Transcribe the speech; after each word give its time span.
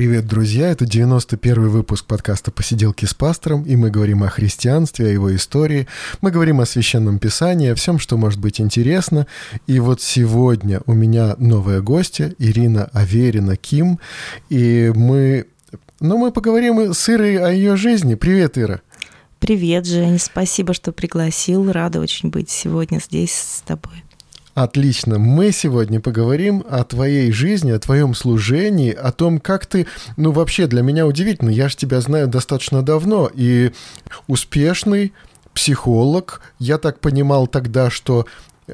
Привет, 0.00 0.26
друзья! 0.26 0.70
Это 0.70 0.86
91 0.86 1.68
выпуск 1.68 2.06
подкаста 2.06 2.50
«Посиделки 2.50 3.04
с 3.04 3.12
пастором», 3.12 3.64
и 3.64 3.76
мы 3.76 3.90
говорим 3.90 4.22
о 4.22 4.30
христианстве, 4.30 5.08
о 5.08 5.10
его 5.10 5.36
истории. 5.36 5.88
Мы 6.22 6.30
говорим 6.30 6.62
о 6.62 6.64
Священном 6.64 7.18
Писании, 7.18 7.68
о 7.68 7.74
всем, 7.74 7.98
что 7.98 8.16
может 8.16 8.40
быть 8.40 8.62
интересно. 8.62 9.26
И 9.66 9.78
вот 9.78 10.00
сегодня 10.00 10.80
у 10.86 10.94
меня 10.94 11.34
новая 11.36 11.82
гостья, 11.82 12.34
Ирина 12.38 12.88
Аверина 12.94 13.56
Ким, 13.56 14.00
и 14.48 14.90
мы... 14.94 15.44
Ну, 16.00 16.16
мы 16.16 16.32
поговорим 16.32 16.94
с 16.94 17.08
Ирой 17.10 17.36
о 17.36 17.50
ее 17.50 17.76
жизни. 17.76 18.14
Привет, 18.14 18.56
Ира! 18.56 18.80
Привет, 19.38 19.86
Жень, 19.86 20.18
спасибо, 20.18 20.72
что 20.72 20.92
пригласил. 20.92 21.70
Рада 21.70 22.00
очень 22.00 22.30
быть 22.30 22.48
сегодня 22.48 23.00
здесь 23.00 23.34
с 23.34 23.60
тобой. 23.60 24.02
Отлично. 24.54 25.18
Мы 25.18 25.52
сегодня 25.52 26.00
поговорим 26.00 26.64
о 26.68 26.82
твоей 26.84 27.30
жизни, 27.30 27.70
о 27.70 27.78
твоем 27.78 28.14
служении, 28.14 28.92
о 28.92 29.12
том, 29.12 29.38
как 29.38 29.66
ты... 29.66 29.86
Ну, 30.16 30.32
вообще, 30.32 30.66
для 30.66 30.82
меня 30.82 31.06
удивительно. 31.06 31.50
Я 31.50 31.68
же 31.68 31.76
тебя 31.76 32.00
знаю 32.00 32.26
достаточно 32.26 32.82
давно. 32.82 33.30
И 33.32 33.72
успешный 34.26 35.12
психолог. 35.54 36.40
Я 36.58 36.78
так 36.78 37.00
понимал 37.00 37.46
тогда, 37.46 37.90
что 37.90 38.26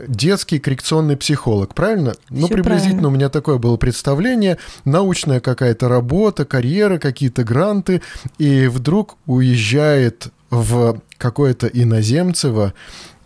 детский 0.08 0.58
коррекционный 0.58 1.16
психолог, 1.16 1.74
правильно? 1.74 2.12
Всё 2.12 2.20
ну, 2.30 2.48
приблизительно 2.48 2.92
правильно. 2.92 3.08
у 3.08 3.10
меня 3.10 3.28
такое 3.28 3.58
было 3.58 3.76
представление. 3.76 4.58
Научная 4.84 5.40
какая-то 5.40 5.88
работа, 5.88 6.44
карьера, 6.44 6.98
какие-то 6.98 7.44
гранты. 7.44 8.02
И 8.38 8.66
вдруг 8.66 9.16
уезжает 9.26 10.28
в 10.50 11.00
какое-то 11.18 11.66
иноземцево 11.66 12.72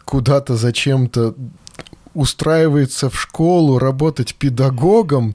куда-то 0.04 0.56
зачем-то 0.56 1.34
устраивается 2.14 3.10
в 3.10 3.20
школу 3.20 3.78
работать 3.78 4.34
педагогом, 4.34 5.34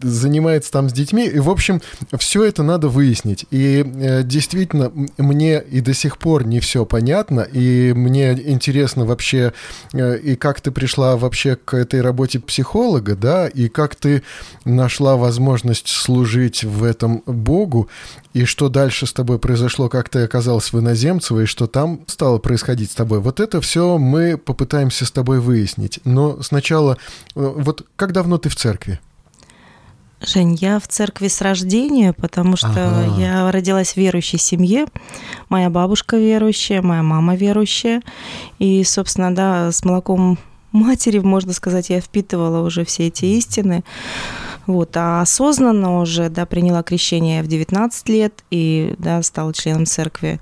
занимается 0.00 0.70
там 0.70 0.88
с 0.88 0.92
детьми. 0.92 1.26
И, 1.26 1.38
в 1.38 1.50
общем, 1.50 1.80
все 2.18 2.44
это 2.44 2.62
надо 2.62 2.88
выяснить. 2.88 3.46
И 3.50 3.84
э, 3.84 4.22
действительно, 4.22 4.92
мне 5.18 5.60
и 5.60 5.80
до 5.80 5.94
сих 5.94 6.18
пор 6.18 6.46
не 6.46 6.60
все 6.60 6.84
понятно. 6.84 7.40
И 7.40 7.92
мне 7.94 8.32
интересно 8.32 9.04
вообще, 9.04 9.52
э, 9.92 10.18
и 10.18 10.36
как 10.36 10.60
ты 10.60 10.70
пришла 10.70 11.16
вообще 11.16 11.56
к 11.56 11.74
этой 11.74 12.00
работе 12.00 12.38
психолога, 12.40 13.16
да, 13.16 13.48
и 13.48 13.68
как 13.68 13.96
ты 13.96 14.22
нашла 14.64 15.16
возможность 15.16 15.88
служить 15.88 16.64
в 16.64 16.84
этом 16.84 17.22
Богу, 17.26 17.88
и 18.32 18.44
что 18.44 18.68
дальше 18.68 19.06
с 19.06 19.12
тобой 19.12 19.38
произошло, 19.38 19.88
как 19.88 20.08
ты 20.08 20.20
оказалась 20.20 20.72
в 20.72 20.78
Иноземцево, 20.78 21.40
и 21.40 21.46
что 21.46 21.66
там 21.66 22.00
стало 22.06 22.38
происходить 22.38 22.90
с 22.90 22.94
тобой. 22.94 23.20
Вот 23.20 23.40
это 23.40 23.60
все 23.60 23.98
мы 23.98 24.38
попытаемся 24.38 25.04
с 25.04 25.10
тобой 25.10 25.40
выяснить. 25.40 26.00
Но 26.12 26.42
сначала, 26.42 26.98
э, 27.34 27.52
вот 27.56 27.86
как 27.96 28.12
давно 28.12 28.38
ты 28.38 28.48
в 28.48 28.56
церкви? 28.56 29.00
Жень, 30.24 30.54
я 30.54 30.78
в 30.78 30.86
церкви 30.86 31.26
с 31.26 31.40
рождения, 31.40 32.12
потому 32.12 32.56
что 32.56 32.68
Ага. 32.68 33.20
я 33.20 33.50
родилась 33.50 33.94
в 33.94 33.96
верующей 33.96 34.38
семье. 34.38 34.86
Моя 35.48 35.68
бабушка 35.68 36.16
верующая, 36.16 36.80
моя 36.80 37.02
мама 37.02 37.34
верующая. 37.34 38.02
И, 38.60 38.84
собственно, 38.84 39.34
да, 39.34 39.72
с 39.72 39.84
молоком 39.84 40.38
матери, 40.70 41.18
можно 41.18 41.52
сказать, 41.52 41.90
я 41.90 42.00
впитывала 42.00 42.64
уже 42.64 42.84
все 42.84 43.08
эти 43.08 43.24
истины. 43.24 43.82
Вот, 44.68 44.96
а 44.96 45.22
осознанно 45.22 46.00
уже, 46.00 46.28
да, 46.28 46.46
приняла 46.46 46.84
крещение 46.84 47.42
в 47.42 47.48
19 47.48 48.08
лет 48.08 48.44
и, 48.52 48.94
да, 48.98 49.20
стала 49.24 49.52
членом 49.52 49.86
церкви. 49.86 50.40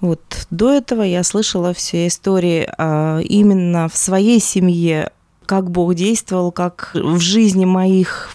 Вот, 0.00 0.20
до 0.50 0.72
этого 0.72 1.02
я 1.02 1.22
слышала 1.22 1.74
все 1.74 2.06
истории 2.06 2.68
а, 2.78 3.20
именно 3.20 3.88
в 3.88 3.96
своей 3.96 4.40
семье, 4.40 5.12
как 5.46 5.70
Бог 5.70 5.94
действовал, 5.94 6.52
как 6.52 6.92
в 6.94 7.18
жизни 7.18 7.64
моих 7.64 8.32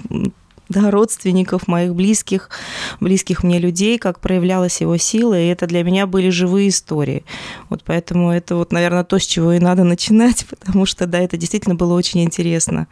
да, 0.70 0.92
родственников, 0.92 1.68
моих 1.68 1.96
близких, 1.96 2.50
близких 3.00 3.44
мне 3.44 3.60
людей, 3.60 3.98
как 3.98 4.20
проявлялась 4.20 4.82
его 4.82 4.98
сила, 4.98 5.40
и 5.40 5.48
это 5.48 5.68
для 5.68 5.84
меня 5.84 6.08
были 6.08 6.30
живые 6.30 6.70
истории. 6.70 7.24
Вот 7.70 7.84
поэтому 7.84 8.32
это 8.32 8.56
вот, 8.56 8.72
наверное, 8.72 9.04
то, 9.04 9.20
с 9.20 9.26
чего 9.26 9.54
и 9.54 9.60
надо 9.60 9.84
начинать, 9.84 10.46
потому 10.50 10.86
что, 10.86 11.06
да, 11.06 11.20
это 11.20 11.38
действительно 11.38 11.76
было 11.76 11.94
очень 11.94 12.24
интересно. 12.24 12.88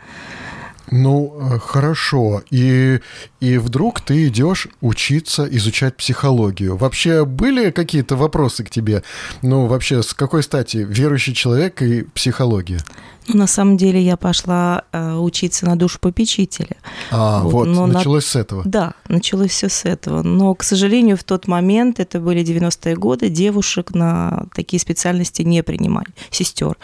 Ну, 0.92 1.36
э, 1.40 1.60
хорошо. 1.60 2.44
И, 2.52 3.00
и 3.40 3.58
вдруг 3.58 4.02
ты 4.02 4.28
идешь 4.28 4.68
учиться 4.82 5.48
изучать 5.50 5.96
психологию. 5.98 6.76
Вообще 6.78 7.26
были 7.26 7.72
какие-то 7.72 8.16
вопросы 8.16 8.64
к 8.64 8.70
тебе? 8.70 9.04
Ну, 9.42 9.66
вообще, 9.68 10.04
с 10.04 10.14
какой 10.14 10.44
стати 10.44 10.78
верующий 10.78 11.34
человек 11.34 11.82
и 11.82 12.04
психология? 12.04 12.80
Ну, 13.28 13.38
на 13.38 13.48
самом 13.48 13.78
деле 13.78 14.02
я 14.02 14.18
пошла 14.18 14.84
э, 14.92 15.16
учиться 15.16 15.66
на 15.66 15.78
душу 15.78 15.98
попечителя. 16.00 16.76
А, 17.12 17.40
вот, 17.44 17.54
Вот, 17.54 17.68
но 17.68 17.88
на- 17.88 17.94
началось 17.94 18.26
с 18.26 18.36
этого. 18.36 18.64
Да, 18.66 18.94
началось 19.08 19.52
все 19.52 19.70
с 19.70 19.86
этого. 19.86 20.24
Но, 20.24 20.54
к 20.56 20.64
сожалению, 20.64 21.16
в 21.16 21.24
тот 21.24 21.48
момент, 21.48 22.00
это 22.02 22.20
были 22.20 22.44
90-е 22.44 22.96
годы, 22.98 23.30
девушек 23.30 23.94
на 23.96 24.48
такие 24.54 24.80
специальности 24.80 25.42
не 25.42 25.64
принимали, 25.64 26.08
сестер. 26.32 26.78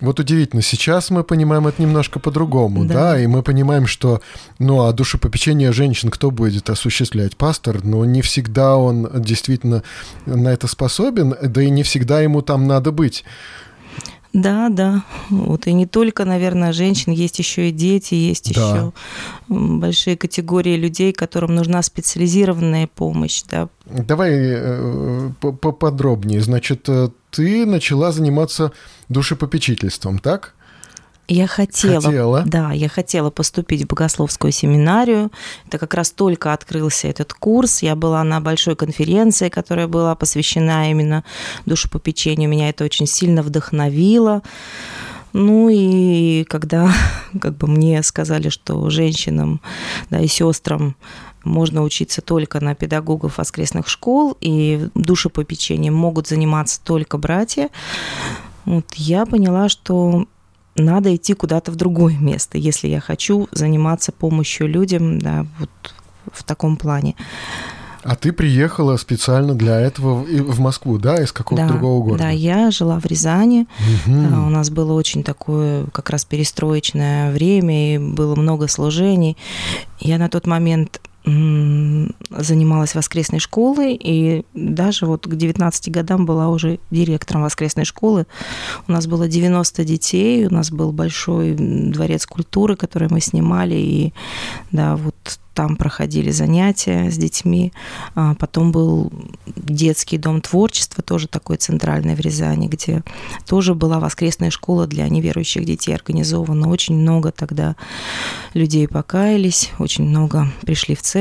Вот 0.00 0.18
удивительно, 0.18 0.62
сейчас 0.62 1.10
мы 1.10 1.24
понимаем 1.24 1.66
это 1.66 1.80
немножко 1.82 2.18
по-другому, 2.18 2.84
да. 2.84 2.94
Да. 3.12 3.20
и 3.20 3.26
мы 3.26 3.42
понимаем, 3.42 3.86
что, 3.86 4.20
ну, 4.58 4.84
а 4.84 4.92
душепопечение 4.92 5.72
женщин 5.72 6.10
кто 6.10 6.30
будет 6.30 6.70
осуществлять? 6.70 7.36
Пастор, 7.36 7.84
но 7.84 8.04
не 8.04 8.22
всегда 8.22 8.76
он 8.76 9.08
действительно 9.14 9.82
на 10.26 10.48
это 10.48 10.66
способен, 10.66 11.34
да 11.42 11.62
и 11.62 11.70
не 11.70 11.82
всегда 11.82 12.20
ему 12.20 12.42
там 12.42 12.66
надо 12.66 12.92
быть. 12.92 13.24
Да, 14.32 14.68
да. 14.68 15.02
Вот 15.28 15.66
и 15.66 15.72
не 15.72 15.86
только, 15.86 16.24
наверное, 16.24 16.72
женщин, 16.72 17.10
есть 17.12 17.38
еще 17.40 17.68
и 17.68 17.72
дети, 17.72 18.14
есть 18.14 18.54
Да. 18.54 18.70
еще 18.70 18.92
большие 19.48 20.16
категории 20.16 20.76
людей, 20.76 21.12
которым 21.12 21.54
нужна 21.56 21.82
специализированная 21.82 22.86
помощь, 22.86 23.42
да. 23.50 23.68
Давай 23.86 24.30
э, 24.34 25.30
по- 25.40 25.52
поподробнее. 25.52 26.40
Значит, 26.42 26.88
э, 26.88 27.08
ты 27.30 27.66
начала 27.66 28.12
заниматься 28.12 28.70
душепопечительством, 29.08 30.18
так? 30.20 30.54
Я 31.32 31.46
хотела, 31.46 32.02
Хотела. 32.02 32.42
да, 32.44 32.72
я 32.72 32.88
хотела 32.88 33.30
поступить 33.30 33.84
в 33.84 33.86
богословскую 33.86 34.50
семинарию. 34.50 35.30
Это 35.64 35.78
как 35.78 35.94
раз 35.94 36.10
только 36.10 36.52
открылся 36.52 37.06
этот 37.06 37.34
курс. 37.34 37.82
Я 37.82 37.94
была 37.94 38.24
на 38.24 38.40
большой 38.40 38.74
конференции, 38.74 39.48
которая 39.48 39.86
была 39.86 40.16
посвящена 40.16 40.90
именно 40.90 41.22
душепопечению. 41.66 42.50
Меня 42.50 42.68
это 42.68 42.84
очень 42.84 43.06
сильно 43.06 43.44
вдохновило. 43.44 44.42
Ну 45.32 45.68
и 45.68 46.42
когда 46.48 46.92
как 47.40 47.56
бы 47.56 47.68
мне 47.68 48.02
сказали, 48.02 48.48
что 48.48 48.90
женщинам 48.90 49.60
да, 50.10 50.18
и 50.18 50.26
сестрам 50.26 50.96
можно 51.44 51.84
учиться 51.84 52.22
только 52.22 52.58
на 52.58 52.74
педагогов 52.74 53.38
воскресных 53.38 53.86
школ, 53.86 54.36
и 54.40 54.88
душепопечением 54.96 55.94
могут 55.94 56.26
заниматься 56.26 56.80
только 56.82 57.18
братья, 57.18 57.68
вот 58.64 58.92
я 58.94 59.24
поняла, 59.26 59.68
что 59.68 60.26
надо 60.76 61.14
идти 61.14 61.34
куда-то 61.34 61.70
в 61.72 61.76
другое 61.76 62.16
место, 62.16 62.58
если 62.58 62.88
я 62.88 63.00
хочу 63.00 63.48
заниматься 63.52 64.12
помощью 64.12 64.68
людям, 64.68 65.18
да, 65.18 65.46
вот 65.58 65.70
в 66.32 66.44
таком 66.44 66.76
плане. 66.76 67.14
А 68.02 68.16
ты 68.16 68.32
приехала 68.32 68.96
специально 68.96 69.54
для 69.54 69.78
этого 69.78 70.22
в- 70.24 70.58
Москву, 70.60 70.96
да, 70.98 71.22
из 71.22 71.32
какого-то 71.32 71.66
да, 71.66 71.72
другого 71.72 72.02
города? 72.02 72.24
да, 72.24 72.30
я 72.30 72.70
жила 72.70 72.98
в 72.98 73.04
Рязани. 73.04 73.66
А, 74.06 74.46
У 74.46 74.48
нас 74.48 74.70
было 74.70 74.94
очень 74.94 75.22
такое 75.22 75.84
как 75.92 76.08
раз 76.08 76.24
перестроечное 76.24 77.30
время, 77.30 77.94
и 77.94 77.98
было 77.98 78.36
много 78.36 78.68
служений. 78.68 79.36
Я 79.98 80.16
на 80.16 80.30
тот 80.30 80.46
момент 80.46 81.00
занималась 82.30 82.94
воскресной 82.94 83.40
школой, 83.40 83.94
и 83.94 84.44
даже 84.54 85.06
вот 85.06 85.26
к 85.26 85.34
19 85.34 85.90
годам 85.90 86.26
была 86.26 86.48
уже 86.48 86.78
директором 86.90 87.42
воскресной 87.42 87.84
школы. 87.84 88.26
У 88.88 88.92
нас 88.92 89.06
было 89.06 89.28
90 89.28 89.84
детей, 89.84 90.46
у 90.46 90.50
нас 90.50 90.70
был 90.70 90.92
большой 90.92 91.54
дворец 91.54 92.26
культуры, 92.26 92.76
который 92.76 93.08
мы 93.10 93.20
снимали, 93.20 93.74
и 93.74 94.12
да, 94.72 94.96
вот 94.96 95.38
там 95.60 95.76
проходили 95.76 96.30
занятия 96.30 97.10
с 97.10 97.18
детьми. 97.18 97.72
А 98.14 98.34
Потом 98.34 98.72
был 98.72 99.12
детский 99.46 100.16
дом 100.16 100.40
творчества, 100.40 101.02
тоже 101.02 101.28
такой 101.28 101.58
центральный 101.58 102.14
в 102.14 102.20
Рязани, 102.20 102.66
где 102.66 103.02
тоже 103.46 103.74
была 103.74 104.00
воскресная 104.00 104.50
школа 104.50 104.86
для 104.86 105.06
неверующих 105.08 105.66
детей 105.66 105.94
организована. 105.94 106.70
Очень 106.70 106.96
много 106.96 107.30
тогда 107.30 107.76
людей 108.54 108.88
покаялись, 108.88 109.70
очень 109.78 110.04
много 110.04 110.50
пришли 110.62 110.94
в 110.94 111.02
церковь. 111.02 111.19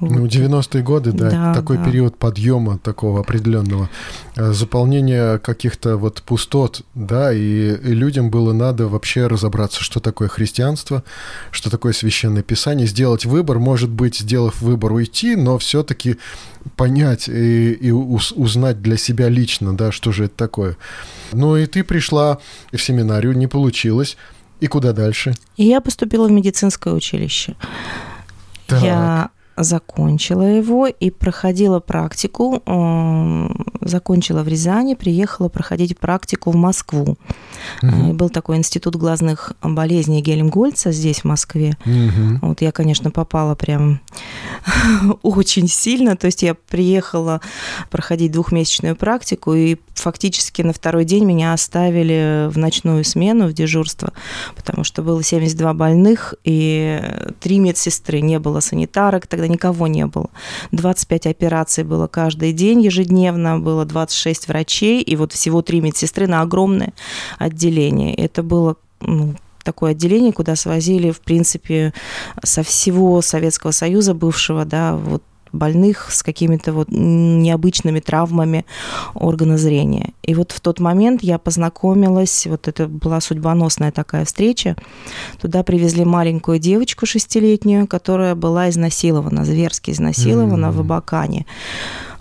Ну, 0.00 0.26
90-е 0.26 0.82
годы, 0.82 1.12
да, 1.12 1.30
да 1.30 1.54
такой 1.54 1.76
да. 1.78 1.84
период 1.84 2.16
подъема 2.16 2.78
такого 2.78 3.20
определенного, 3.20 3.90
э, 4.36 4.52
заполнения 4.52 5.38
каких-то 5.38 5.96
вот 5.96 6.22
пустот, 6.22 6.82
да, 6.94 7.32
и, 7.32 7.38
и 7.38 7.94
людям 7.94 8.30
было 8.30 8.52
надо 8.52 8.86
вообще 8.86 9.26
разобраться, 9.26 9.82
что 9.82 9.98
такое 9.98 10.28
христианство, 10.28 11.02
что 11.50 11.68
такое 11.68 11.92
священное 11.92 12.44
писание, 12.44 12.86
сделать 12.86 13.24
выбор, 13.24 13.58
может 13.58 13.90
быть, 13.90 14.18
сделав 14.18 14.62
выбор 14.62 14.92
уйти, 14.92 15.34
но 15.34 15.58
все-таки 15.58 16.16
понять 16.76 17.28
и, 17.28 17.72
и 17.72 17.90
узнать 17.90 18.80
для 18.80 18.96
себя 18.96 19.28
лично, 19.28 19.76
да, 19.76 19.90
что 19.90 20.12
же 20.12 20.26
это 20.26 20.36
такое. 20.36 20.76
Ну 21.32 21.56
и 21.56 21.66
ты 21.66 21.82
пришла 21.82 22.38
в 22.72 22.78
семинарию, 22.78 23.36
не 23.36 23.48
получилось. 23.48 24.16
И 24.60 24.66
куда 24.66 24.92
дальше? 24.92 25.34
И 25.56 25.64
я 25.64 25.80
поступила 25.80 26.26
в 26.26 26.32
медицинское 26.32 26.92
училище. 26.92 27.54
Так. 28.68 28.82
Я 28.82 29.30
закончила 29.58 30.42
его 30.42 30.86
и 30.86 31.10
проходила 31.10 31.80
практику, 31.80 32.62
закончила 33.80 34.42
в 34.42 34.48
Рязани, 34.48 34.94
приехала 34.94 35.48
проходить 35.48 35.98
практику 35.98 36.50
в 36.50 36.56
Москву. 36.56 37.16
Угу. 37.82 38.14
Был 38.14 38.30
такой 38.30 38.56
институт 38.56 38.96
глазных 38.96 39.52
болезней 39.62 40.22
Гельмгольца 40.22 40.92
здесь, 40.92 41.20
в 41.20 41.24
Москве. 41.24 41.76
Угу. 41.84 42.46
Вот 42.48 42.60
я, 42.60 42.72
конечно, 42.72 43.10
попала 43.10 43.54
прям 43.54 44.00
очень 45.22 45.68
сильно. 45.68 46.16
То 46.16 46.26
есть 46.26 46.42
я 46.42 46.54
приехала 46.54 47.40
проходить 47.90 48.32
двухмесячную 48.32 48.96
практику, 48.96 49.54
и 49.54 49.76
фактически 49.94 50.62
на 50.62 50.72
второй 50.72 51.04
день 51.04 51.24
меня 51.24 51.52
оставили 51.52 52.48
в 52.50 52.58
ночную 52.58 53.04
смену, 53.04 53.48
в 53.48 53.52
дежурство, 53.52 54.12
потому 54.54 54.84
что 54.84 55.02
было 55.02 55.22
72 55.22 55.74
больных, 55.74 56.34
и 56.44 57.00
три 57.40 57.58
медсестры, 57.58 58.20
не 58.20 58.38
было 58.38 58.60
санитарок, 58.60 59.26
тогда 59.26 59.47
никого 59.48 59.86
не 59.86 60.06
было. 60.06 60.30
25 60.72 61.26
операций 61.26 61.84
было 61.84 62.06
каждый 62.06 62.52
день 62.52 62.82
ежедневно, 62.82 63.58
было 63.58 63.84
26 63.84 64.48
врачей, 64.48 65.02
и 65.02 65.16
вот 65.16 65.32
всего 65.32 65.62
три 65.62 65.80
медсестры 65.80 66.26
на 66.26 66.42
огромное 66.42 66.92
отделение. 67.38 68.14
Это 68.14 68.42
было 68.42 68.76
ну, 69.00 69.34
такое 69.62 69.92
отделение, 69.92 70.32
куда 70.32 70.56
свозили, 70.56 71.10
в 71.10 71.20
принципе, 71.20 71.92
со 72.42 72.62
всего 72.62 73.20
Советского 73.22 73.70
Союза 73.70 74.14
бывшего, 74.14 74.64
да, 74.64 74.96
вот 74.96 75.22
больных 75.52 76.10
с 76.10 76.22
какими-то 76.22 76.72
вот 76.72 76.88
необычными 76.90 78.00
травмами 78.00 78.64
органа 79.14 79.58
зрения. 79.58 80.12
И 80.22 80.34
вот 80.34 80.52
в 80.52 80.60
тот 80.60 80.80
момент 80.80 81.22
я 81.22 81.38
познакомилась, 81.38 82.46
вот 82.46 82.68
это 82.68 82.86
была 82.86 83.20
судьбоносная 83.20 83.92
такая 83.92 84.24
встреча. 84.24 84.76
Туда 85.40 85.62
привезли 85.62 86.04
маленькую 86.04 86.58
девочку 86.58 87.06
шестилетнюю, 87.06 87.86
которая 87.86 88.34
была 88.34 88.68
изнасилована, 88.68 89.44
зверски 89.44 89.90
изнасилована 89.90 90.66
mm-hmm. 90.66 90.72
в 90.72 90.80
Абакане. 90.80 91.46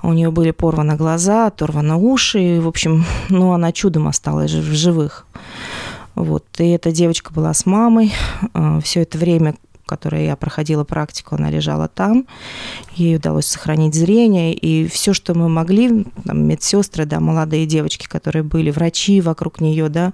У 0.04 0.14
нее 0.14 0.32
были 0.32 0.52
порваны 0.52 0.96
глаза, 0.96 1.48
оторваны 1.48 1.96
уши, 1.96 2.40
и, 2.40 2.60
в 2.60 2.68
общем, 2.68 3.06
ну, 3.30 3.52
она 3.52 3.72
чудом 3.72 4.08
осталась 4.08 4.52
в 4.52 4.74
живых. 4.74 5.26
Вот. 6.18 6.46
И 6.58 6.70
эта 6.70 6.92
девочка 6.92 7.32
была 7.32 7.54
с 7.54 7.66
мамой. 7.68 8.12
А, 8.54 8.80
Все 8.82 9.02
это 9.02 9.20
время 9.20 9.56
которой 9.88 10.26
я 10.26 10.36
проходила 10.36 10.84
практику, 10.84 11.36
она 11.36 11.50
лежала 11.50 11.88
там. 11.88 12.28
Ей 12.96 13.16
удалось 13.16 13.48
сохранить 13.48 13.96
зрение. 13.96 14.54
И 14.54 14.88
все, 14.88 15.14
что 15.14 15.34
мы 15.34 15.50
могли, 15.50 16.06
там, 16.26 16.46
медсестры, 16.46 17.06
да, 17.06 17.20
молодые 17.20 17.66
девочки, 17.66 18.08
которые 18.08 18.44
были, 18.44 18.70
врачи 18.70 19.22
вокруг 19.22 19.62
нее, 19.62 19.90
да, 19.90 20.14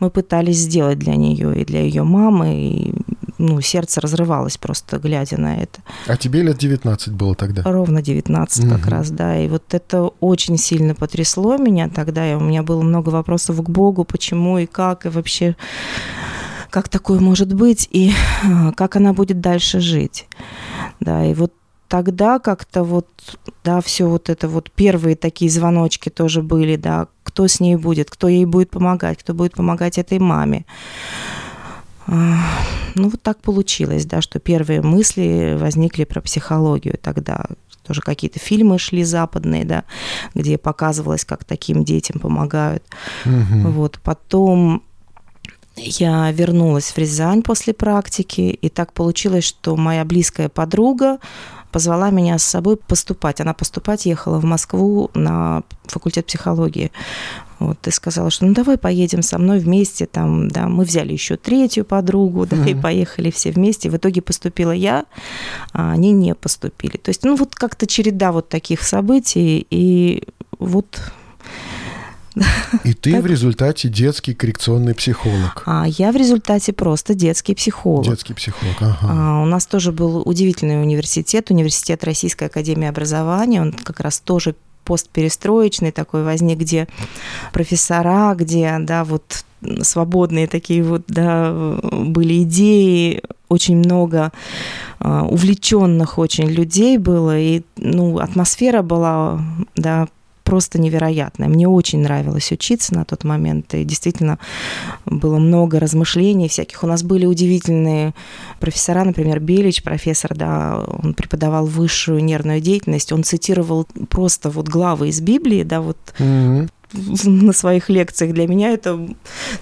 мы 0.00 0.10
пытались 0.10 0.58
сделать 0.58 0.98
для 0.98 1.16
нее 1.16 1.60
и 1.60 1.64
для 1.64 1.82
ее 1.82 2.04
мамы. 2.04 2.54
И, 2.54 2.94
ну, 3.38 3.60
сердце 3.60 4.00
разрывалось 4.00 4.56
просто, 4.56 4.98
глядя 4.98 5.38
на 5.38 5.58
это. 5.58 5.80
А 6.06 6.16
тебе 6.16 6.42
лет 6.42 6.58
19 6.58 7.12
было 7.12 7.34
тогда? 7.34 7.62
Ровно 7.64 8.00
19 8.00 8.64
угу. 8.64 8.74
как 8.74 8.86
раз, 8.86 9.10
да. 9.10 9.38
И 9.38 9.48
вот 9.48 9.74
это 9.74 10.02
очень 10.20 10.56
сильно 10.56 10.94
потрясло 10.94 11.56
меня 11.56 11.88
тогда. 11.88 12.30
И 12.30 12.34
у 12.34 12.40
меня 12.40 12.62
было 12.62 12.82
много 12.82 13.10
вопросов 13.10 13.62
к 13.62 13.68
Богу, 13.68 14.04
почему 14.04 14.58
и 14.58 14.66
как, 14.66 15.06
и 15.06 15.08
вообще 15.08 15.56
как 16.72 16.88
такое 16.88 17.20
может 17.20 17.52
быть 17.52 17.86
и 17.92 18.12
а, 18.42 18.72
как 18.72 18.96
она 18.96 19.12
будет 19.12 19.40
дальше 19.40 19.80
жить. 19.80 20.26
Да, 21.00 21.24
и 21.24 21.34
вот 21.34 21.52
тогда 21.86 22.38
как-то 22.38 22.82
вот, 22.82 23.06
да, 23.62 23.82
все 23.82 24.08
вот 24.08 24.30
это 24.30 24.48
вот 24.48 24.70
первые 24.70 25.14
такие 25.14 25.50
звоночки 25.50 26.08
тоже 26.08 26.40
были, 26.42 26.76
да, 26.76 27.08
кто 27.24 27.46
с 27.46 27.60
ней 27.60 27.76
будет, 27.76 28.10
кто 28.10 28.26
ей 28.26 28.46
будет 28.46 28.70
помогать, 28.70 29.18
кто 29.18 29.34
будет 29.34 29.52
помогать 29.52 29.98
этой 29.98 30.18
маме. 30.18 30.64
А, 32.06 32.38
ну, 32.94 33.10
вот 33.10 33.22
так 33.22 33.38
получилось, 33.38 34.06
да, 34.06 34.22
что 34.22 34.38
первые 34.38 34.80
мысли 34.80 35.56
возникли 35.60 36.04
про 36.04 36.22
психологию 36.22 36.96
тогда. 37.00 37.44
Тоже 37.86 38.00
какие-то 38.00 38.38
фильмы 38.38 38.78
шли 38.78 39.04
западные, 39.04 39.66
да, 39.66 39.84
где 40.34 40.56
показывалось, 40.56 41.26
как 41.26 41.44
таким 41.44 41.84
детям 41.84 42.18
помогают. 42.18 42.82
Угу. 43.26 43.70
Вот, 43.70 44.00
потом 44.02 44.84
я 45.76 46.30
вернулась 46.32 46.90
в 46.90 46.98
Рязань 46.98 47.42
после 47.42 47.72
практики, 47.72 48.40
и 48.40 48.68
так 48.68 48.92
получилось, 48.92 49.44
что 49.44 49.76
моя 49.76 50.04
близкая 50.04 50.48
подруга 50.48 51.18
позвала 51.70 52.10
меня 52.10 52.38
с 52.38 52.44
собой 52.44 52.76
поступать. 52.76 53.40
Она 53.40 53.54
поступать 53.54 54.04
ехала 54.04 54.38
в 54.38 54.44
Москву 54.44 55.10
на 55.14 55.62
факультет 55.84 56.26
психологии. 56.26 56.92
Вот, 57.58 57.86
и 57.86 57.90
сказала, 57.90 58.28
что 58.30 58.44
ну 58.44 58.54
давай 58.54 58.76
поедем 58.76 59.22
со 59.22 59.38
мной 59.38 59.60
вместе, 59.60 60.06
там, 60.06 60.48
да, 60.48 60.68
мы 60.68 60.84
взяли 60.84 61.12
еще 61.12 61.36
третью 61.36 61.84
подругу, 61.84 62.44
да, 62.44 62.56
mm-hmm. 62.56 62.70
и 62.70 62.74
поехали 62.74 63.30
все 63.30 63.52
вместе. 63.52 63.88
В 63.88 63.96
итоге 63.96 64.20
поступила 64.20 64.72
я, 64.72 65.06
а 65.72 65.92
они 65.92 66.10
не 66.10 66.34
поступили. 66.34 66.96
То 66.96 67.10
есть, 67.10 67.24
ну 67.24 67.36
вот 67.36 67.54
как-то 67.54 67.86
череда 67.86 68.32
вот 68.32 68.48
таких 68.48 68.82
событий, 68.82 69.66
и 69.70 70.24
вот 70.58 71.00
и 72.84 72.94
ты 72.94 73.20
в 73.20 73.26
результате 73.26 73.88
детский 73.88 74.34
коррекционный 74.34 74.94
психолог. 74.94 75.62
А 75.66 75.84
я 75.86 76.12
в 76.12 76.16
результате 76.16 76.72
просто 76.72 77.14
детский 77.14 77.54
психолог. 77.54 78.06
Детский 78.06 78.34
психолог, 78.34 78.76
ага. 78.80 78.98
А, 79.02 79.42
у 79.42 79.46
нас 79.46 79.66
тоже 79.66 79.92
был 79.92 80.22
удивительный 80.24 80.80
университет, 80.80 81.50
университет 81.50 82.04
Российской 82.04 82.44
Академии 82.44 82.88
Образования. 82.88 83.60
Он 83.60 83.72
как 83.72 84.00
раз 84.00 84.20
тоже 84.20 84.54
постперестроечный 84.84 85.92
такой 85.92 86.24
возник, 86.24 86.58
где 86.58 86.88
профессора, 87.52 88.34
где, 88.34 88.78
да, 88.80 89.04
вот 89.04 89.44
свободные 89.82 90.46
такие 90.48 90.82
вот, 90.82 91.04
да, 91.06 91.78
были 91.92 92.42
идеи, 92.42 93.22
очень 93.48 93.76
много 93.76 94.32
а, 94.98 95.24
увлеченных 95.24 96.18
очень 96.18 96.48
людей 96.48 96.98
было, 96.98 97.38
и, 97.38 97.62
ну, 97.76 98.18
атмосфера 98.18 98.82
была, 98.82 99.40
да, 99.76 100.08
просто 100.52 100.78
невероятная. 100.78 101.48
Мне 101.48 101.66
очень 101.66 102.02
нравилось 102.02 102.52
учиться 102.52 102.94
на 102.94 103.06
тот 103.06 103.24
момент, 103.24 103.72
и 103.72 103.84
действительно 103.84 104.38
было 105.06 105.38
много 105.38 105.80
размышлений 105.80 106.46
всяких. 106.46 106.84
У 106.84 106.86
нас 106.86 107.02
были 107.02 107.24
удивительные 107.24 108.12
профессора, 108.60 109.02
например, 109.04 109.40
Белич, 109.40 109.82
профессор, 109.82 110.34
да, 110.34 110.84
он 111.02 111.14
преподавал 111.14 111.64
высшую 111.64 112.22
нервную 112.22 112.60
деятельность, 112.60 113.12
он 113.12 113.24
цитировал 113.24 113.86
просто 114.10 114.50
вот 114.50 114.68
главы 114.68 115.08
из 115.08 115.22
Библии, 115.22 115.62
да, 115.62 115.80
вот 115.80 115.96
mm-hmm 116.18 116.68
на 117.24 117.54
своих 117.54 117.88
лекциях. 117.88 118.34
Для 118.34 118.46
меня 118.46 118.70
это 118.70 119.08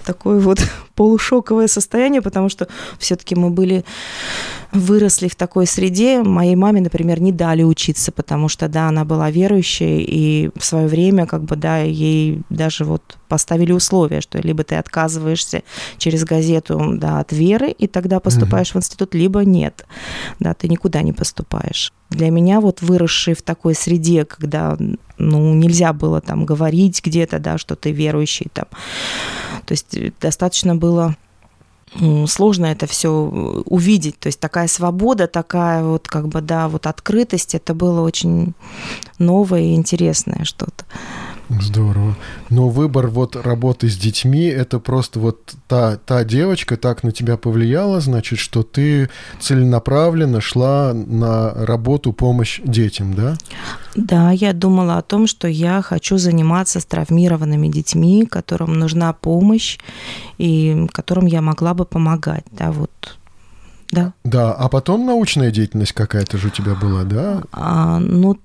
такое 0.03 0.41
вот 0.41 0.59
полушоковое 0.95 1.67
состояние, 1.67 2.21
потому 2.21 2.49
что 2.49 2.67
все-таки 2.99 3.35
мы 3.35 3.49
были 3.49 3.83
выросли 4.71 5.27
в 5.27 5.35
такой 5.35 5.67
среде. 5.67 6.23
Моей 6.23 6.55
маме, 6.55 6.81
например, 6.81 7.21
не 7.21 7.31
дали 7.31 7.63
учиться, 7.63 8.11
потому 8.11 8.47
что, 8.47 8.67
да, 8.67 8.87
она 8.87 9.03
была 9.03 9.29
верующей, 9.29 10.01
и 10.01 10.49
в 10.55 10.63
свое 10.63 10.87
время, 10.87 11.25
как 11.25 11.43
бы, 11.43 11.55
да, 11.55 11.79
ей 11.79 12.41
даже 12.49 12.85
вот 12.85 13.17
поставили 13.27 13.71
условия, 13.71 14.21
что 14.21 14.39
либо 14.39 14.63
ты 14.63 14.75
отказываешься 14.75 15.63
через 15.97 16.23
газету, 16.23 16.93
да, 16.95 17.19
от 17.19 17.31
веры, 17.31 17.71
и 17.71 17.87
тогда 17.87 18.19
поступаешь 18.19 18.71
угу. 18.71 18.79
в 18.79 18.81
институт, 18.81 19.13
либо 19.13 19.43
нет, 19.43 19.85
да, 20.39 20.53
ты 20.53 20.67
никуда 20.69 21.01
не 21.01 21.13
поступаешь. 21.13 21.93
Для 22.09 22.29
меня 22.29 22.59
вот 22.59 22.81
выросший 22.81 23.35
в 23.35 23.41
такой 23.41 23.73
среде, 23.73 24.25
когда, 24.25 24.77
ну, 25.17 25.53
нельзя 25.53 25.93
было 25.93 26.19
там 26.19 26.45
говорить 26.45 27.01
где-то, 27.03 27.39
да, 27.39 27.57
что 27.57 27.75
ты 27.75 27.91
верующий 27.91 28.47
там, 28.53 28.65
то 29.65 29.71
есть 29.71 29.95
достаточно 30.19 30.75
было 30.75 31.15
сложно 32.27 32.67
это 32.67 32.87
все 32.87 33.09
увидеть. 33.09 34.17
То 34.19 34.27
есть 34.27 34.39
такая 34.39 34.67
свобода, 34.67 35.27
такая 35.27 35.83
вот 35.83 36.07
как 36.07 36.27
бы, 36.27 36.41
да, 36.41 36.69
вот 36.69 36.87
открытость, 36.87 37.55
это 37.55 37.73
было 37.73 38.01
очень 38.01 38.53
новое 39.19 39.61
и 39.61 39.75
интересное 39.75 40.45
что-то. 40.45 40.85
Здорово. 41.59 42.15
Но 42.49 42.69
выбор 42.69 43.07
вот 43.07 43.35
работы 43.35 43.89
с 43.89 43.97
детьми, 43.97 44.45
это 44.45 44.79
просто 44.79 45.19
вот 45.19 45.53
та, 45.67 45.97
та 45.97 46.23
девочка 46.23 46.77
так 46.77 47.03
на 47.03 47.11
тебя 47.11 47.37
повлияла, 47.37 47.99
значит, 47.99 48.39
что 48.39 48.63
ты 48.63 49.09
целенаправленно 49.39 50.39
шла 50.39 50.93
на 50.93 51.53
работу, 51.53 52.13
помощь 52.13 52.61
детям, 52.63 53.13
да? 53.13 53.35
Да, 53.95 54.31
я 54.31 54.53
думала 54.53 54.97
о 54.97 55.01
том, 55.01 55.27
что 55.27 55.47
я 55.47 55.81
хочу 55.81 56.17
заниматься 56.17 56.79
с 56.79 56.85
травмированными 56.85 57.67
детьми, 57.67 58.25
которым 58.25 58.79
нужна 58.79 59.11
помощь 59.13 59.79
и 60.37 60.87
которым 60.91 61.25
я 61.25 61.41
могла 61.41 61.73
бы 61.73 61.85
помогать, 61.85 62.45
да, 62.51 62.71
вот 62.71 63.17
да. 63.91 64.13
Да, 64.23 64.53
а 64.53 64.69
потом 64.69 65.05
научная 65.05 65.51
деятельность 65.51 65.91
какая-то 65.91 66.37
же 66.37 66.47
у 66.47 66.49
тебя 66.49 66.75
была, 66.75 67.03
да? 67.03 67.43
А, 67.51 67.99
ну, 67.99 68.39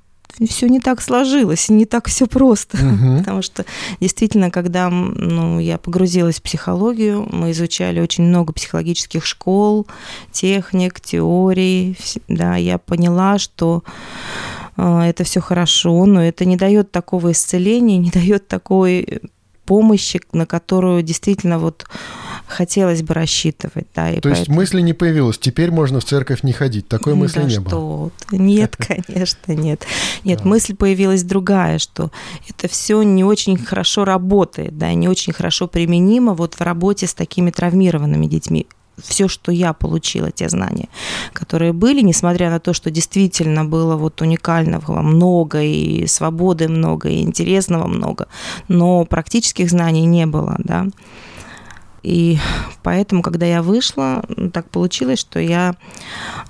все 0.49 0.68
не 0.68 0.80
так 0.80 1.00
сложилось, 1.00 1.68
не 1.68 1.87
так 1.87 2.09
все 2.09 2.26
просто. 2.26 2.78
Угу. 2.87 3.18
Потому 3.18 3.42
что 3.42 3.64
действительно, 4.00 4.50
когда 4.50 4.88
ну, 4.90 5.59
я 5.59 5.78
погрузилась 5.78 6.37
в 6.37 6.42
психологию, 6.42 7.26
мы 7.30 7.50
изучали 7.50 8.00
очень 8.00 8.25
много 8.25 8.52
психологических 8.52 9.25
школ, 9.25 9.87
техник, 10.30 11.00
теорий. 11.00 11.97
Да, 12.28 12.56
я 12.56 12.78
поняла, 12.78 13.38
что 13.38 13.83
э, 14.76 15.00
это 15.00 15.25
все 15.25 15.40
хорошо, 15.40 16.06
но 16.06 16.23
это 16.23 16.45
не 16.45 16.56
дает 16.56 16.92
такого 16.92 17.33
исцеления, 17.33 17.99
не 17.99 18.11
дает 18.11 18.49
такой 18.49 19.21
помощи, 19.66 20.20
на 20.32 20.46
которую 20.46 21.02
действительно 21.02 21.58
вот 21.58 21.87
хотелось 22.46 23.02
бы 23.02 23.12
рассчитывать. 23.12 23.87
Да, 23.94 24.11
и 24.11 24.16
То 24.16 24.23
поэтому... 24.23 24.37
есть 24.37 24.49
мысли 24.49 24.80
не 24.80 24.92
появилось, 24.92 25.38
теперь 25.38 25.70
можно 25.70 26.00
в 26.00 26.04
церковь 26.04 26.42
не 26.42 26.52
ходить, 26.52 26.88
такой 26.88 27.14
мысли 27.14 27.40
да 27.40 27.44
не 27.44 27.58
было? 27.58 28.11
Нет, 28.30 28.76
конечно, 28.78 29.52
нет. 29.52 29.85
Нет, 30.25 30.40
да. 30.42 30.49
мысль 30.49 30.75
появилась 30.75 31.25
другая, 31.25 31.78
что 31.78 32.11
это 32.49 32.68
все 32.68 33.02
не 33.02 33.25
очень 33.25 33.58
хорошо 33.58 34.04
работает, 34.04 34.78
да, 34.78 34.94
не 34.94 35.08
очень 35.08 35.32
хорошо 35.32 35.66
применимо 35.66 36.35
вот 36.35 36.54
в 36.54 36.61
работе 36.61 37.06
с 37.06 37.14
такими 37.14 37.50
травмированными 37.50 38.26
детьми 38.26 38.66
все, 39.03 39.29
что 39.29 39.53
я 39.53 39.73
получила, 39.73 40.31
те 40.31 40.49
знания, 40.49 40.88
которые 41.33 41.73
были, 41.73 42.00
несмотря 42.00 42.50
на 42.50 42.61
то, 42.61 42.73
что 42.73 42.91
действительно 42.91 43.65
было 43.65 43.97
вот 43.97 44.23
уникального 44.23 45.03
много, 45.03 45.62
и 45.62 46.07
свободы 46.07 46.69
много, 46.69 47.09
и 47.09 47.23
интересного 47.23 47.87
много, 47.87 48.29
но 48.69 49.05
практических 49.05 49.71
знаний 49.71 50.07
не 50.07 50.26
было, 50.26 50.57
да. 50.59 50.87
И 52.07 52.38
поэтому, 52.85 53.21
когда 53.21 53.47
я 53.47 53.62
вышла, 53.62 54.25
так 54.53 54.71
получилось, 54.71 55.19
что 55.19 55.41
я 55.41 55.75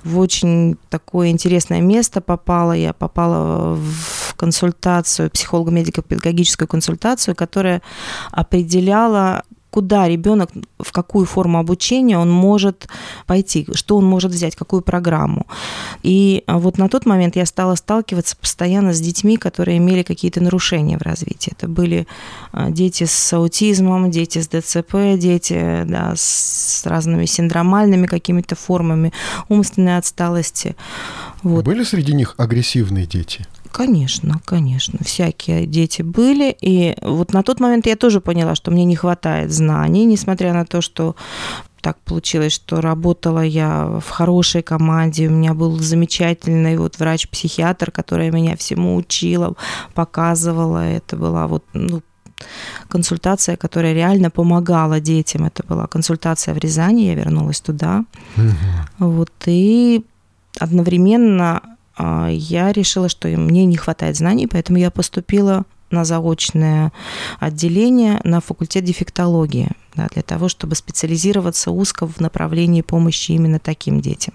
в 0.03 0.19
очень 0.19 0.77
такое 0.91 1.29
интересное 1.29 1.81
место 1.81 2.21
попала. 2.21 2.73
Я 2.73 2.93
попала 2.93 3.73
в 3.73 4.35
консультацию, 4.35 5.31
психолого-медико-педагогическую 5.31 6.67
консультацию, 6.67 7.35
которая 7.35 7.81
определяла 8.31 9.41
куда 9.71 10.07
ребенок, 10.07 10.49
в 10.79 10.91
какую 10.91 11.25
форму 11.25 11.59
обучения 11.59 12.17
он 12.17 12.31
может 12.31 12.87
пойти, 13.25 13.67
что 13.73 13.97
он 13.97 14.05
может 14.05 14.31
взять, 14.31 14.55
какую 14.55 14.81
программу. 14.81 15.45
И 16.03 16.43
вот 16.47 16.77
на 16.77 16.89
тот 16.89 17.05
момент 17.05 17.35
я 17.35 17.45
стала 17.45 17.75
сталкиваться 17.75 18.35
постоянно 18.37 18.93
с 18.93 18.99
детьми, 18.99 19.37
которые 19.37 19.77
имели 19.77 20.03
какие-то 20.03 20.41
нарушения 20.41 20.97
в 20.97 21.01
развитии. 21.01 21.53
Это 21.55 21.67
были 21.67 22.07
а, 22.51 22.71
дети 22.71 23.03
с 23.03 23.33
аутизмом, 23.33 24.09
дети 24.09 24.39
с 24.39 24.47
ДЦП, 24.47 25.17
дети 25.17 25.83
да, 25.85 26.13
с 26.15 26.83
разными 26.85 27.25
синдромальными 27.25 28.07
какими-то 28.07 28.55
формами 28.55 29.11
умственной 29.49 29.97
отсталости. 29.97 30.75
Вот. 31.43 31.65
Были 31.65 31.83
среди 31.83 32.13
них 32.13 32.35
агрессивные 32.37 33.05
дети? 33.05 33.45
Конечно, 33.71 34.41
конечно. 34.45 34.99
Всякие 35.03 35.65
дети 35.65 36.01
были. 36.01 36.55
И 36.61 36.95
вот 37.01 37.33
на 37.33 37.43
тот 37.43 37.59
момент 37.59 37.85
я 37.85 37.95
тоже 37.95 38.21
поняла, 38.21 38.55
что 38.55 38.71
мне 38.71 38.85
не 38.85 38.95
хватает 38.95 39.51
знаний, 39.51 40.05
несмотря 40.05 40.53
на 40.53 40.65
то, 40.65 40.81
что 40.81 41.15
так 41.81 41.99
получилось, 41.99 42.53
что 42.53 42.81
работала 42.81 43.41
я 43.41 43.99
в 44.03 44.09
хорошей 44.09 44.61
команде, 44.61 45.27
у 45.27 45.31
меня 45.31 45.53
был 45.53 45.79
замечательный 45.79 46.77
вот 46.77 46.99
врач-психиатр, 46.99 47.91
которая 47.91 48.31
меня 48.31 48.57
всему 48.57 48.95
учила, 48.95 49.55
показывала. 49.93 50.83
Это 50.83 51.15
была 51.15 51.47
вот 51.47 51.63
ну, 51.73 52.01
консультация, 52.89 53.55
которая 53.55 53.93
реально 53.93 54.29
помогала 54.29 54.99
детям. 54.99 55.45
Это 55.45 55.63
была 55.63 55.87
консультация 55.87 56.53
в 56.53 56.57
Рязани, 56.57 57.03
я 57.03 57.15
вернулась 57.15 57.61
туда. 57.61 58.05
Угу. 58.35 59.07
Вот, 59.07 59.31
и 59.45 60.03
одновременно 60.59 61.76
я 61.99 62.71
решила, 62.71 63.09
что 63.09 63.27
мне 63.27 63.65
не 63.65 63.77
хватает 63.77 64.17
знаний, 64.17 64.47
поэтому 64.47 64.77
я 64.77 64.91
поступила 64.91 65.65
на 65.89 66.03
заочное 66.05 66.91
отделение 67.39 68.19
на 68.23 68.41
факультет 68.41 68.83
дефектологии, 68.83 69.69
да, 69.95 70.07
для 70.13 70.21
того, 70.21 70.49
чтобы 70.49 70.75
специализироваться 70.75 71.71
узко 71.71 72.07
в 72.07 72.19
направлении 72.19 72.81
помощи 72.81 73.31
именно 73.31 73.59
таким 73.59 74.01
детям. 74.01 74.33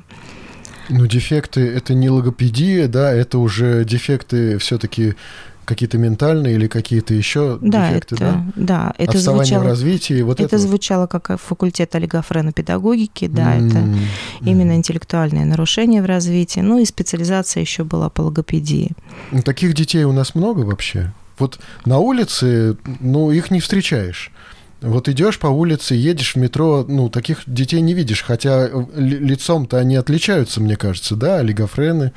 Ну, 0.89 1.07
дефекты 1.07 1.61
это 1.61 1.95
не 1.95 2.11
логопедия, 2.11 2.89
да, 2.89 3.13
это 3.13 3.39
уже 3.39 3.85
дефекты 3.85 4.59
все-таки 4.59 5.15
какие-то 5.65 5.99
ментальные 5.99 6.55
или 6.55 6.67
какие-то 6.67 7.15
еще 7.15 7.59
да, 7.61 7.89
дефекты, 7.89 8.15
это, 8.17 8.25
да? 8.25 8.47
Да, 8.57 8.95
это 8.99 9.19
Отставание 9.19 9.45
звучало, 9.45 9.63
в 9.63 9.67
развитии, 9.67 10.23
вот 10.23 10.41
это. 10.41 10.45
Это 10.45 10.59
звучало 10.59 11.07
как 11.07 11.41
факультет 11.41 11.95
олигофренопедагогики, 11.95 13.27
да, 13.27 13.57
mm-hmm. 13.57 13.69
это 13.69 14.49
именно 14.49 14.73
интеллектуальные 14.75 15.45
нарушения 15.45 16.03
в 16.03 16.07
развитии, 16.07 16.61
ну 16.61 16.79
и 16.79 16.85
специализация 16.85 17.61
еще 17.61 17.85
была 17.85 18.09
по 18.09 18.23
логопедии. 18.23 18.93
Ну, 19.31 19.43
таких 19.43 19.75
детей 19.75 20.05
у 20.05 20.13
нас 20.13 20.35
много 20.35 20.61
вообще? 20.61 21.13
Вот 21.39 21.59
на 21.85 21.99
улице, 21.99 22.77
ну, 23.01 23.31
их 23.31 23.51
не 23.51 23.61
встречаешь. 23.61 24.31
Вот 24.83 25.09
идешь 25.09 25.39
по 25.39 25.47
улице, 25.47 25.95
едешь 25.95 26.35
в 26.35 26.39
метро, 26.39 26.85
ну, 26.87 27.09
таких 27.09 27.43
детей 27.47 27.81
не 27.81 27.95
видишь, 27.95 28.23
хотя 28.23 28.69
лицом-то 28.95 29.79
они 29.79 29.97
отличаются, 29.97 30.61
мне 30.61 30.77
кажется, 30.77 31.15
да, 31.15 31.39
олигофрены, 31.39 32.13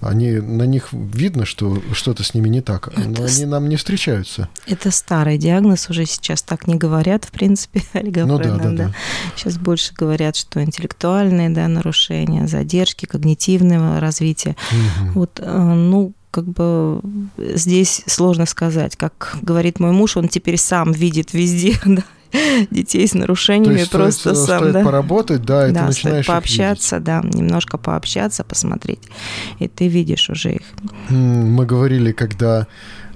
они, 0.00 0.32
на 0.32 0.62
них 0.62 0.88
видно, 0.92 1.44
что 1.44 1.82
что-то 1.92 2.22
с 2.22 2.32
ними 2.32 2.48
не 2.48 2.60
так, 2.60 2.96
но 2.96 3.24
это 3.24 3.24
они 3.24 3.46
нам 3.46 3.68
не 3.68 3.76
встречаются. 3.76 4.48
Это 4.66 4.90
старый 4.90 5.38
диагноз, 5.38 5.90
уже 5.90 6.06
сейчас 6.06 6.42
так 6.42 6.66
не 6.68 6.76
говорят, 6.76 7.24
в 7.24 7.32
принципе, 7.32 7.82
олигофрены, 7.92 8.26
ну, 8.26 8.38
да, 8.38 8.56
да, 8.56 8.70
да. 8.70 8.76
да. 8.88 8.94
Сейчас 9.36 9.58
больше 9.58 9.92
говорят, 9.94 10.36
что 10.36 10.62
интеллектуальные, 10.62 11.50
да, 11.50 11.66
нарушения, 11.68 12.46
задержки 12.46 13.06
когнитивного 13.06 13.98
развития. 13.98 14.56
Угу. 14.70 15.10
Вот, 15.14 15.40
э, 15.42 15.50
ну, 15.74 16.12
как 16.34 16.46
бы 16.46 17.00
здесь 17.38 18.02
сложно 18.06 18.44
сказать. 18.46 18.96
Как 18.96 19.36
говорит 19.40 19.78
мой 19.78 19.92
муж, 19.92 20.16
он 20.16 20.26
теперь 20.26 20.58
сам 20.58 20.90
видит 20.90 21.32
везде 21.32 21.78
да, 21.84 22.02
детей 22.72 23.06
с 23.06 23.14
нарушениями. 23.14 23.74
То 23.74 23.78
есть 23.78 23.90
просто 23.92 24.34
стоит, 24.34 24.46
сам, 24.48 24.58
стоит 24.58 24.72
да. 24.72 24.82
поработать, 24.82 25.42
да, 25.42 25.68
и 25.68 25.72
да, 25.72 25.82
ты 25.82 25.86
начинаешь 25.86 26.26
пообщаться, 26.26 26.98
да, 26.98 27.22
немножко 27.22 27.78
пообщаться, 27.78 28.42
посмотреть, 28.42 29.02
и 29.60 29.68
ты 29.68 29.86
видишь 29.86 30.28
уже 30.28 30.54
их. 30.54 30.62
Мы 31.08 31.64
говорили, 31.66 32.10
когда 32.10 32.66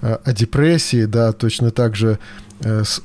э, 0.00 0.16
о 0.24 0.32
депрессии, 0.32 1.04
да, 1.06 1.32
точно 1.32 1.72
так 1.72 1.96
же 1.96 2.20
Э, 2.20 2.47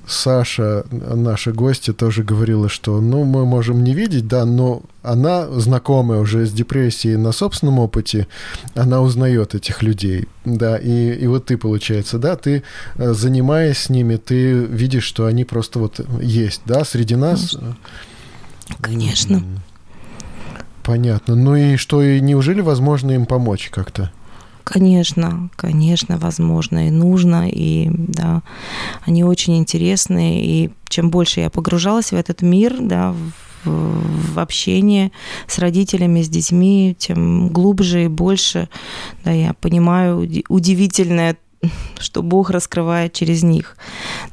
Саша, 0.07 0.83
наша 0.91 1.51
гостья, 1.51 1.93
тоже 1.93 2.23
говорила, 2.23 2.69
что, 2.69 2.99
ну, 2.99 3.23
мы 3.23 3.45
можем 3.45 3.83
не 3.83 3.93
видеть, 3.93 4.27
да, 4.27 4.45
но 4.45 4.81
она, 5.03 5.47
знакомая 5.47 6.19
уже 6.19 6.45
с 6.45 6.51
депрессией 6.51 7.17
на 7.17 7.31
собственном 7.31 7.77
опыте, 7.77 8.27
она 8.73 9.01
узнает 9.01 9.53
этих 9.53 9.83
людей, 9.83 10.27
да, 10.43 10.77
и, 10.77 11.13
и 11.13 11.27
вот 11.27 11.45
ты, 11.45 11.57
получается, 11.57 12.17
да, 12.17 12.35
ты, 12.35 12.63
э, 12.95 13.13
занимаясь 13.13 13.77
с 13.77 13.89
ними, 13.89 14.15
ты 14.15 14.53
видишь, 14.53 15.03
что 15.03 15.27
они 15.27 15.45
просто 15.45 15.77
вот 15.77 15.99
есть, 16.19 16.61
да, 16.65 16.83
среди 16.83 17.15
нас. 17.15 17.55
Конечно. 18.81 19.43
Понятно. 20.83 21.35
Ну 21.35 21.55
и 21.55 21.77
что, 21.77 22.01
и 22.01 22.19
неужели 22.19 22.61
возможно 22.61 23.11
им 23.11 23.25
помочь 23.25 23.69
как-то? 23.69 24.11
Конечно, 24.63 25.49
конечно, 25.55 26.17
возможно 26.17 26.87
и 26.87 26.91
нужно, 26.91 27.49
и 27.49 27.89
да, 27.91 28.43
они 29.05 29.23
очень 29.23 29.57
интересные, 29.57 30.45
и 30.45 30.69
чем 30.87 31.09
больше 31.09 31.41
я 31.41 31.49
погружалась 31.49 32.11
в 32.11 32.15
этот 32.15 32.41
мир, 32.41 32.77
да, 32.79 33.13
в, 33.65 34.33
в 34.33 34.39
общение 34.39 35.11
с 35.47 35.59
родителями, 35.59 36.21
с 36.21 36.29
детьми, 36.29 36.95
тем 36.97 37.49
глубже 37.49 38.05
и 38.05 38.07
больше, 38.07 38.69
да, 39.25 39.31
я 39.31 39.53
понимаю 39.53 40.19
удивительное 40.47 41.37
что 41.99 42.21
Бог 42.21 42.49
раскрывает 42.49 43.13
через 43.13 43.43
них. 43.43 43.77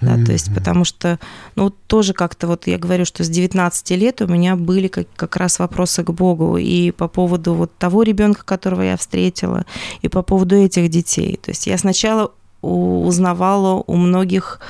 Да, 0.01 0.15
mm-hmm. 0.15 0.25
То 0.27 0.33
есть, 0.33 0.55
потому 0.55 0.85
что, 0.85 1.19
ну, 1.57 1.71
тоже 1.71 2.13
как-то 2.13 2.47
вот 2.47 2.67
я 2.67 2.79
говорю, 2.79 3.05
что 3.05 3.25
с 3.25 3.29
19 3.29 3.91
лет 3.93 4.21
у 4.23 4.27
меня 4.27 4.57
были 4.57 4.89
как, 4.89 5.07
как 5.17 5.37
раз 5.37 5.59
вопросы 5.59 6.03
к 6.03 6.11
Богу 6.11 6.57
и 6.57 6.91
по 6.91 7.09
поводу 7.09 7.55
вот 7.55 7.77
того 7.79 8.03
ребенка, 8.03 8.45
которого 8.45 8.83
я 8.83 8.97
встретила, 8.97 9.65
и 10.03 10.09
по 10.09 10.23
поводу 10.23 10.57
этих 10.57 10.89
детей. 10.89 11.39
То 11.43 11.51
есть 11.51 11.67
я 11.67 11.79
сначала 11.79 12.33
узнавала 12.63 13.83
у 13.87 13.97
многих 13.97 14.61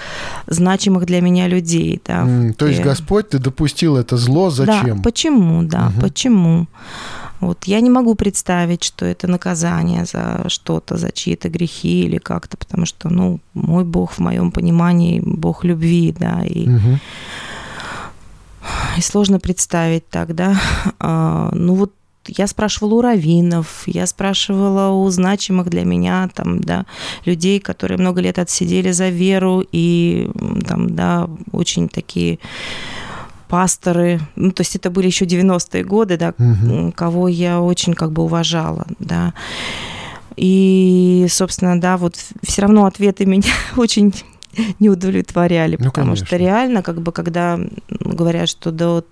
значимых 0.46 1.06
для 1.06 1.20
меня 1.20 1.48
людей. 1.48 2.00
Да. 2.06 2.22
Mm, 2.22 2.52
то 2.54 2.66
есть. 2.66 2.80
Господь, 2.82 3.30
ты 3.30 3.38
допустил 3.38 3.96
это 3.96 4.16
зло, 4.16 4.50
зачем? 4.50 4.98
Да, 4.98 5.02
почему, 5.02 5.62
да, 5.64 5.88
угу. 5.88 6.00
почему? 6.02 6.66
Вот 7.40 7.64
я 7.64 7.80
не 7.80 7.90
могу 7.90 8.14
представить, 8.14 8.84
что 8.84 9.06
это 9.06 9.26
наказание 9.26 10.04
за 10.04 10.44
что-то, 10.48 10.96
за 10.96 11.10
чьи-то 11.10 11.48
грехи 11.48 12.04
или 12.04 12.18
как-то, 12.18 12.56
потому 12.56 12.86
что, 12.86 13.08
ну, 13.08 13.40
мой 13.54 13.84
Бог 13.84 14.12
в 14.12 14.18
моем 14.18 14.50
понимании 14.50 15.22
Бог 15.24 15.64
любви, 15.64 16.14
да, 16.18 16.42
и, 16.44 16.68
угу. 16.68 16.98
и 18.98 19.00
сложно 19.00 19.40
представить 19.40 20.08
так, 20.08 20.34
да. 20.34 20.60
А, 20.98 21.50
ну 21.54 21.74
вот 21.74 21.92
я 22.26 22.46
спрашивала 22.46 22.94
у 22.94 23.00
раввинов, 23.00 23.82
я 23.86 24.06
спрашивала 24.06 24.90
у 24.90 25.08
значимых 25.10 25.70
для 25.70 25.84
меня 25.84 26.28
там, 26.34 26.60
да, 26.60 26.84
людей, 27.24 27.60
которые 27.60 27.98
много 27.98 28.20
лет 28.20 28.38
отсидели 28.38 28.92
за 28.92 29.08
веру 29.08 29.64
и 29.72 30.30
там, 30.66 30.94
да, 30.94 31.28
очень 31.52 31.88
такие 31.88 32.38
пасторы, 33.50 34.20
ну, 34.36 34.52
то 34.52 34.62
есть 34.62 34.76
это 34.76 34.90
были 34.90 35.06
еще 35.06 35.24
90-е 35.24 35.84
годы, 35.84 36.16
да, 36.16 36.34
угу. 36.38 36.92
кого 36.92 37.28
я 37.28 37.60
очень 37.60 37.94
как 37.94 38.12
бы 38.12 38.22
уважала, 38.22 38.86
да. 39.00 39.34
И, 40.36 41.26
собственно, 41.28 41.78
да, 41.78 41.96
вот 41.96 42.14
все 42.42 42.62
равно 42.62 42.86
ответы 42.86 43.26
меня 43.26 43.52
очень 43.76 44.14
не 44.78 44.88
удовлетворяли, 44.88 45.76
ну, 45.78 45.86
потому 45.86 46.12
конечно. 46.12 46.26
что 46.26 46.36
реально, 46.36 46.82
как 46.82 47.02
бы, 47.02 47.12
когда 47.12 47.58
говорят, 47.88 48.48
что 48.48 48.70
до 48.70 49.04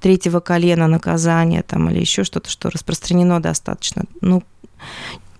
третьего 0.00 0.40
колена 0.40 0.88
наказания 0.88 1.62
там 1.62 1.90
или 1.90 2.00
еще 2.00 2.24
что-то, 2.24 2.50
что 2.50 2.70
распространено 2.70 3.40
достаточно, 3.40 4.04
ну, 4.20 4.42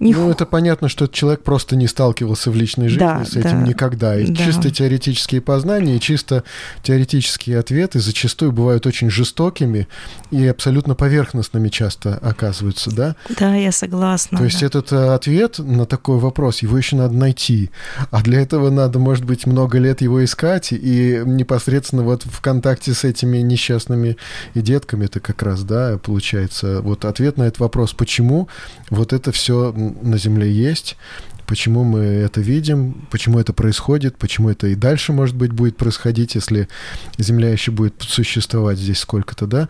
не 0.01 0.15
ну, 0.15 0.31
это 0.31 0.47
понятно, 0.47 0.89
что 0.89 1.09
человек 1.09 1.43
просто 1.43 1.75
не 1.75 1.89
сталкивался 1.89 2.53
в 2.53 2.57
личной 2.57 2.89
жизни 2.89 3.01
да, 3.01 3.25
с 3.25 3.31
этим 3.31 3.63
да, 3.63 3.67
никогда. 3.67 4.19
И 4.19 4.27
да. 4.27 4.45
чисто 4.45 4.71
теоретические 4.71 5.41
познания, 5.41 5.97
и 5.97 6.01
чисто 6.01 6.45
теоретические 6.83 7.59
ответы 7.59 7.99
зачастую 7.99 8.53
бывают 8.53 8.87
очень 8.87 9.11
жестокими 9.11 9.89
и 10.31 10.47
абсолютно 10.47 10.95
поверхностными 10.95 11.69
часто 11.69 12.17
оказываются, 12.19 12.95
да? 12.95 13.17
Да, 13.39 13.57
я 13.57 13.73
согласна. 13.73 14.39
То 14.39 14.45
есть 14.45 14.63
этот 14.63 14.93
э, 14.93 15.15
ответ 15.15 15.59
на 15.59 15.85
такой 15.85 16.19
вопрос, 16.19 16.63
его 16.63 16.79
еще 16.79 16.95
надо 16.95 17.15
найти. 17.15 17.71
А 18.13 18.23
для 18.23 18.41
этого 18.41 18.71
надо, 18.71 19.01
может 19.01 19.25
быть, 19.25 19.47
много 19.47 19.79
лет 19.79 20.01
его 20.01 20.25
искать, 20.25 20.69
и 20.71 21.23
непосредственно 21.25 22.05
вот 22.05 22.23
в 22.25 22.41
контакте 22.41 22.95
с 22.95 23.03
этими 23.03 23.39
несчастными 23.39 24.17
и 24.55 24.61
детками 24.61 25.07
это 25.07 25.19
как 25.19 25.43
раз, 25.43 25.65
да, 25.65 25.99
получается, 26.01 26.83
вот 26.83 27.05
ответ 27.05 27.37
на 27.37 27.45
этот 27.45 27.59
вопрос, 27.59 27.95
почему 27.95 28.49
вот 28.91 29.13
это 29.13 29.33
все 29.33 29.73
на 30.03 30.19
Земле 30.19 30.51
есть, 30.53 30.97
почему 31.47 31.83
мы 31.83 32.01
это 32.01 32.41
видим, 32.41 33.07
почему 33.11 33.39
это 33.39 33.53
происходит, 33.53 34.17
почему 34.17 34.51
это 34.51 34.69
и 34.69 34.75
дальше, 34.75 35.13
может 35.13 35.35
быть, 35.35 35.53
будет 35.53 35.77
происходить, 35.77 36.35
если 36.35 36.69
Земля 37.17 37.51
еще 37.51 37.71
будет 37.71 37.95
существовать 38.01 38.79
здесь 38.79 38.99
сколько-то, 38.99 39.47
да? 39.47 39.69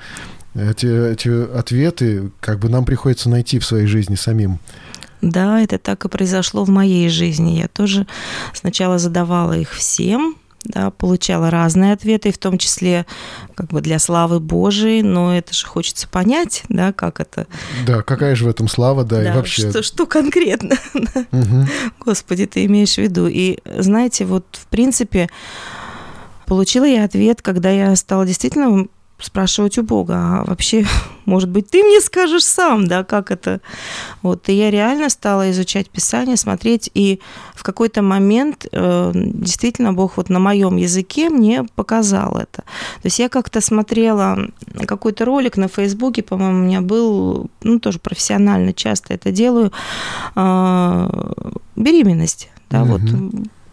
Эти, 0.54 1.12
эти 1.12 1.56
ответы 1.56 2.30
как 2.40 2.58
бы 2.58 2.68
нам 2.68 2.84
приходится 2.84 3.28
найти 3.28 3.58
в 3.58 3.64
своей 3.64 3.86
жизни 3.86 4.16
самим. 4.16 4.58
Да, 5.20 5.60
это 5.60 5.78
так 5.78 6.04
и 6.04 6.08
произошло 6.08 6.64
в 6.64 6.68
моей 6.68 7.08
жизни. 7.08 7.58
Я 7.58 7.68
тоже 7.68 8.06
сначала 8.54 8.98
задавала 8.98 9.56
их 9.56 9.72
всем, 9.72 10.36
да, 10.68 10.90
получала 10.90 11.50
разные 11.50 11.94
ответы, 11.94 12.30
в 12.32 12.38
том 12.38 12.58
числе 12.58 13.06
как 13.54 13.68
бы 13.68 13.80
для 13.80 13.98
славы 13.98 14.38
Божией, 14.38 15.02
но 15.02 15.36
это 15.36 15.54
же 15.54 15.66
хочется 15.66 16.06
понять, 16.08 16.62
да, 16.68 16.92
как 16.92 17.20
это. 17.20 17.46
Да, 17.86 18.02
какая 18.02 18.34
же 18.34 18.44
в 18.44 18.48
этом 18.48 18.68
слава, 18.68 19.04
да, 19.04 19.16
да 19.16 19.32
и 19.32 19.36
вообще. 19.36 19.70
Что, 19.70 19.82
что 19.82 20.06
конкретно, 20.06 20.76
угу. 21.32 21.66
Господи, 22.04 22.46
ты 22.46 22.64
имеешь 22.66 22.94
в 22.94 22.98
виду. 22.98 23.26
И 23.26 23.58
знаете, 23.78 24.24
вот 24.24 24.44
в 24.52 24.66
принципе 24.66 25.28
получила 26.46 26.84
я 26.84 27.04
ответ, 27.04 27.42
когда 27.42 27.70
я 27.70 27.94
стала 27.96 28.26
действительно 28.26 28.86
спрашивать 29.18 29.78
у 29.78 29.82
Бога, 29.82 30.14
а 30.14 30.44
вообще, 30.44 30.86
может 31.24 31.48
быть, 31.48 31.70
ты 31.70 31.82
мне 31.82 32.00
скажешь 32.00 32.44
сам, 32.44 32.86
да, 32.86 33.04
как 33.04 33.30
это. 33.30 33.60
Вот, 34.22 34.48
и 34.48 34.52
я 34.52 34.70
реально 34.70 35.10
стала 35.10 35.50
изучать 35.50 35.90
Писание, 35.90 36.36
смотреть, 36.36 36.90
и 36.94 37.20
в 37.54 37.62
какой-то 37.62 38.02
момент 38.02 38.66
э, 38.70 39.12
действительно 39.14 39.92
Бог 39.92 40.16
вот 40.16 40.28
на 40.28 40.38
моем 40.38 40.76
языке 40.76 41.30
мне 41.30 41.64
показал 41.74 42.36
это. 42.36 42.62
То 42.62 43.04
есть 43.04 43.18
я 43.18 43.28
как-то 43.28 43.60
смотрела 43.60 44.38
какой-то 44.86 45.24
ролик 45.24 45.56
на 45.56 45.68
Фейсбуке, 45.68 46.22
по-моему, 46.22 46.58
у 46.58 46.62
меня 46.62 46.80
был, 46.80 47.50
ну, 47.62 47.80
тоже 47.80 47.98
профессионально 47.98 48.72
часто 48.72 49.14
это 49.14 49.32
делаю, 49.32 49.72
э, 50.36 51.32
беременность, 51.76 52.50
да, 52.70 52.82
угу. 52.82 52.92
вот 52.92 53.02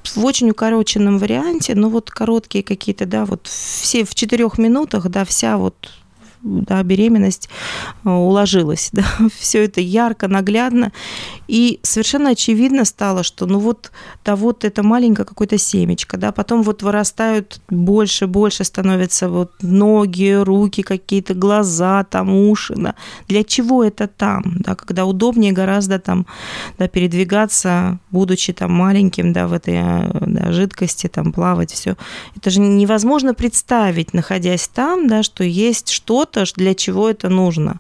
в 0.10 0.24
очень 0.26 0.50
укороченном 0.50 1.18
варианте, 1.18 1.76
но 1.76 1.90
вот 1.90 2.10
короткие 2.12 2.64
какие-то, 2.64 3.06
да, 3.06 3.26
вот 3.26 3.48
все 3.48 4.04
в 4.04 4.14
четырех 4.16 4.58
минутах, 4.58 5.10
да, 5.10 5.26
вся 5.26 5.58
вот 5.58 5.92
да, 6.46 6.84
беременность 6.84 7.50
э, 8.04 8.10
уложилась. 8.10 8.92
Да, 8.96 9.04
все 9.38 9.66
это 9.66 9.82
ярко, 9.82 10.30
наглядно. 10.30 10.94
И 11.50 11.80
совершенно 11.84 12.30
очевидно 12.30 12.86
стало, 12.86 13.24
что 13.24 13.46
ну 13.46 13.60
вот, 13.60 13.92
да 14.24 14.36
вот 14.36 14.64
это 14.64 14.84
маленькое 14.84 15.26
какое-то 15.26 15.58
семечко, 15.58 16.18
да, 16.18 16.32
потом 16.32 16.64
вот 16.64 16.82
вырастают 16.82 17.60
больше, 17.70 18.28
больше 18.28 18.64
становятся 18.64 19.28
вот 19.28 19.52
ноги, 19.62 20.32
руки 20.32 20.82
какие-то, 20.82 21.34
глаза, 21.34 22.04
там 22.04 22.34
уши, 22.34 22.74
да. 22.78 22.96
Для 23.28 23.44
чего 23.44 23.84
это 23.84 24.08
там, 24.08 24.44
да, 24.60 24.76
когда 24.76 25.06
удобнее 25.06 25.52
гораздо 25.52 26.00
там, 26.00 26.26
да, 26.78 26.88
передвигаться, 26.88 28.00
будучи 28.12 28.54
там 28.54 28.72
маленьким, 28.72 29.34
да, 29.34 29.48
в 29.48 29.54
этой 29.54 29.82
да, 30.22 30.52
жидкости, 30.52 31.08
там 31.08 31.34
плавать, 31.34 31.72
все. 31.72 31.96
Это 32.36 32.50
же 32.50 32.62
невозможно 32.62 33.34
представить, 33.34 34.14
находясь 34.14 34.68
там, 34.68 35.08
да, 35.08 35.24
что 35.24 35.44
есть 35.44 35.90
что-то, 35.90 36.35
для 36.56 36.76
чего 36.76 37.10
это 37.10 37.30
нужно, 37.30 37.80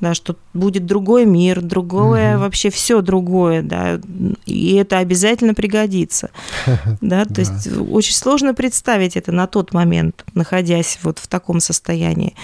да, 0.00 0.14
что 0.14 0.36
будет 0.54 0.86
другой 0.86 1.24
мир, 1.24 1.60
другое, 1.60 2.34
угу. 2.34 2.42
вообще 2.42 2.70
все 2.70 3.00
другое, 3.00 3.62
да, 3.62 4.00
и 4.46 4.74
это 4.74 4.98
обязательно 4.98 5.54
пригодится, 5.54 6.30
да, 7.00 7.24
то 7.24 7.40
есть 7.40 7.68
очень 7.90 8.14
сложно 8.14 8.54
представить 8.54 9.16
это 9.16 9.32
на 9.32 9.46
тот 9.46 9.72
момент, 9.72 10.24
находясь 10.34 10.98
вот 11.02 11.18
в 11.18 11.26
таком 11.26 11.60
состоянии, 11.60 12.34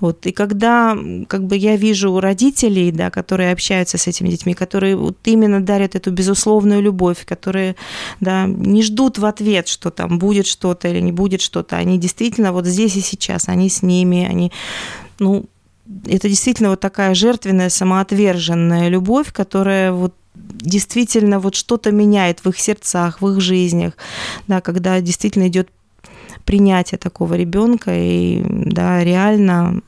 вот, 0.00 0.26
и 0.26 0.32
когда, 0.32 0.96
как 1.28 1.44
бы 1.44 1.56
я 1.56 1.76
вижу 1.76 2.20
родителей, 2.20 2.92
да, 2.92 3.10
которые 3.10 3.52
общаются 3.52 3.98
с 3.98 4.06
этими 4.06 4.28
детьми, 4.28 4.54
которые 4.54 4.96
вот 4.96 5.16
именно 5.24 5.60
дарят 5.60 5.94
эту 5.94 6.10
безусловную 6.10 6.82
любовь, 6.82 7.24
которые, 7.24 7.76
да, 8.20 8.46
не 8.46 8.82
ждут 8.82 9.18
в 9.18 9.24
ответ, 9.24 9.68
что 9.68 9.90
там 9.90 10.18
будет 10.18 10.46
что-то 10.46 10.88
или 10.88 11.00
не 11.00 11.12
будет 11.12 11.40
что-то, 11.40 11.76
они 11.76 11.98
действительно 11.98 12.52
вот 12.52 12.66
здесь 12.66 12.96
и 12.96 13.00
сейчас, 13.00 13.48
они 13.48 13.68
с 13.68 13.82
ними, 13.82 14.26
они, 14.28 14.52
ну, 15.18 15.46
это 16.06 16.28
действительно 16.28 16.70
вот 16.70 16.80
такая 16.80 17.14
жертвенная, 17.14 17.68
самоотверженная 17.68 18.88
любовь, 18.88 19.32
которая 19.32 19.92
вот 19.92 20.14
действительно 20.34 21.38
вот 21.38 21.54
что-то 21.54 21.92
меняет 21.92 22.40
в 22.40 22.48
их 22.48 22.58
сердцах, 22.58 23.20
в 23.20 23.28
их 23.28 23.40
жизнях, 23.40 23.94
да, 24.48 24.60
когда 24.60 25.00
действительно 25.00 25.48
идет 25.48 25.68
принятие 26.44 26.98
такого 26.98 27.34
ребенка 27.34 27.90
и 27.94 28.42
да, 28.48 29.02
реально 29.02 29.80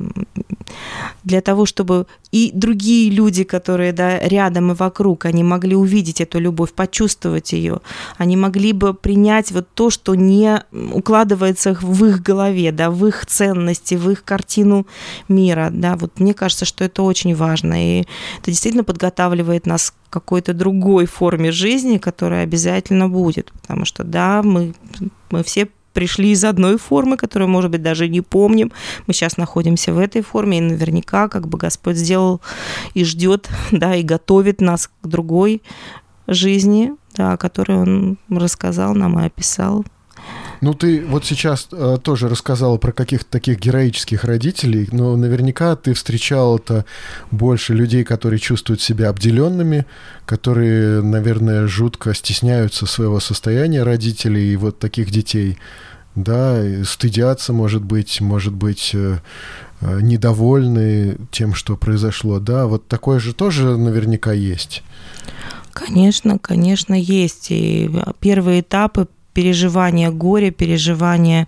для 1.24 1.40
того, 1.40 1.66
чтобы 1.66 2.06
и 2.30 2.50
другие 2.52 3.10
люди, 3.10 3.44
которые 3.44 3.92
да, 3.92 4.18
рядом 4.18 4.72
и 4.72 4.74
вокруг, 4.74 5.24
они 5.24 5.42
могли 5.42 5.74
увидеть 5.74 6.20
эту 6.20 6.38
любовь, 6.38 6.72
почувствовать 6.72 7.52
ее, 7.52 7.80
они 8.16 8.36
могли 8.36 8.72
бы 8.72 8.94
принять 8.94 9.50
вот 9.50 9.66
то, 9.74 9.90
что 9.90 10.14
не 10.14 10.62
укладывается 10.92 11.76
в 11.80 12.04
их 12.04 12.22
голове, 12.22 12.72
да, 12.72 12.90
в 12.90 13.06
их 13.06 13.26
ценности, 13.26 13.94
в 13.94 14.10
их 14.10 14.24
картину 14.24 14.86
мира. 15.28 15.70
Да. 15.72 15.96
Вот 15.96 16.20
мне 16.20 16.34
кажется, 16.34 16.64
что 16.64 16.84
это 16.84 17.02
очень 17.02 17.34
важно, 17.34 18.00
и 18.00 18.00
это 18.40 18.50
действительно 18.50 18.84
подготавливает 18.84 19.66
нас 19.66 19.90
к 19.90 19.94
какой-то 20.10 20.54
другой 20.54 21.06
форме 21.06 21.52
жизни, 21.52 21.98
которая 21.98 22.44
обязательно 22.44 23.08
будет, 23.08 23.52
потому 23.52 23.84
что, 23.84 24.04
да, 24.04 24.42
мы, 24.42 24.74
мы 25.30 25.42
все 25.42 25.68
пришли 25.98 26.30
из 26.30 26.44
одной 26.44 26.78
формы, 26.78 27.16
которую, 27.16 27.48
может 27.48 27.72
быть, 27.72 27.82
даже 27.82 28.08
не 28.08 28.20
помним. 28.20 28.70
Мы 29.08 29.14
сейчас 29.14 29.36
находимся 29.36 29.92
в 29.92 29.98
этой 29.98 30.22
форме, 30.22 30.58
и 30.58 30.60
наверняка 30.60 31.28
как 31.28 31.48
бы 31.48 31.58
Господь 31.58 31.96
сделал 31.96 32.40
и 32.94 33.02
ждет, 33.02 33.48
да, 33.72 33.96
и 33.96 34.04
готовит 34.04 34.60
нас 34.60 34.86
к 34.86 35.08
другой 35.08 35.60
жизни, 36.28 36.92
да, 37.16 37.36
которую 37.36 37.80
Он 37.80 38.18
рассказал 38.28 38.94
нам 38.94 39.18
и 39.18 39.26
описал. 39.26 39.84
Ну, 40.60 40.72
ты 40.72 41.04
вот 41.04 41.24
сейчас 41.24 41.66
э, 41.72 41.98
тоже 42.00 42.28
рассказала 42.28 42.78
про 42.78 42.92
каких-то 42.92 43.28
таких 43.28 43.58
героических 43.58 44.22
родителей, 44.22 44.88
но 44.92 45.16
наверняка 45.16 45.74
ты 45.74 45.94
встречал 45.94 46.58
это 46.58 46.84
больше 47.32 47.74
людей, 47.74 48.04
которые 48.04 48.38
чувствуют 48.38 48.80
себя 48.80 49.08
обделенными, 49.08 49.84
которые, 50.26 51.02
наверное, 51.02 51.66
жутко 51.66 52.14
стесняются 52.14 52.86
своего 52.86 53.18
состояния 53.18 53.82
родителей 53.82 54.52
и 54.52 54.56
вот 54.56 54.78
таких 54.78 55.10
детей 55.10 55.58
да, 56.14 56.62
стыдятся, 56.84 57.52
может 57.52 57.84
быть, 57.84 58.20
может 58.20 58.54
быть, 58.54 58.90
э, 58.94 59.18
э, 59.80 60.00
недовольны 60.00 61.16
тем, 61.30 61.54
что 61.54 61.76
произошло, 61.76 62.40
да, 62.40 62.66
вот 62.66 62.88
такое 62.88 63.20
же 63.20 63.32
тоже 63.32 63.76
наверняка 63.76 64.32
есть. 64.32 64.82
Конечно, 65.72 66.38
конечно, 66.38 66.94
есть. 66.94 67.50
И 67.50 67.90
первые 68.20 68.60
этапы 68.60 69.06
переживания 69.38 70.10
горя, 70.10 70.50
переживания, 70.50 71.46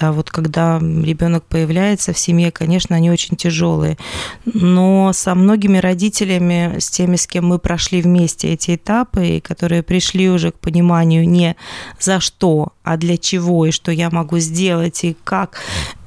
да, 0.00 0.10
вот 0.10 0.32
когда 0.32 0.80
ребенок 0.80 1.44
появляется 1.44 2.12
в 2.12 2.18
семье, 2.18 2.50
конечно, 2.50 2.96
они 2.96 3.08
очень 3.08 3.36
тяжелые. 3.36 3.98
Но 4.44 5.12
со 5.12 5.36
многими 5.36 5.78
родителями, 5.78 6.80
с 6.80 6.90
теми, 6.90 7.14
с 7.14 7.28
кем 7.28 7.46
мы 7.46 7.60
прошли 7.60 8.02
вместе 8.02 8.52
эти 8.52 8.74
этапы, 8.74 9.36
и 9.36 9.40
которые 9.40 9.84
пришли 9.84 10.28
уже 10.28 10.50
к 10.50 10.58
пониманию 10.58 11.28
не 11.28 11.54
за 12.00 12.18
что, 12.18 12.72
а 12.82 12.96
для 12.96 13.16
чего, 13.16 13.64
и 13.64 13.70
что 13.70 13.92
я 13.92 14.10
могу 14.10 14.40
сделать, 14.40 15.04
и 15.04 15.16
как, 15.22 15.60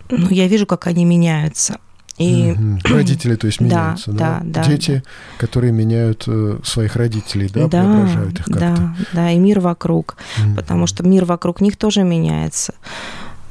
ну, 0.10 0.28
я 0.30 0.50
вижу, 0.50 0.66
как 0.66 0.88
они 0.88 1.06
меняются. 1.06 1.80
И... 2.18 2.52
Угу. 2.52 2.80
Родители, 2.94 3.36
то 3.36 3.48
есть, 3.48 3.60
меняются, 3.60 4.12
да? 4.12 4.42
да? 4.44 4.62
да 4.62 4.70
Дети, 4.70 5.04
да. 5.04 5.12
которые 5.38 5.72
меняют 5.72 6.26
э, 6.28 6.60
своих 6.64 6.96
родителей, 6.96 7.50
да, 7.50 7.68
да 7.68 7.82
преображают 7.82 8.40
их 8.40 8.46
как-то. 8.46 8.60
Да, 8.60 8.96
да, 9.14 9.32
и 9.32 9.38
мир 9.38 9.60
вокруг, 9.60 10.18
угу. 10.38 10.56
потому 10.56 10.88
что 10.88 11.04
мир 11.04 11.26
вокруг 11.26 11.62
них 11.62 11.78
тоже 11.78 12.04
меняется. 12.04 12.74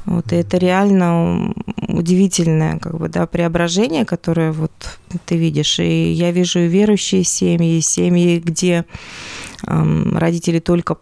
Вот, 0.05 0.33
и 0.33 0.35
это 0.35 0.57
реально 0.57 1.53
удивительное 1.87 2.77
как 2.77 2.97
бы, 2.97 3.07
да, 3.07 3.25
преображение, 3.25 4.03
которое 4.05 4.51
вот 4.51 4.71
ты 5.25 5.37
видишь. 5.37 5.79
И 5.79 6.11
я 6.11 6.31
вижу 6.31 6.59
верующие 6.59 7.23
семьи, 7.23 7.79
семьи, 7.79 8.39
где 8.39 8.85
эм, 9.65 10.17
родители 10.17 10.59
только 10.59 10.97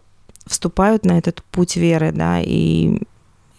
вступают 0.46 1.04
на 1.04 1.18
этот 1.18 1.42
путь 1.50 1.76
веры, 1.76 2.12
да, 2.12 2.40
и 2.40 3.00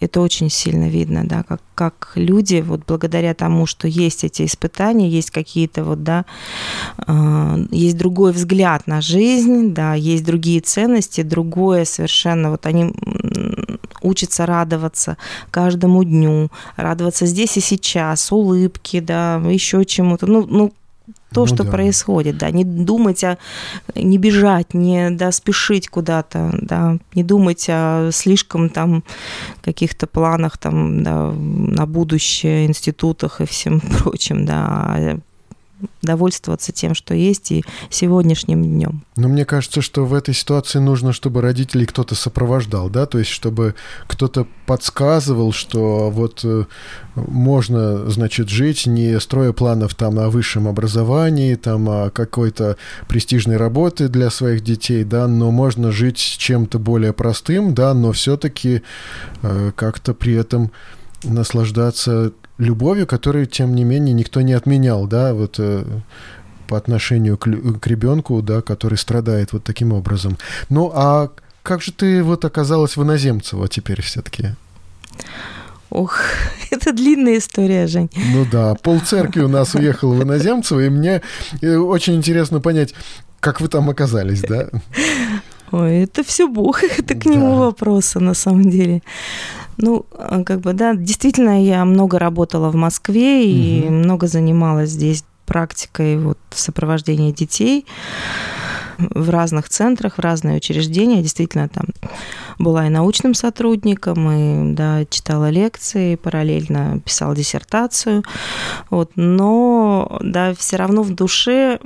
это 0.04 0.20
очень 0.20 0.50
сильно 0.50 0.88
видно, 0.88 1.24
да, 1.24 1.42
как, 1.42 1.60
как 1.74 2.12
люди, 2.14 2.62
вот 2.66 2.82
благодаря 2.86 3.34
тому, 3.34 3.66
что 3.66 3.88
есть 3.88 4.24
эти 4.24 4.44
испытания, 4.44 5.08
есть 5.08 5.30
какие-то 5.30 5.84
вот, 5.84 6.02
да, 6.02 6.24
э, 7.06 7.66
есть 7.70 7.96
другой 7.96 8.32
взгляд 8.32 8.86
на 8.86 9.00
жизнь, 9.00 9.74
да, 9.74 9.94
есть 9.94 10.24
другие 10.24 10.60
ценности, 10.60 11.22
другое 11.22 11.84
совершенно, 11.84 12.50
вот 12.50 12.66
они 12.66 12.92
учатся 14.02 14.46
радоваться 14.46 15.16
каждому 15.50 16.04
дню, 16.04 16.50
радоваться 16.76 17.26
здесь 17.26 17.56
и 17.56 17.60
сейчас, 17.60 18.30
улыбки, 18.30 19.00
да, 19.00 19.36
еще 19.46 19.84
чему-то, 19.84 20.26
ну, 20.26 20.46
ну 20.46 20.72
то, 21.34 21.40
ну, 21.40 21.46
что 21.46 21.64
да. 21.64 21.70
происходит, 21.70 22.38
да, 22.38 22.50
не 22.50 22.64
думать 22.64 23.24
о, 23.24 23.38
не 23.94 24.18
бежать, 24.18 24.72
не 24.72 25.10
да, 25.10 25.32
спешить 25.32 25.88
куда-то, 25.88 26.50
да, 26.62 26.98
не 27.14 27.24
думать 27.24 27.66
о 27.68 28.10
слишком 28.12 28.70
там 28.70 29.02
каких-то 29.60 30.06
планах 30.06 30.56
там, 30.58 31.02
да, 31.02 31.32
на 31.32 31.86
будущее, 31.86 32.66
институтах 32.66 33.40
и 33.40 33.46
всем 33.46 33.80
прочим, 33.98 34.46
да, 34.46 34.64
а 34.66 35.18
довольствоваться 36.02 36.72
тем, 36.72 36.94
что 36.94 37.14
есть, 37.14 37.50
и 37.52 37.64
сегодняшним 37.90 38.62
днем. 38.62 39.04
Но 39.16 39.28
мне 39.28 39.44
кажется, 39.44 39.80
что 39.80 40.04
в 40.04 40.14
этой 40.14 40.34
ситуации 40.34 40.78
нужно, 40.78 41.12
чтобы 41.12 41.40
родителей 41.40 41.86
кто-то 41.86 42.14
сопровождал, 42.14 42.90
да, 42.90 43.06
то 43.06 43.18
есть 43.18 43.30
чтобы 43.30 43.74
кто-то 44.06 44.46
подсказывал, 44.66 45.52
что 45.52 46.10
вот 46.10 46.40
э, 46.44 46.64
можно, 47.14 48.10
значит, 48.10 48.48
жить, 48.48 48.86
не 48.86 49.18
строя 49.20 49.52
планов 49.52 49.94
там 49.94 50.18
о 50.18 50.30
высшем 50.30 50.68
образовании, 50.68 51.54
там 51.54 51.88
о 51.88 52.10
какой-то 52.10 52.76
престижной 53.08 53.56
работе 53.56 54.08
для 54.08 54.30
своих 54.30 54.62
детей, 54.62 55.04
да, 55.04 55.28
но 55.28 55.50
можно 55.50 55.92
жить 55.92 56.18
чем-то 56.18 56.78
более 56.78 57.12
простым, 57.12 57.74
да, 57.74 57.94
но 57.94 58.12
все-таки 58.12 58.82
э, 59.42 59.72
как-то 59.76 60.14
при 60.14 60.34
этом 60.34 60.70
наслаждаться 61.22 62.32
любовью, 62.58 63.06
которую, 63.06 63.46
тем 63.46 63.74
не 63.74 63.84
менее, 63.84 64.14
никто 64.14 64.40
не 64.40 64.52
отменял, 64.52 65.06
да, 65.06 65.34
вот 65.34 65.56
э, 65.58 65.84
по 66.66 66.76
отношению 66.76 67.36
к, 67.36 67.48
к 67.80 67.86
ребенку, 67.86 68.40
да, 68.42 68.62
который 68.62 68.98
страдает 68.98 69.52
вот 69.52 69.64
таким 69.64 69.92
образом. 69.92 70.38
Ну, 70.68 70.90
а 70.94 71.30
как 71.62 71.82
же 71.82 71.92
ты 71.92 72.22
вот 72.22 72.44
оказалась 72.44 72.96
в 72.96 73.02
Иноземцево 73.02 73.68
теперь 73.68 74.02
все-таки? 74.02 74.50
Ох, 75.90 76.18
это 76.70 76.92
длинная 76.92 77.38
история, 77.38 77.86
Жень. 77.86 78.10
Ну 78.32 78.46
да, 78.50 78.74
пол 78.74 79.00
церкви 79.00 79.42
у 79.42 79.48
нас 79.48 79.74
уехал 79.74 80.12
в 80.12 80.22
Иноземцево, 80.22 80.80
и 80.80 80.88
мне 80.88 81.22
э, 81.62 81.76
очень 81.76 82.14
интересно 82.14 82.60
понять, 82.60 82.94
как 83.40 83.60
вы 83.60 83.68
там 83.68 83.90
оказались, 83.90 84.40
да? 84.42 84.68
Ой, 85.70 86.04
это 86.04 86.22
все 86.22 86.48
Бог, 86.48 86.82
это 86.98 87.14
к 87.14 87.26
нему 87.26 87.50
да. 87.50 87.60
вопросы 87.66 88.20
на 88.20 88.34
самом 88.34 88.70
деле. 88.70 89.02
Ну, 89.76 90.06
а, 90.12 90.42
как 90.42 90.60
бы, 90.60 90.72
да, 90.72 90.94
действительно, 90.94 91.62
я 91.64 91.84
много 91.84 92.18
работала 92.18 92.70
в 92.70 92.74
Москве 92.74 93.46
и 93.46 93.84
угу. 93.84 93.92
много 93.92 94.26
занималась 94.26 94.90
здесь 94.90 95.24
практикой 95.46 96.18
вот 96.18 96.38
сопровождения 96.50 97.32
детей 97.32 97.86
в 98.98 99.30
разных 99.30 99.68
центрах, 99.68 100.16
в 100.16 100.20
разные 100.20 100.56
учреждения. 100.56 101.22
Действительно, 101.22 101.68
там 101.68 101.86
была 102.58 102.86
и 102.86 102.90
научным 102.90 103.34
сотрудником, 103.34 104.30
и 104.30 104.74
да, 104.74 105.04
читала 105.06 105.50
лекции, 105.50 106.14
параллельно 106.14 107.00
писала 107.04 107.34
диссертацию. 107.34 108.22
Вот, 108.90 109.12
но 109.16 110.18
да, 110.22 110.54
все 110.54 110.76
равно 110.76 111.02
в 111.02 111.14
душе 111.14 111.80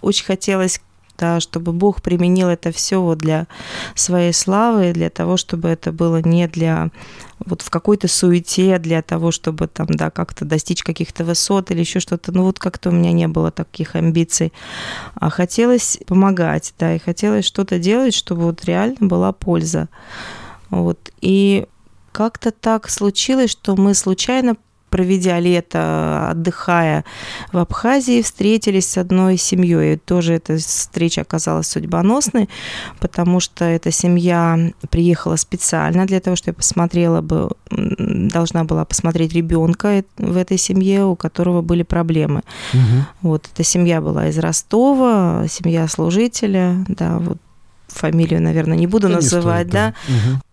очень 0.00 0.24
хотелось 0.24 0.80
да, 1.18 1.40
чтобы 1.40 1.72
Бог 1.72 2.02
применил 2.02 2.48
это 2.48 2.72
все 2.72 3.00
вот 3.00 3.18
для 3.18 3.46
своей 3.94 4.32
славы, 4.32 4.92
для 4.92 5.10
того, 5.10 5.36
чтобы 5.36 5.68
это 5.68 5.92
было 5.92 6.20
не 6.20 6.48
для 6.48 6.90
вот 7.44 7.62
в 7.62 7.70
какой-то 7.70 8.08
суете 8.08 8.78
для 8.78 9.02
того, 9.02 9.30
чтобы 9.30 9.66
там, 9.68 9.86
да, 9.88 10.10
как-то 10.10 10.44
достичь 10.44 10.82
каких-то 10.82 11.24
высот 11.24 11.70
или 11.70 11.80
еще 11.80 12.00
что-то. 12.00 12.32
Ну 12.32 12.44
вот 12.44 12.58
как-то 12.58 12.90
у 12.90 12.92
меня 12.92 13.12
не 13.12 13.28
было 13.28 13.50
таких 13.50 13.96
амбиций. 13.96 14.52
А 15.14 15.30
хотелось 15.30 15.98
помогать, 16.06 16.74
да, 16.78 16.94
и 16.94 16.98
хотелось 16.98 17.44
что-то 17.44 17.78
делать, 17.78 18.14
чтобы 18.14 18.42
вот 18.42 18.64
реально 18.64 19.08
была 19.08 19.32
польза. 19.32 19.88
Вот. 20.70 21.10
И 21.20 21.66
как-то 22.12 22.50
так 22.50 22.88
случилось, 22.88 23.50
что 23.50 23.76
мы 23.76 23.94
случайно 23.94 24.56
проведя 24.92 25.40
лето, 25.40 26.28
отдыхая 26.30 27.04
в 27.50 27.56
Абхазии, 27.56 28.20
встретились 28.20 28.86
с 28.90 28.98
одной 28.98 29.38
семьей. 29.38 29.94
И 29.94 29.96
тоже 29.96 30.34
эта 30.34 30.58
встреча 30.58 31.22
оказалась 31.22 31.66
судьбоносной, 31.68 32.50
потому 33.00 33.40
что 33.40 33.64
эта 33.64 33.90
семья 33.90 34.70
приехала 34.90 35.36
специально 35.36 36.06
для 36.06 36.20
того, 36.20 36.36
чтобы 36.36 36.50
я 36.50 36.56
посмотрела 36.56 37.22
бы, 37.22 37.50
должна 37.70 38.64
была 38.64 38.84
посмотреть 38.84 39.32
ребенка 39.32 40.04
в 40.18 40.36
этой 40.36 40.58
семье, 40.58 41.06
у 41.06 41.16
которого 41.16 41.62
были 41.62 41.84
проблемы. 41.84 42.42
Угу. 42.74 43.06
Вот 43.22 43.48
эта 43.52 43.64
семья 43.64 44.02
была 44.02 44.28
из 44.28 44.38
Ростова, 44.38 45.46
семья 45.48 45.88
служителя, 45.88 46.84
да, 46.88 47.16
вот 47.18 47.38
фамилию, 47.88 48.42
наверное, 48.42 48.76
не 48.76 48.86
буду 48.86 49.08
да 49.08 49.14
называть, 49.14 49.66
не 49.66 49.70
стоит, 49.70 49.94
да. 49.94 49.94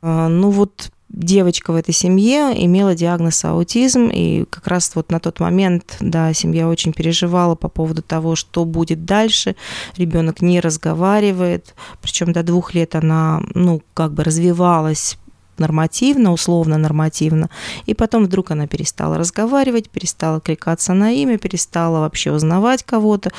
да. 0.02 0.26
Угу. 0.26 0.30
Ну 0.30 0.50
вот 0.52 0.92
девочка 1.10 1.72
в 1.72 1.76
этой 1.76 1.94
семье 1.94 2.54
имела 2.66 2.96
диагноз 2.96 3.44
аутизм, 3.44 4.10
и 4.10 4.46
как 4.46 4.68
раз 4.68 4.92
вот 4.96 5.12
на 5.12 5.20
тот 5.20 5.40
момент, 5.40 5.98
да, 6.00 6.34
семья 6.34 6.68
очень 6.68 6.94
переживала 6.94 7.56
по 7.56 7.68
поводу 7.68 8.02
того, 8.02 8.36
что 8.36 8.66
будет 8.66 9.06
дальше. 9.06 9.56
Ребенок 9.98 10.42
не 10.42 10.60
разговаривает, 10.60 11.76
причем 12.02 12.32
до 12.32 12.44
двух 12.44 12.74
лет 12.74 12.96
она, 12.96 13.42
ну, 13.54 13.82
как 13.94 14.14
бы 14.14 14.24
развивалась 14.24 15.18
нормативно, 15.58 16.32
условно 16.32 16.78
нормативно, 16.78 17.50
и 17.86 17.94
потом 17.94 18.26
вдруг 18.26 18.52
она 18.52 18.66
перестала 18.66 19.18
разговаривать, 19.18 19.90
перестала 19.90 20.40
кликаться 20.40 20.94
на 20.94 21.12
имя, 21.12 21.38
перестала 21.38 22.00
вообще 22.00 22.32
узнавать 22.32 22.84
кого-то, 22.84 23.32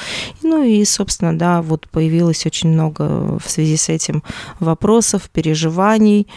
ну 0.43 0.63
и, 0.63 0.85
собственно, 0.85 1.37
да, 1.37 1.63
вот 1.63 1.89
появилось 1.89 2.45
очень 2.45 2.71
много 2.71 3.39
в 3.39 3.49
связи 3.51 3.77
с 3.77 3.89
этим 3.89 4.23
вопросов, 4.59 5.31
переживаний, 5.31 6.29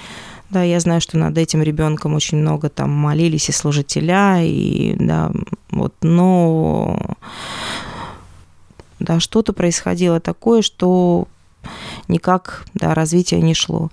да, 0.53 0.63
я 0.63 0.79
знаю, 0.79 1.01
что 1.01 1.17
над 1.17 1.37
этим 1.37 1.61
ребенком 1.61 2.13
очень 2.13 2.37
много 2.37 2.69
там 2.69 2.91
молились 2.91 3.49
и 3.49 3.51
служителя, 3.51 4.41
и 4.41 4.95
да, 4.97 5.31
вот, 5.71 5.93
но 6.01 7.17
да, 8.99 9.19
что-то 9.19 9.51
происходило 9.51 10.19
такое, 10.19 10.61
что 10.61 11.27
никак 12.07 12.65
да, 12.73 12.93
развитие 12.93 13.41
не 13.41 13.53
шло. 13.53 13.89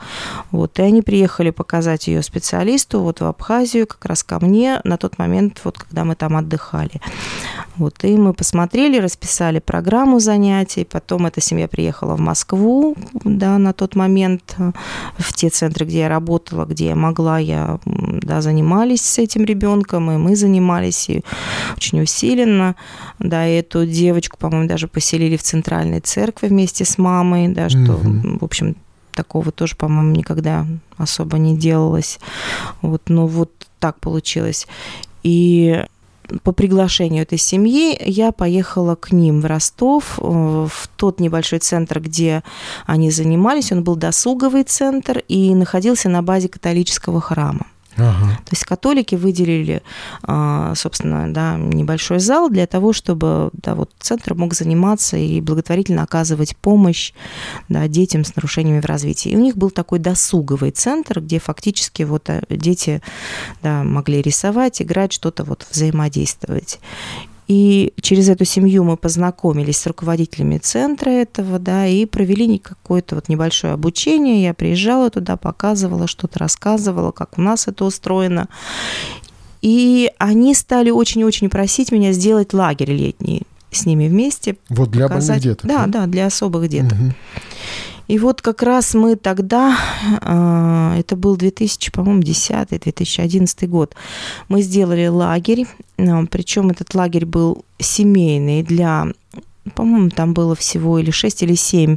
Вот, 0.50 0.78
и 0.78 0.82
они 0.82 1.02
приехали 1.02 1.50
показать 1.50 2.08
ее 2.08 2.22
специалисту 2.22 3.00
вот 3.00 3.20
в 3.20 3.24
Абхазию, 3.24 3.86
как 3.86 4.04
раз 4.04 4.22
ко 4.22 4.44
мне, 4.44 4.80
на 4.84 4.96
тот 4.96 5.18
момент, 5.18 5.60
вот, 5.64 5.78
когда 5.78 6.04
мы 6.04 6.14
там 6.14 6.36
отдыхали. 6.36 7.00
Вот, 7.76 8.04
и 8.04 8.16
мы 8.16 8.34
посмотрели, 8.34 8.98
расписали 8.98 9.58
программу 9.58 10.20
занятий, 10.20 10.84
потом 10.84 11.26
эта 11.26 11.40
семья 11.40 11.68
приехала 11.68 12.16
в 12.16 12.20
Москву, 12.20 12.96
да, 13.24 13.58
на 13.58 13.72
тот 13.72 13.96
момент, 13.96 14.56
в 15.18 15.32
те 15.32 15.48
центры, 15.48 15.86
где 15.86 16.00
я 16.00 16.08
работала, 16.08 16.64
где 16.64 16.88
я 16.88 16.96
могла, 16.96 17.38
я, 17.38 17.78
да, 17.84 18.42
занимались 18.42 19.02
с 19.02 19.18
этим 19.18 19.44
ребенком, 19.44 20.10
и 20.10 20.16
мы 20.16 20.36
занимались 20.36 21.08
и 21.08 21.22
очень 21.76 22.02
усиленно, 22.02 22.76
да, 23.18 23.46
и 23.46 23.60
эту 23.60 23.86
девочку, 23.86 24.36
по-моему, 24.36 24.68
даже 24.68 24.88
поселили 24.88 25.36
в 25.36 25.42
центральной 25.42 26.00
церкви 26.00 26.48
вместе 26.48 26.84
с 26.84 26.98
мамой, 26.98 27.48
да, 27.48 27.68
что, 27.68 27.99
угу. 28.00 28.38
в 28.40 28.44
общем, 28.44 28.76
такого 29.12 29.52
тоже, 29.52 29.76
по-моему, 29.76 30.12
никогда 30.12 30.66
особо 30.96 31.38
не 31.38 31.56
делалось. 31.56 32.18
Вот, 32.82 33.02
но 33.08 33.26
вот 33.26 33.50
так 33.78 33.98
получилось. 34.00 34.66
И 35.22 35.84
по 36.42 36.52
приглашению 36.52 37.22
этой 37.22 37.38
семьи 37.38 37.98
я 38.04 38.32
поехала 38.32 38.94
к 38.94 39.12
ним 39.12 39.40
в 39.40 39.46
Ростов, 39.46 40.18
э, 40.18 40.22
в 40.22 40.88
тот 40.96 41.20
небольшой 41.20 41.58
центр, 41.58 42.00
где 42.00 42.42
они 42.86 43.10
занимались. 43.10 43.72
Он 43.72 43.82
был 43.82 43.96
досуговый 43.96 44.62
центр 44.64 45.22
и 45.28 45.54
находился 45.54 46.08
на 46.08 46.22
базе 46.22 46.48
католического 46.48 47.20
храма. 47.20 47.66
Ага. 47.96 48.36
То 48.44 48.52
есть 48.52 48.64
католики 48.64 49.14
выделили, 49.14 49.82
а, 50.22 50.74
собственно, 50.74 51.32
да, 51.32 51.56
небольшой 51.56 52.20
зал 52.20 52.48
для 52.48 52.66
того, 52.66 52.92
чтобы 52.92 53.50
да, 53.52 53.74
вот 53.74 53.90
центр 53.98 54.34
мог 54.34 54.54
заниматься 54.54 55.16
и 55.16 55.40
благотворительно 55.40 56.02
оказывать 56.02 56.56
помощь 56.56 57.12
да, 57.68 57.88
детям 57.88 58.24
с 58.24 58.36
нарушениями 58.36 58.80
в 58.80 58.84
развитии. 58.86 59.30
И 59.30 59.36
у 59.36 59.40
них 59.40 59.56
был 59.56 59.70
такой 59.70 59.98
досуговый 59.98 60.70
центр, 60.70 61.20
где 61.20 61.38
фактически 61.38 62.04
вот 62.04 62.28
э, 62.30 62.42
дети 62.48 63.02
да, 63.62 63.82
могли 63.82 64.22
рисовать, 64.22 64.80
играть, 64.80 65.12
что-то 65.12 65.44
вот 65.44 65.66
взаимодействовать. 65.70 66.78
И 67.50 67.94
через 68.00 68.28
эту 68.28 68.44
семью 68.44 68.84
мы 68.84 68.96
познакомились 68.96 69.78
с 69.78 69.86
руководителями 69.88 70.58
центра 70.58 71.10
этого, 71.10 71.58
да, 71.58 71.84
и 71.84 72.06
провели 72.06 72.60
какое-то 72.60 73.16
вот 73.16 73.28
небольшое 73.28 73.72
обучение. 73.72 74.44
Я 74.44 74.54
приезжала 74.54 75.10
туда, 75.10 75.36
показывала, 75.36 76.06
что-то 76.06 76.38
рассказывала, 76.38 77.10
как 77.10 77.38
у 77.38 77.42
нас 77.42 77.66
это 77.66 77.84
устроено. 77.84 78.46
И 79.62 80.12
они 80.18 80.54
стали 80.54 80.90
очень-очень 80.90 81.50
просить 81.50 81.90
меня 81.90 82.12
сделать 82.12 82.52
лагерь 82.52 82.92
летний 82.92 83.42
с 83.72 83.84
ними 83.84 84.06
вместе. 84.06 84.56
Вот 84.68 84.92
для 84.92 85.08
показать. 85.08 85.42
больных 85.42 85.42
деток? 85.42 85.66
Да, 85.68 85.86
да, 85.88 86.06
для 86.06 86.26
особых 86.26 86.68
деток. 86.68 86.92
Угу. 86.92 87.14
И 88.10 88.18
вот 88.18 88.42
как 88.42 88.64
раз 88.64 88.94
мы 88.94 89.14
тогда, 89.14 89.78
а, 90.22 90.96
это 90.98 91.14
был 91.14 91.36
2000, 91.36 91.92
по-моему, 91.92 92.22
10-2011 92.22 93.68
год, 93.68 93.94
мы 94.48 94.62
сделали 94.62 95.06
лагерь, 95.06 95.68
причем 95.96 96.70
этот 96.70 96.92
лагерь 96.96 97.24
был 97.24 97.64
семейный 97.78 98.64
для 98.64 99.06
по-моему, 99.74 100.10
там 100.10 100.34
было 100.34 100.54
всего 100.54 100.98
или 100.98 101.10
6, 101.10 101.42
или 101.42 101.54
7 101.54 101.96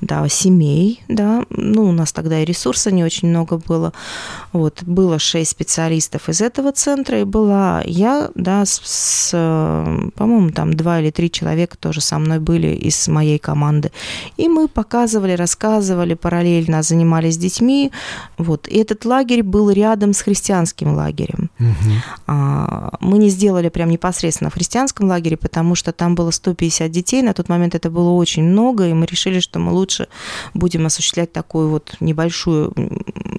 да, 0.00 0.28
семей, 0.28 1.02
да, 1.08 1.44
ну, 1.50 1.88
у 1.88 1.92
нас 1.92 2.12
тогда 2.12 2.40
и 2.40 2.44
ресурса 2.44 2.90
не 2.90 3.04
очень 3.04 3.28
много 3.28 3.56
было, 3.58 3.92
вот, 4.52 4.82
было 4.82 5.18
6 5.18 5.50
специалистов 5.50 6.28
из 6.28 6.40
этого 6.40 6.72
центра, 6.72 7.20
и 7.20 7.24
была 7.24 7.82
я, 7.84 8.30
да, 8.34 8.64
с, 8.64 8.80
с 8.84 9.30
по-моему, 10.14 10.50
там 10.50 10.74
2 10.74 11.00
или 11.00 11.10
3 11.10 11.30
человека 11.30 11.76
тоже 11.78 12.00
со 12.00 12.18
мной 12.18 12.38
были 12.38 12.68
из 12.68 13.08
моей 13.08 13.38
команды, 13.38 13.92
и 14.36 14.48
мы 14.48 14.68
показывали, 14.68 15.32
рассказывали, 15.32 16.14
параллельно 16.14 16.82
занимались 16.82 17.38
детьми, 17.38 17.92
вот, 18.38 18.68
и 18.68 18.78
этот 18.78 19.04
лагерь 19.04 19.42
был 19.42 19.70
рядом 19.70 20.12
с 20.12 20.20
христианским 20.20 20.94
лагерем. 20.94 21.50
Угу. 21.58 22.36
Мы 23.00 23.18
не 23.18 23.30
сделали 23.30 23.68
прям 23.68 23.90
непосредственно 23.90 24.50
в 24.50 24.54
христианском 24.54 25.08
лагере, 25.08 25.36
потому 25.36 25.74
что 25.74 25.92
там 25.92 26.14
было 26.14 26.30
150 26.30 26.90
детей. 27.00 27.22
На 27.22 27.32
тот 27.32 27.48
момент 27.48 27.74
это 27.74 27.90
было 27.90 28.10
очень 28.10 28.44
много, 28.44 28.86
и 28.86 28.92
мы 28.92 29.06
решили, 29.06 29.40
что 29.40 29.58
мы 29.58 29.72
лучше 29.72 30.08
будем 30.54 30.86
осуществлять 30.86 31.32
такую 31.32 31.70
вот 31.70 31.94
небольшую 32.00 32.72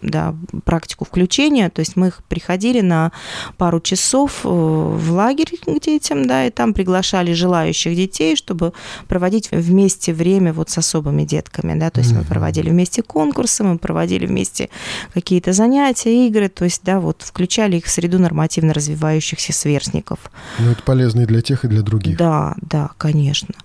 да, 0.01 0.35
практику 0.65 1.05
включения. 1.05 1.69
То 1.69 1.79
есть 1.79 1.95
мы 1.95 2.07
их 2.07 2.23
приходили 2.27 2.81
на 2.81 3.11
пару 3.57 3.79
часов 3.79 4.41
э, 4.43 4.49
в 4.49 5.11
лагерь 5.11 5.57
к 5.65 5.79
детям, 5.79 6.27
да, 6.27 6.45
и 6.45 6.49
там 6.49 6.73
приглашали 6.73 7.33
желающих 7.33 7.95
детей, 7.95 8.35
чтобы 8.35 8.73
проводить 9.07 9.51
вместе 9.51 10.13
время 10.13 10.53
вот 10.53 10.69
с 10.69 10.77
особыми 10.77 11.23
детками, 11.23 11.79
да, 11.79 11.89
то 11.89 11.99
есть 11.99 12.13
мы 12.13 12.23
проводили 12.23 12.69
вместе 12.69 13.01
конкурсы, 13.01 13.63
мы 13.63 13.77
проводили 13.77 14.25
вместе 14.25 14.69
какие-то 15.13 15.53
занятия, 15.53 16.27
игры, 16.27 16.49
то 16.49 16.65
есть, 16.65 16.81
да, 16.83 16.99
вот 16.99 17.21
включали 17.21 17.77
их 17.77 17.85
в 17.85 17.89
среду 17.89 18.19
нормативно 18.19 18.73
развивающихся 18.73 19.53
сверстников. 19.53 20.19
Ну, 20.59 20.71
это 20.71 20.83
полезно 20.83 21.21
и 21.21 21.25
для 21.25 21.41
тех, 21.41 21.65
и 21.65 21.67
для 21.67 21.81
других. 21.81 22.17
Да, 22.17 22.55
да, 22.61 22.91
конечно 22.97 23.40
конечно. 23.41 23.55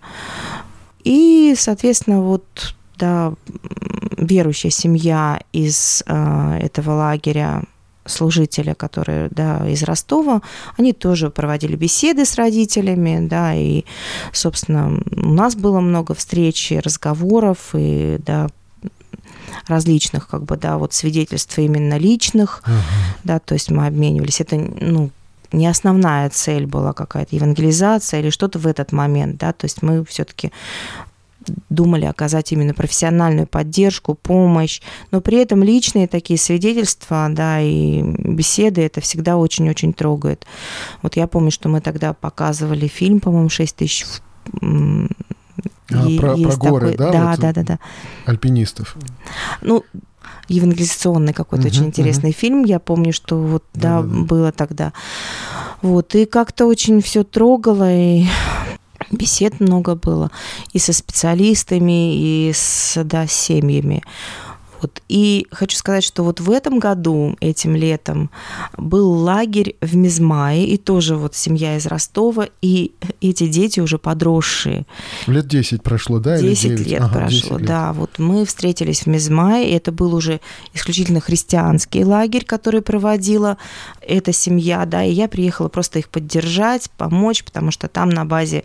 И, 1.05 1.55
соответственно, 1.57 2.21
вот 2.21 2.75
да, 2.99 3.35
верующая 4.17 4.71
семья 4.71 5.41
из 5.53 6.03
э, 6.07 6.59
этого 6.63 6.93
лагеря 6.93 7.63
служителя, 8.07 8.75
которые, 8.75 9.29
да, 9.31 9.69
из 9.69 9.83
Ростова, 9.83 10.41
они 10.79 10.93
тоже 10.93 11.29
проводили 11.29 11.77
беседы 11.77 12.25
с 12.25 12.37
родителями, 12.37 13.27
да, 13.27 13.55
и, 13.55 13.85
собственно, 14.33 15.01
у 15.17 15.33
нас 15.33 15.57
было 15.57 15.81
много 15.81 16.15
встреч 16.15 16.73
и 16.73 16.79
разговоров, 16.79 17.71
и, 17.75 18.19
да, 18.25 18.49
различных, 19.67 20.29
как 20.29 20.45
бы, 20.45 20.57
да, 20.57 20.79
вот 20.79 20.93
свидетельств 20.93 21.59
именно 21.59 21.99
личных, 21.99 22.63
uh-huh. 22.65 23.21
да, 23.25 23.39
то 23.39 23.55
есть 23.55 23.71
мы 23.71 23.87
обменивались. 23.87 24.41
Это, 24.41 24.57
ну, 24.57 25.11
не 25.57 25.67
основная 25.67 26.31
цель 26.31 26.67
была 26.67 26.93
какая-то 26.93 27.35
евангелизация 27.35 28.21
или 28.21 28.31
что-то 28.31 28.59
в 28.59 28.67
этот 28.67 28.93
момент, 28.93 29.39
да, 29.39 29.53
то 29.53 29.65
есть 29.65 29.83
мы 29.83 30.05
все-таки 30.05 30.53
думали 31.71 32.05
оказать 32.05 32.53
именно 32.53 32.75
профессиональную 32.75 33.47
поддержку, 33.47 34.15
помощь, 34.15 34.81
но 35.11 35.21
при 35.21 35.39
этом 35.39 35.63
личные 35.63 36.09
такие 36.09 36.39
свидетельства, 36.39 37.29
да, 37.31 37.61
и 37.61 38.03
беседы, 38.03 38.83
это 38.83 39.01
всегда 39.01 39.37
очень-очень 39.37 39.93
трогает. 39.93 40.45
Вот 41.03 41.17
я 41.17 41.27
помню, 41.27 41.51
что 41.51 41.69
мы 41.69 41.81
тогда 41.81 42.13
показывали 42.13 42.89
фильм, 42.89 43.21
по-моему, 43.21 43.49
«6 43.49 43.75
тысяч 43.77 44.05
а, 45.93 46.09
и 46.09 46.19
про, 46.19 46.37
про 46.37 46.57
горы, 46.57 46.93
такой, 46.93 46.97
да? 46.97 47.13
Да, 47.13 47.31
вот 47.31 47.41
да, 47.41 47.53
да, 47.53 47.63
да. 47.63 47.79
Альпинистов. 48.27 48.97
Ну, 49.63 49.85
евангелизационный 50.49 51.33
какой-то 51.33 51.65
uh-huh, 51.65 51.71
очень 51.71 51.87
интересный 51.87 52.31
uh-huh. 52.31 52.41
фильм. 52.41 52.65
Я 52.65 52.79
помню, 52.79 53.13
что 53.13 53.37
вот 53.37 53.65
да, 53.75 54.01
да, 54.01 54.03
было 54.03 54.53
тогда. 54.53 54.93
Вот, 55.83 56.15
и 56.15 56.25
как-то 56.25 56.67
очень 56.67 57.03
все 57.03 57.23
трогало, 57.25 57.93
и 57.93 58.27
бесед 59.11 59.61
много 59.61 59.95
было 59.95 60.31
и 60.73 60.79
со 60.79 60.93
специалистами, 60.93 62.17
и 62.17 62.53
с 62.55 63.03
да, 63.05 63.27
семьями. 63.27 64.03
Вот. 64.87 65.03
И 65.09 65.47
хочу 65.51 65.77
сказать, 65.77 66.05
что 66.05 66.23
вот 66.23 66.41
в 66.41 66.51
этом 66.51 66.79
году, 66.79 67.37
этим 67.41 67.75
летом, 67.75 68.31
был 68.77 69.11
лагерь 69.11 69.77
в 69.81 69.97
Мизмае, 69.97 70.67
и 70.67 70.77
тоже 70.77 71.17
вот 71.17 71.35
семья 71.35 71.77
из 71.77 71.87
Ростова, 71.87 72.49
и 72.63 72.93
эти 73.21 73.49
дети 73.49 73.81
уже 73.81 73.99
подросшие. 73.99 74.87
Лет 75.27 75.49
10 75.49 75.83
прошло, 75.83 76.21
да? 76.21 76.41
10 76.41 76.87
лет 76.87 77.03
ага, 77.03 77.19
прошло, 77.21 77.29
10 77.29 77.51
лет. 77.51 77.65
да. 77.65 77.93
Вот 77.93 78.19
мы 78.19 78.45
встретились 78.45 79.03
в 79.03 79.07
Мизмае, 79.07 79.71
и 79.71 79.75
это 79.75 79.91
был 79.91 80.15
уже 80.15 80.41
исключительно 80.73 81.21
христианский 81.21 82.05
лагерь, 82.05 82.45
который 82.45 82.81
проводила 82.81 83.59
эта 84.01 84.33
семья, 84.33 84.87
да, 84.87 85.03
и 85.03 85.13
я 85.13 85.27
приехала 85.27 85.69
просто 85.69 85.99
их 85.99 86.09
поддержать, 86.11 86.91
помочь, 86.97 87.43
потому 87.43 87.73
что 87.73 87.89
там 87.89 88.11
на 88.11 88.25
базе 88.25 88.63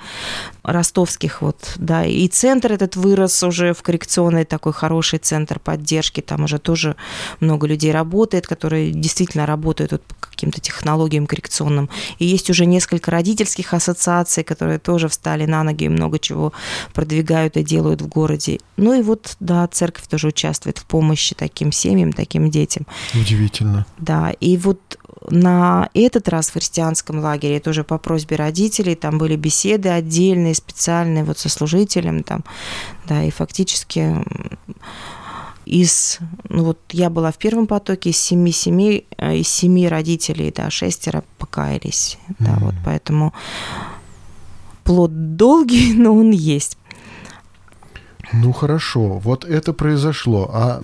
ростовских 0.64 1.42
вот, 1.42 1.74
да, 1.78 2.06
и 2.06 2.28
центр 2.28 2.74
этот 2.74 2.96
вырос 2.96 3.42
уже 3.42 3.74
в 3.74 3.82
коррекционный 3.82 4.46
такой 4.46 4.74
хороший 4.74 5.18
центр 5.18 5.60
поддержки, 5.60 6.11
там 6.19 6.43
уже 6.43 6.60
тоже 6.60 6.97
много 7.39 7.67
людей 7.67 7.93
работает, 7.93 8.47
которые 8.47 8.91
действительно 8.91 9.45
работают 9.45 9.93
вот 9.93 10.04
по 10.04 10.15
каким-то 10.28 10.60
технологиям 10.60 11.28
коррекционным, 11.28 11.89
и 12.19 12.26
есть 12.26 12.50
уже 12.50 12.65
несколько 12.65 13.12
родительских 13.12 13.74
ассоциаций, 13.74 14.43
которые 14.43 14.80
тоже 14.80 15.08
встали 15.08 15.45
на 15.45 15.63
ноги 15.63 15.86
и 15.86 15.89
много 15.89 16.19
чего 16.19 16.52
продвигают 16.93 17.56
и 17.56 17.63
делают 17.63 18.02
в 18.02 18.08
городе. 18.08 18.60
Ну 18.76 18.93
и 18.93 19.02
вот, 19.02 19.38
да, 19.39 19.67
церковь 19.67 20.08
тоже 20.08 20.28
участвует 20.28 20.80
в 20.80 20.86
помощи 20.86 21.36
таким 21.36 21.71
семьям, 21.71 22.12
таким 22.12 22.50
детям. 22.50 22.86
Удивительно. 23.13 23.86
Да, 23.97 24.32
и 24.39 24.58
вот 24.58 24.97
на 25.30 25.89
этот 25.93 26.28
раз 26.28 26.50
в 26.50 26.54
христианском 26.54 27.19
лагере, 27.19 27.60
тоже 27.60 27.84
по 27.84 27.97
просьбе 27.97 28.36
родителей, 28.36 28.95
там 28.95 29.17
были 29.17 29.36
беседы 29.36 29.89
отдельные, 29.89 30.56
специальные, 30.56 31.24
вот 31.24 31.38
со 31.38 31.50
служителем 31.50 32.24
там, 32.24 32.43
да, 33.06 33.24
и 33.24 33.30
фактически 33.30 34.15
из, 35.72 36.20
ну 36.50 36.66
вот 36.66 36.80
я 36.92 37.10
была 37.10 37.32
в 37.32 37.38
первом 37.38 37.66
потоке, 37.66 38.10
из 38.10 38.18
семи 38.18 38.52
семей, 38.52 39.08
э, 39.18 39.38
из 39.38 39.48
семи 39.48 39.88
родителей, 39.88 40.54
да, 40.56 40.70
шестеро 40.70 41.24
покаялись, 41.38 42.18
mm-hmm. 42.28 42.36
да, 42.40 42.58
вот, 42.60 42.76
поэтому 42.86 43.34
плод 44.84 45.38
долгий, 45.38 45.94
но 45.98 46.14
он 46.14 46.32
есть. 46.32 46.78
Ну 48.34 48.52
хорошо, 48.54 49.20
вот 49.20 49.46
это 49.46 49.74
произошло, 49.74 50.50
а 50.54 50.82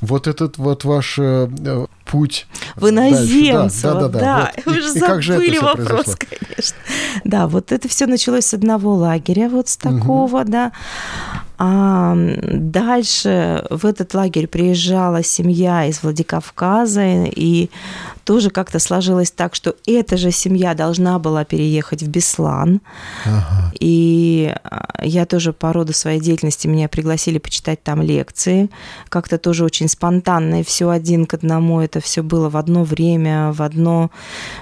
вот 0.00 0.26
этот 0.26 0.58
вот 0.58 0.84
ваш 0.84 1.18
э, 1.18 1.48
путь. 2.06 2.46
В 2.76 2.88
иноземцево, 2.88 3.94
да, 3.94 4.00
да, 4.00 4.08
да, 4.08 4.20
да. 4.20 4.52
Вот. 4.56 4.74
Вы 4.74 4.80
же 4.80 4.88
и, 4.88 4.98
забыли 4.98 5.58
вопрос, 5.58 5.86
произошло? 5.86 6.14
конечно. 6.28 6.76
Да, 7.24 7.46
вот 7.46 7.72
это 7.72 7.88
все 7.88 8.06
началось 8.06 8.46
с 8.46 8.54
одного 8.54 8.94
лагеря, 8.94 9.48
вот 9.48 9.68
с 9.68 9.76
такого, 9.76 10.40
угу. 10.40 10.50
да. 10.50 10.72
А 11.64 12.16
дальше 12.16 13.64
в 13.70 13.86
этот 13.86 14.14
лагерь 14.14 14.48
приезжала 14.48 15.22
семья 15.22 15.86
из 15.86 16.02
Владикавказа, 16.02 17.22
и 17.26 17.70
тоже 18.24 18.50
как-то 18.50 18.80
сложилось 18.80 19.30
так, 19.30 19.54
что 19.54 19.76
эта 19.86 20.16
же 20.16 20.32
семья 20.32 20.74
должна 20.74 21.20
была 21.20 21.44
переехать 21.44 22.02
в 22.02 22.08
Беслан. 22.08 22.80
Ага. 23.24 23.72
И 23.78 24.52
а, 24.64 25.04
я 25.04 25.24
тоже 25.24 25.52
по 25.52 25.72
роду 25.72 25.92
своей 25.92 26.18
деятельности 26.18 26.66
меня 26.66 26.88
пригласили 26.88 27.38
почитать 27.38 27.80
там 27.84 28.02
лекции. 28.02 28.68
Как-то 29.08 29.38
тоже 29.38 29.64
очень 29.64 29.86
спонтанно, 29.86 30.62
и 30.62 30.64
все 30.64 30.90
один 30.90 31.26
к 31.26 31.34
одному. 31.34 31.80
Это 31.80 32.00
все 32.00 32.24
было 32.24 32.48
в 32.48 32.56
одно 32.56 32.82
время, 32.82 33.52
в 33.52 33.62
одно, 33.62 34.10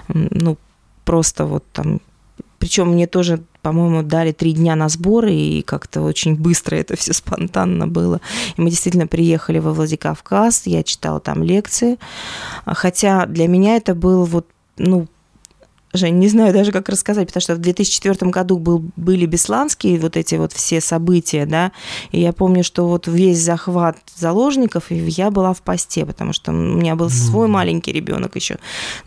ну, 0.08 0.58
просто 1.06 1.46
вот 1.46 1.64
там 1.72 2.00
причем 2.60 2.88
мне 2.90 3.06
тоже, 3.06 3.42
по-моему, 3.62 4.02
дали 4.02 4.32
три 4.32 4.52
дня 4.52 4.76
на 4.76 4.90
сборы, 4.90 5.32
и 5.32 5.62
как-то 5.62 6.02
очень 6.02 6.36
быстро 6.36 6.76
это 6.76 6.94
все 6.94 7.14
спонтанно 7.14 7.88
было. 7.88 8.20
И 8.56 8.60
мы 8.60 8.68
действительно 8.68 9.06
приехали 9.06 9.58
во 9.58 9.72
Владикавказ, 9.72 10.66
я 10.66 10.82
читала 10.82 11.20
там 11.20 11.42
лекции. 11.42 11.98
Хотя 12.66 13.24
для 13.24 13.48
меня 13.48 13.76
это 13.76 13.94
был 13.94 14.26
вот, 14.26 14.46
ну, 14.76 15.08
Жень, 15.92 16.18
не 16.18 16.28
знаю 16.28 16.52
даже, 16.52 16.70
как 16.70 16.88
рассказать, 16.88 17.26
потому 17.26 17.40
что 17.40 17.54
в 17.56 17.58
2004 17.58 18.30
году 18.30 18.58
был, 18.58 18.84
были 18.96 19.26
бесланские 19.26 19.98
вот 19.98 20.16
эти 20.16 20.36
вот 20.36 20.52
все 20.52 20.80
события, 20.80 21.46
да, 21.46 21.72
и 22.12 22.20
я 22.20 22.32
помню, 22.32 22.62
что 22.62 22.86
вот 22.86 23.08
весь 23.08 23.38
захват 23.38 23.96
заложников, 24.16 24.92
и 24.92 24.94
я 24.94 25.32
была 25.32 25.52
в 25.52 25.62
посте, 25.62 26.06
потому 26.06 26.32
что 26.32 26.52
у 26.52 26.54
меня 26.54 26.94
был 26.94 27.10
свой 27.10 27.48
маленький 27.48 27.90
ребенок 27.90 28.36
еще 28.36 28.58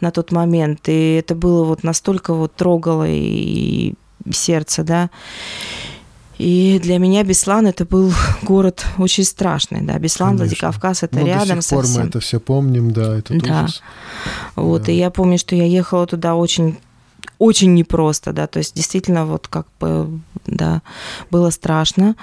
на 0.02 0.12
тот 0.12 0.34
момент, 0.34 0.90
и 0.90 1.16
это 1.16 1.36
было 1.36 1.64
вот 1.64 1.84
настолько 1.84 2.34
вот 2.34 2.54
трогало 2.54 3.06
и 3.08 3.94
сердце, 4.32 4.84
да. 4.84 5.10
И 6.44 6.78
для 6.80 6.98
меня 7.00 7.24
Беслан 7.24 7.68
это 7.68 7.86
был 7.86 8.12
город 8.42 8.86
очень 8.98 9.24
страшный, 9.24 9.82
да. 9.82 9.98
Беслан, 9.98 10.38
Конечно. 10.38 10.46
Владикавказ 10.46 11.04
это 11.04 11.20
Ну, 11.20 11.26
рядом 11.26 11.56
до 11.58 11.62
сих 11.62 11.70
пор 11.70 11.86
совсем. 11.86 12.02
мы 12.04 12.08
это 12.10 12.20
все 12.20 12.40
помним, 12.40 12.92
да, 12.92 13.18
это 13.18 13.40
Да. 13.40 13.64
ужас. 13.64 13.82
Вот, 14.56 14.84
Да. 14.84 14.92
и 14.92 14.96
я 14.96 15.10
помню, 15.10 15.38
что 15.38 15.56
я 15.56 15.64
ехала 15.66 16.06
туда 16.06 16.36
очень 16.36 16.78
очень 17.40 17.74
непросто, 17.74 18.32
да, 18.34 18.48
то 18.48 18.60
есть 18.60 18.76
действительно 18.76 19.26
вот 19.26 19.48
как 19.48 19.68
бы, 19.80 20.20
да, 20.46 20.82
было 21.32 21.50
страшно. 21.50 22.16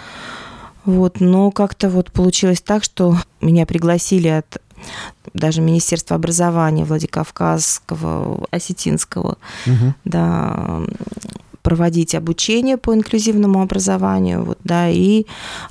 Вот, 0.84 1.20
но 1.20 1.50
как-то 1.50 1.88
вот 1.90 2.10
получилось 2.12 2.60
так, 2.60 2.84
что 2.84 3.16
меня 3.40 3.66
пригласили 3.66 4.28
от 4.28 4.58
даже 5.34 5.60
Министерства 5.62 6.16
образования 6.16 6.84
Владикавказского, 6.84 8.46
Осетинского, 8.50 9.36
Мгм. 9.66 9.94
да, 10.04 10.80
проводить 11.62 12.14
обучение 12.14 12.76
по 12.76 12.94
инклюзивному 12.94 13.62
образованию, 13.62 14.44
вот, 14.44 14.58
да, 14.64 14.88
и 14.88 15.26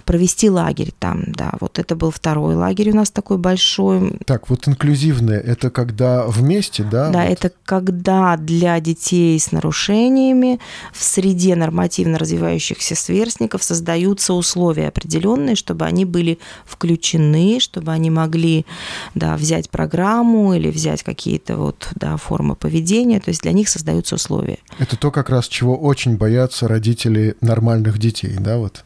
провести 0.06 0.49
лагерь 0.49 0.91
там, 0.97 1.23
да. 1.28 1.54
Вот 1.60 1.80
это 1.80 1.95
был 1.95 2.12
второй 2.12 2.56
лагерь 2.56 2.91
у 2.91 2.95
нас 2.95 3.12
такой 3.12 3.38
большой, 3.38 4.19
Так, 4.25 4.49
вот 4.49 4.67
инклюзивное, 4.67 5.39
это 5.39 5.69
когда 5.69 6.25
вместе, 6.28 6.84
да? 6.84 7.10
да, 7.10 7.23
вот? 7.23 7.32
это 7.32 7.52
когда 7.65 8.38
для 8.38 8.80
детей 8.80 9.39
с 9.39 9.52
нарушениями 9.52 10.60
в 10.93 11.04
среде 11.04 11.56
нормативно 11.56 12.17
развивающихся 12.17 12.95
сверстников 12.95 13.63
создаются 13.63 14.34
условия 14.34 14.88
определенные, 14.88 15.56
чтобы 15.56 15.86
они 15.86 16.06
были 16.06 16.39
включены, 16.65 17.60
чтобы 17.60 17.91
они 17.91 18.10
могли 18.10 18.65
да, 19.15 19.36
взять 19.38 19.69
программу 19.69 20.54
или 20.54 20.69
взять 20.69 21.04
какие-то 21.04 21.58
вот, 21.58 21.89
да, 21.95 22.17
формы 22.17 22.56
поведения. 22.56 23.19
То 23.19 23.30
есть 23.30 23.41
для 23.41 23.52
них 23.52 23.69
создаются 23.69 24.15
условия. 24.15 24.60
Это 24.78 24.97
то, 24.97 25.12
как 25.12 25.30
раз 25.30 25.47
чего 25.47 25.78
очень 25.79 26.17
боятся 26.17 26.67
родители 26.67 27.35
нормальных 27.41 27.97
детей, 27.97 28.35
да, 28.39 28.57
вот? 28.57 28.83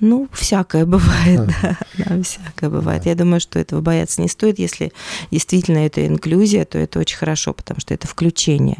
Ну, 0.00 0.28
всякое 0.32 0.86
бывает, 0.86 1.50
да, 1.60 1.76
да, 1.98 2.22
всякое 2.22 2.70
бывает. 2.70 3.04
Я 3.04 3.16
думаю, 3.16 3.40
что 3.40 3.58
этого 3.58 3.80
бояться 3.80 4.22
не 4.22 4.28
стоит. 4.28 4.60
Если 4.60 4.92
действительно 5.32 5.78
это 5.78 6.06
инклюзия, 6.06 6.64
то 6.64 6.78
это 6.78 7.00
очень 7.00 7.16
хорошо, 7.16 7.52
потому 7.52 7.80
что 7.80 7.94
это 7.94 8.06
включение. 8.06 8.78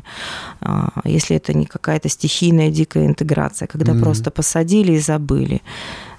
А, 0.61 0.91
Если 1.05 1.35
это 1.35 1.55
не 1.55 1.67
какая-то 1.67 2.09
стихийная 2.09 2.71
дикая 2.71 3.07
интеграция, 3.07 3.67
когда 3.67 3.95
Мгм. 3.95 4.03
просто 4.03 4.31
посадили 4.31 4.93
и 4.93 5.01
забыли. 5.01 5.61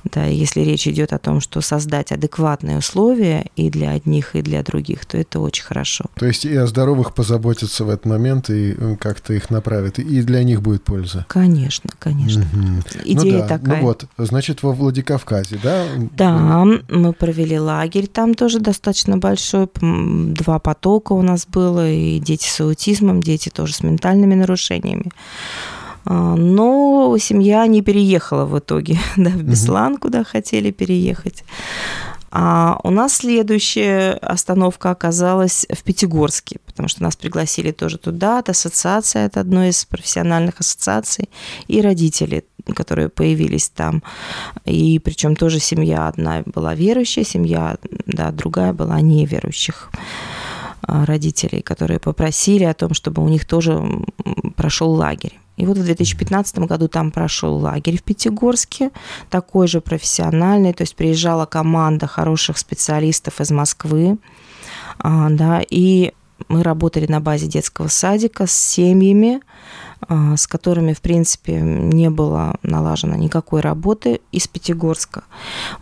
Да, 0.06 0.28
и 0.28 0.36
если 0.36 0.62
речь 0.62 0.88
идет 0.88 1.14
о 1.14 1.20
том, 1.20 1.42
что 1.42 1.62
создать 1.62 2.12
адекватные 2.12 2.78
условия 2.78 3.46
и 3.56 3.70
для 3.70 3.92
одних, 3.92 4.36
и 4.36 4.42
для 4.42 4.64
других, 4.64 5.06
то 5.06 5.18
это 5.18 5.40
очень 5.40 5.64
хорошо. 5.64 6.06
То 6.16 6.26
есть 6.26 6.46
и 6.46 6.56
о 6.56 6.68
здоровых 6.68 7.14
позаботятся 7.14 7.86
в 7.86 7.90
этот 7.90 8.06
момент, 8.06 8.50
и 8.50 8.76
как-то 9.00 9.34
их 9.34 9.50
направят, 9.50 10.00
и 10.00 10.22
для 10.22 10.44
них 10.44 10.62
будет 10.62 10.84
польза. 10.84 11.26
Конечно, 11.28 11.90
конечно. 12.00 12.46
Мгм. 12.54 12.84
Идея 13.04 13.34
ну 13.34 13.40
да, 13.40 13.48
такая. 13.48 13.82
ну 13.82 13.88
вот, 13.88 14.06
значит, 14.18 14.64
во 14.64 14.72
Владикавказе, 14.72 15.60
да? 15.62 15.86
Да, 16.16 16.66
мы 16.90 17.14
провели 17.14 17.60
лагерь, 17.60 18.08
там 18.08 18.34
тоже 18.34 18.60
достаточно 18.60 19.18
большой, 19.18 19.68
два 19.82 20.60
потока 20.60 21.14
у 21.14 21.22
нас 21.22 21.46
было, 21.46 21.90
и 21.90 22.20
дети 22.20 22.48
с 22.48 22.60
аутизмом, 22.62 23.22
дети 23.22 23.50
тоже 23.50 23.74
с 23.74 23.84
ментальными 23.84 24.36
нарушениями. 24.36 25.12
А, 26.10 26.36
Но 26.36 27.16
семья 27.20 27.66
не 27.68 27.82
переехала 27.82 28.46
в 28.46 28.58
итоге 28.58 29.00
да, 29.18 29.30
в 29.30 29.44
Беслан, 29.44 29.98
куда 29.98 30.24
хотели 30.24 30.72
переехать. 30.72 31.44
А 32.32 32.80
у 32.84 32.92
нас 32.92 33.18
следующая 33.18 34.14
остановка 34.14 34.92
оказалась 34.92 35.66
в 35.70 35.84
Пятигорске, 35.84 36.60
потому 36.66 36.88
что 36.88 37.02
нас 37.02 37.16
пригласили 37.16 37.72
тоже 37.72 37.98
туда, 37.98 38.40
от 38.40 38.50
ассоциации, 38.50 39.26
от 39.26 39.38
одной 39.38 39.70
из 39.70 39.86
профессиональных 39.86 40.60
ассоциаций, 40.60 41.30
и 41.68 41.82
родители, 41.82 42.46
которые 42.76 43.10
появились 43.10 43.70
там. 43.70 44.04
И 44.66 45.00
причем 45.00 45.36
тоже 45.36 45.60
семья 45.60 46.08
одна 46.08 46.44
была 46.46 46.76
верующая, 46.76 47.24
семья 47.24 47.78
да, 48.06 48.32
другая 48.32 48.74
была 48.74 49.02
неверующих 49.02 49.90
а, 50.84 51.06
родителей, 51.06 51.62
которые 51.62 52.00
попросили 52.00 52.64
о 52.64 52.76
том, 52.76 52.94
чтобы 52.94 53.24
у 53.24 53.28
них 53.28 53.46
тоже 53.46 53.82
прошел 54.56 54.92
лагерь. 54.92 55.40
И 55.60 55.66
вот 55.66 55.78
в 55.78 55.84
2015 55.84 56.60
году 56.60 56.88
там 56.88 57.12
прошел 57.12 57.58
лагерь 57.58 57.98
в 57.98 58.04
Пятигорске, 58.04 58.92
такой 59.30 59.68
же 59.68 59.82
профессиональный, 59.82 60.72
то 60.72 60.84
есть 60.84 60.96
приезжала 60.96 61.46
команда 61.46 62.08
хороших 62.08 62.58
специалистов 62.58 63.42
из 63.42 63.52
Москвы, 63.52 64.18
а, 65.00 65.30
да, 65.30 65.62
и 65.70 66.14
мы 66.48 66.64
работали 66.64 67.12
на 67.12 67.20
базе 67.20 67.48
детского 67.48 67.90
садика 67.90 68.48
с 68.48 68.54
семьями, 68.54 69.42
а, 70.08 70.38
с 70.38 70.48
которыми, 70.48 70.94
в 70.94 71.02
принципе, 71.02 71.60
не 71.60 72.10
было 72.10 72.56
налажено 72.64 73.16
никакой 73.16 73.60
работы 73.60 74.22
из 74.32 74.48
Пятигорска. 74.48 75.26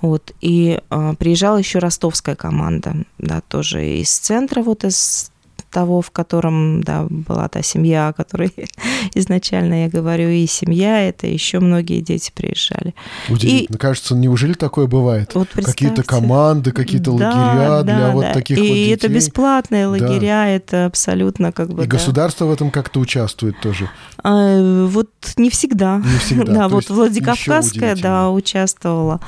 Вот. 0.01 0.31
И 0.41 0.81
а, 0.89 1.13
приезжала 1.13 1.57
еще 1.57 1.77
ростовская 1.77 2.35
команда, 2.35 3.05
да, 3.19 3.41
тоже 3.41 3.85
из 3.99 4.17
центра, 4.17 4.63
вот 4.63 4.83
из 4.83 5.31
того, 5.69 6.01
в 6.01 6.11
котором 6.11 6.81
да, 6.83 7.05
была 7.09 7.47
та 7.49 7.61
семья, 7.61 8.09
о 8.09 8.13
которой 8.13 8.51
изначально 9.13 9.83
я 9.83 9.89
говорю, 9.89 10.29
и 10.29 10.45
семья, 10.47 11.07
это 11.07 11.27
еще 11.27 11.59
многие 11.59 12.01
дети 12.01 12.31
приезжали. 12.33 12.95
Удивительно. 13.29 13.77
Кажется, 13.77 14.15
неужели 14.15 14.53
такое 14.53 14.87
бывает? 14.87 15.31
Вот 15.33 15.49
Какие-то 15.53 16.03
команды, 16.03 16.71
какие-то 16.71 17.11
Да, 17.13 17.29
лагеря 17.29 17.83
для 17.83 17.99
да, 18.07 18.11
вот 18.11 18.21
да. 18.21 18.33
таких 18.33 18.57
и 18.57 18.61
вот 18.61 18.67
детей. 18.67 18.93
это 18.93 19.07
бесплатные 19.09 19.85
Да. 19.85 19.89
лагеря, 19.91 20.47
это 20.47 20.85
абсолютно 20.85 21.51
как 21.51 21.69
бы... 21.69 21.83
И 21.83 21.87
да. 21.87 21.91
государство 21.97 22.45
в 22.45 22.51
этом 22.51 22.71
как-то 22.71 22.99
участвует 22.99 23.59
тоже. 23.59 23.89
А, 24.23 24.85
Вот 24.87 25.09
не 25.37 25.49
всегда. 25.49 25.97
Не 25.97 26.17
всегда. 26.19 26.53
Да, 26.57 26.69
То 26.69 26.75
вот 26.75 26.89
Владикавказская, 26.89 27.95
да, 27.95 28.29
участвовала 28.31 29.19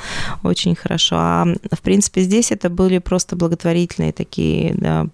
очень 0.44 0.76
хорошо. 0.76 1.16
А 1.20 1.46
в 1.72 1.82
принципе 1.82 2.22
здесь 2.22 2.52
это 2.52 2.70
были 2.70 2.98
просто 3.00 3.36
благотворительные 3.36 4.12
такие, 4.14 4.74
да, 4.76 5.08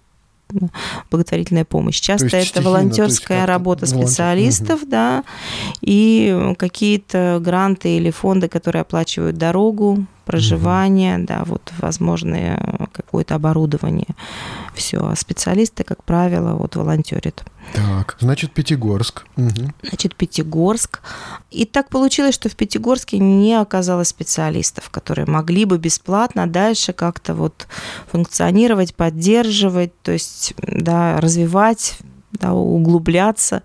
благотворительная 1.10 1.64
помощь. 1.64 2.00
Часто 2.00 2.26
это 2.26 2.44
стихийно, 2.44 2.70
волонтерская 2.70 3.38
есть 3.38 3.48
работа 3.48 3.86
специалистов, 3.86 4.80
да, 4.88 5.24
и 5.80 6.54
какие-то 6.58 7.38
гранты 7.42 7.96
или 7.96 8.10
фонды, 8.10 8.48
которые 8.48 8.82
оплачивают 8.82 9.36
дорогу, 9.36 10.06
проживание, 10.26 11.18
да, 11.18 11.44
вот 11.46 11.72
возможное 11.78 12.60
какое-то 12.92 13.36
оборудование. 13.36 14.08
Все. 14.74 14.98
А 14.98 15.16
специалисты, 15.16 15.84
как 15.84 16.02
правило, 16.04 16.54
вот 16.54 16.76
волонтерят. 16.76 17.44
Так, 17.74 18.16
значит, 18.20 18.52
Пятигорск. 18.52 19.24
Мгм. 19.36 19.72
Значит, 19.82 20.14
Пятигорск. 20.16 21.00
И 21.50 21.64
так 21.64 21.88
получилось, 21.88 22.34
что 22.34 22.48
в 22.48 22.56
Пятигорске 22.56 23.18
не 23.18 23.54
оказалось 23.54 24.08
специалистов, 24.08 24.90
которые 24.90 25.26
могли 25.26 25.64
бы 25.64 25.78
бесплатно 25.78 26.46
дальше 26.46 26.92
как-то 26.92 27.34
вот 27.34 27.66
функционировать, 28.10 28.94
поддерживать, 28.94 29.92
то 30.02 30.12
есть, 30.12 30.54
да, 30.58 31.20
развивать, 31.20 31.98
да, 32.32 32.52
углубляться. 32.52 33.62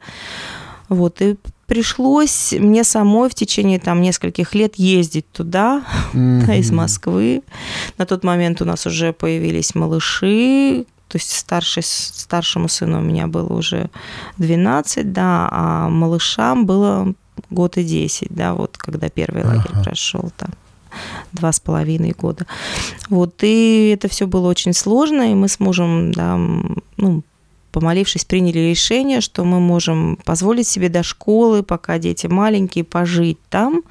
Вот, 0.90 1.22
и 1.22 1.38
пришлось 1.72 2.52
мне 2.52 2.84
самой 2.84 3.30
в 3.30 3.34
течение 3.34 3.80
там 3.80 4.02
нескольких 4.02 4.54
лет 4.56 4.76
ездить 4.76 5.32
туда, 5.32 5.86
да, 6.14 6.56
из. 6.56 6.70
Москвы. 6.70 7.44
На 7.98 8.06
тот 8.06 8.26
момент 8.26 8.62
у 8.62 8.66
нас 8.66 8.86
уже 8.86 9.14
появились 9.14 9.74
малыши, 9.74 10.86
то 11.08 11.18
есть 11.18 11.32
старший, 11.32 11.84
старшему 11.84 12.68
сыну 12.68 13.00
у 13.00 13.02
меня 13.02 13.28
было 13.28 13.54
уже 13.54 13.90
12, 14.38 15.14
да, 15.14 15.48
а 15.50 15.88
малышам 15.88 16.66
было 16.66 17.14
год 17.50 17.78
и 17.78 17.86
10, 17.86 18.28
да, 18.32 18.54
вот 18.54 18.78
когда 18.78 19.08
первый 19.08 19.46
лагерь 19.46 19.72
Ага. 19.72 19.84
прошел 19.84 20.30
там 20.36 20.50
два 21.32 21.54
с 21.54 21.62
половиной 21.62 22.12
года. 22.12 22.46
Вот, 23.10 23.36
и 23.44 23.92
это 23.96 24.10
все 24.10 24.28
было 24.28 24.50
очень 24.50 24.74
сложно, 24.74 25.32
и 25.32 25.36
мы 25.36 25.48
с 25.48 25.62
мужем, 25.62 26.12
да, 26.12 26.36
ну, 26.98 27.24
помолившись, 27.72 28.26
приняли 28.26 28.60
решение, 28.60 29.22
что 29.22 29.44
мы 29.44 29.60
можем 29.60 30.18
позволить 30.24 30.68
себе 30.68 30.90
до 30.90 31.04
школы, 31.04 31.64
пока 31.64 31.98
дети 31.98 32.28
маленькие, 32.28 32.84
пожить 32.84 33.40
там 33.50 33.84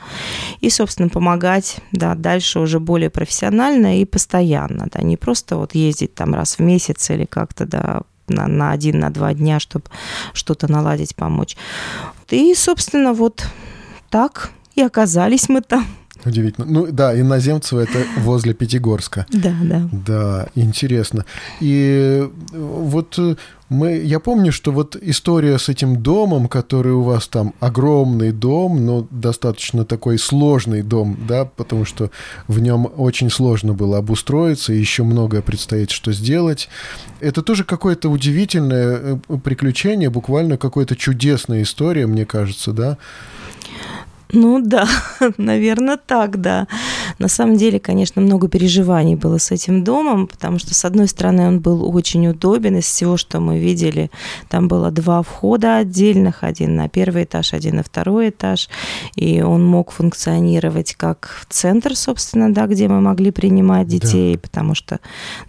и, 0.60 0.70
собственно, 0.70 1.08
помогать 1.08 1.78
да, 1.92 2.14
дальше 2.14 2.60
уже 2.60 2.80
более 2.80 3.10
профессионально 3.10 4.00
и 4.00 4.04
постоянно. 4.04 4.88
Да, 4.92 5.02
не 5.02 5.16
просто 5.16 5.56
вот 5.56 5.74
ездить 5.74 6.14
там 6.14 6.34
раз 6.34 6.58
в 6.58 6.60
месяц 6.60 7.10
или 7.10 7.24
как-то 7.24 7.66
да, 7.66 8.02
на, 8.28 8.46
на 8.46 8.70
один, 8.72 9.00
на 9.00 9.10
два 9.10 9.34
дня, 9.34 9.60
чтобы 9.60 9.86
что-то 10.32 10.70
наладить, 10.70 11.16
помочь. 11.16 11.56
И, 12.28 12.54
собственно, 12.54 13.12
вот 13.12 13.46
так 14.08 14.50
и 14.74 14.82
оказались 14.82 15.48
мы 15.48 15.60
там. 15.60 15.86
Удивительно. 16.24 16.66
Ну 16.68 16.86
да, 16.90 17.18
иноземцево 17.18 17.80
это 17.80 17.98
возле 18.18 18.54
Пятигорска. 18.54 19.26
Да, 19.40 19.54
да. 19.62 19.88
Да, 19.90 20.48
интересно. 20.54 21.24
И 21.60 22.20
э, 22.22 22.28
вот 22.52 23.18
э, 23.18 23.36
мы, 23.70 23.98
я 23.98 24.18
помню, 24.18 24.52
что 24.52 24.72
вот 24.72 24.96
история 25.00 25.56
с 25.58 25.68
этим 25.68 26.02
домом, 26.02 26.48
который 26.48 26.92
у 26.92 27.02
вас 27.02 27.28
там 27.28 27.54
огромный 27.60 28.32
дом, 28.32 28.84
но 28.84 29.06
достаточно 29.10 29.84
такой 29.84 30.18
сложный 30.18 30.82
дом, 30.82 31.16
да, 31.26 31.44
потому 31.44 31.84
что 31.84 32.10
в 32.48 32.58
нем 32.58 32.90
очень 32.96 33.30
сложно 33.30 33.72
было 33.72 33.98
обустроиться, 33.98 34.72
и 34.72 34.78
еще 34.78 35.04
многое 35.04 35.40
предстоит 35.40 35.90
что 35.90 36.12
сделать. 36.12 36.68
Это 37.20 37.42
тоже 37.42 37.64
какое-то 37.64 38.10
удивительное 38.10 39.18
э, 39.28 39.36
приключение, 39.38 40.10
буквально 40.10 40.58
какая-то 40.58 40.96
чудесная 40.96 41.62
история, 41.62 42.06
мне 42.06 42.26
кажется, 42.26 42.72
да? 42.72 42.98
Ну 44.32 44.60
да, 44.60 44.86
наверное, 45.36 45.96
так, 45.96 46.40
да. 46.40 46.66
На 47.20 47.28
самом 47.28 47.58
деле, 47.58 47.78
конечно, 47.78 48.22
много 48.22 48.48
переживаний 48.48 49.14
было 49.14 49.36
с 49.36 49.50
этим 49.50 49.84
домом, 49.84 50.26
потому 50.26 50.58
что, 50.58 50.74
с 50.74 50.86
одной 50.86 51.06
стороны, 51.06 51.46
он 51.46 51.60
был 51.60 51.94
очень 51.94 52.26
удобен. 52.26 52.78
Из 52.78 52.86
всего, 52.86 53.18
что 53.18 53.40
мы 53.40 53.58
видели, 53.58 54.10
там 54.48 54.68
было 54.68 54.90
два 54.90 55.22
входа 55.22 55.76
отдельных, 55.76 56.42
один 56.42 56.76
на 56.76 56.88
первый 56.88 57.24
этаж, 57.24 57.52
один 57.52 57.76
на 57.76 57.82
второй 57.82 58.30
этаж. 58.30 58.70
И 59.16 59.42
он 59.42 59.66
мог 59.66 59.90
функционировать 59.90 60.94
как 60.94 61.44
центр, 61.50 61.94
собственно, 61.94 62.52
да, 62.54 62.66
где 62.66 62.88
мы 62.88 63.02
могли 63.02 63.30
принимать 63.30 63.86
детей, 63.86 64.36
да. 64.36 64.40
потому 64.40 64.74
что 64.74 64.98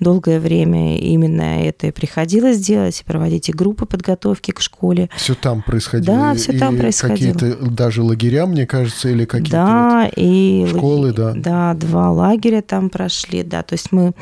долгое 0.01 0.41
время 0.41 0.97
именно 0.99 1.63
это 1.63 1.87
и 1.87 1.91
приходилось 1.91 2.59
делать, 2.59 3.01
проводить 3.05 3.47
и 3.47 3.53
группы 3.53 3.85
подготовки 3.85 4.51
к 4.51 4.59
школе. 4.59 5.09
Все 5.15 5.35
там 5.35 5.61
происходило. 5.61 6.17
Да, 6.17 6.33
все 6.33 6.51
там 6.51 6.75
происходило. 6.75 7.31
Какие-то 7.31 7.69
даже 7.69 8.01
лагеря, 8.03 8.45
мне 8.45 8.67
кажется, 8.67 9.07
или 9.07 9.23
какие-то 9.23 9.51
да, 9.51 10.03
вот 10.03 10.13
и 10.17 10.67
школы, 10.69 11.13
да. 11.13 11.31
Да, 11.33 11.60
два 11.75 12.11
лагеря 12.11 12.61
там 12.61 12.89
прошли, 12.89 13.43
да, 13.43 13.63
то 13.63 13.73
есть 13.73 13.91
мы 13.91 14.13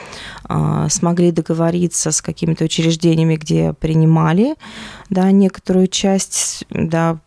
а, 0.44 0.90
смогли 0.90 1.32
договориться 1.32 2.12
с 2.12 2.22
какими-то 2.22 2.66
учреждениями, 2.66 3.36
где 3.36 3.74
принимали, 3.74 4.56
да, 5.10 5.32
некоторую 5.32 5.88
часть, 5.88 6.66
да, 6.70 7.18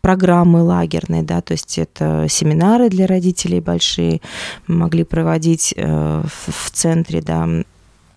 программы 0.00 0.62
лагерной, 0.62 1.22
да, 1.22 1.40
то 1.40 1.52
есть 1.52 1.78
это 1.78 2.26
семинары 2.28 2.88
для 2.88 3.06
родителей 3.06 3.60
большие, 3.60 4.20
могли 4.66 5.04
проводить 5.04 5.74
э, 5.76 6.22
в 6.46 6.70
центре, 6.70 7.20
да, 7.20 7.48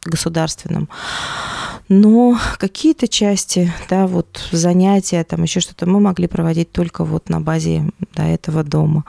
государственном. 0.05 0.89
Но 1.89 2.37
какие-то 2.57 3.07
части, 3.07 3.71
да, 3.89 4.07
вот 4.07 4.47
занятия, 4.51 5.23
там 5.23 5.43
еще 5.43 5.59
что-то 5.59 5.85
мы 5.85 5.99
могли 5.99 6.27
проводить 6.27 6.71
только 6.71 7.03
вот 7.03 7.29
на 7.29 7.41
базе 7.41 7.89
да, 8.15 8.27
этого 8.27 8.63
дома. 8.63 9.03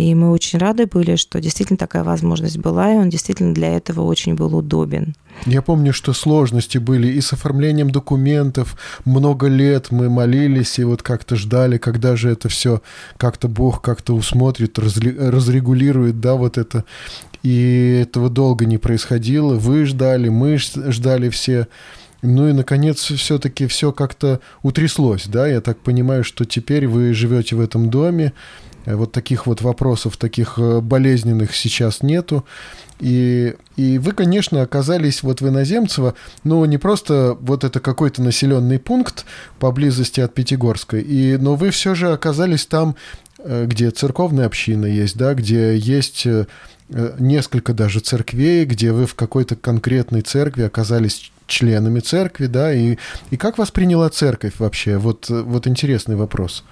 И 0.00 0.14
мы 0.14 0.30
очень 0.30 0.58
рады 0.58 0.86
были, 0.86 1.16
что 1.16 1.42
действительно 1.42 1.76
такая 1.76 2.04
возможность 2.04 2.56
была, 2.56 2.94
и 2.94 2.96
он 2.96 3.10
действительно 3.10 3.52
для 3.52 3.76
этого 3.76 4.00
очень 4.00 4.34
был 4.34 4.56
удобен. 4.56 5.14
Я 5.44 5.60
помню, 5.60 5.92
что 5.92 6.14
сложности 6.14 6.78
были 6.78 7.08
и 7.08 7.20
с 7.20 7.34
оформлением 7.34 7.90
документов. 7.90 8.78
Много 9.04 9.48
лет 9.48 9.90
мы 9.90 10.08
молились 10.08 10.78
и 10.78 10.84
вот 10.84 11.02
как-то 11.02 11.36
ждали, 11.36 11.76
когда 11.76 12.16
же 12.16 12.30
это 12.30 12.48
все 12.48 12.80
как-то 13.18 13.46
Бог 13.46 13.82
как-то 13.82 14.14
усмотрит, 14.14 14.78
разрегулирует, 14.78 16.18
да, 16.18 16.34
вот 16.34 16.56
это. 16.56 16.86
И 17.42 18.00
этого 18.02 18.30
долго 18.30 18.64
не 18.64 18.78
происходило. 18.78 19.54
Вы 19.56 19.84
ждали, 19.84 20.30
мы 20.30 20.56
ждали 20.56 21.28
все. 21.28 21.68
Ну 22.22 22.48
и, 22.48 22.52
наконец, 22.52 23.02
все-таки 23.02 23.66
все 23.66 23.92
как-то 23.92 24.40
утряслось, 24.62 25.26
да? 25.26 25.46
Я 25.46 25.60
так 25.60 25.78
понимаю, 25.78 26.24
что 26.24 26.46
теперь 26.46 26.86
вы 26.86 27.12
живете 27.12 27.56
в 27.56 27.60
этом 27.60 27.90
доме, 27.90 28.32
вот 28.86 29.12
таких 29.12 29.46
вот 29.46 29.62
вопросов, 29.62 30.16
таких 30.16 30.58
э, 30.58 30.80
болезненных 30.80 31.54
сейчас 31.54 32.02
нету. 32.02 32.44
И, 32.98 33.54
и 33.76 33.98
вы, 33.98 34.12
конечно, 34.12 34.62
оказались 34.62 35.22
вот 35.22 35.40
в 35.40 35.48
Иноземцево, 35.48 36.14
но 36.44 36.64
не 36.66 36.78
просто 36.78 37.36
вот 37.40 37.64
это 37.64 37.80
какой-то 37.80 38.22
населенный 38.22 38.78
пункт 38.78 39.24
поблизости 39.58 40.20
от 40.20 40.34
Пятигорской, 40.34 41.00
и, 41.00 41.36
но 41.38 41.54
вы 41.54 41.70
все 41.70 41.94
же 41.94 42.12
оказались 42.12 42.66
там, 42.66 42.96
э, 43.38 43.66
где 43.66 43.90
церковная 43.90 44.46
община 44.46 44.86
есть, 44.86 45.16
да, 45.16 45.34
где 45.34 45.76
есть 45.76 46.26
несколько 47.20 47.72
даже 47.72 48.00
церквей, 48.00 48.64
где 48.64 48.90
вы 48.90 49.06
в 49.06 49.14
какой-то 49.14 49.54
конкретной 49.54 50.22
церкви 50.22 50.62
оказались 50.62 51.30
членами 51.46 52.00
церкви, 52.00 52.46
да, 52.46 52.74
и, 52.74 52.96
и 53.30 53.36
как 53.36 53.58
вас 53.58 53.70
приняла 53.70 54.08
церковь 54.10 54.54
вообще? 54.58 54.96
Вот, 54.96 55.28
вот 55.28 55.68
интересный 55.68 56.16
вопрос. 56.16 56.64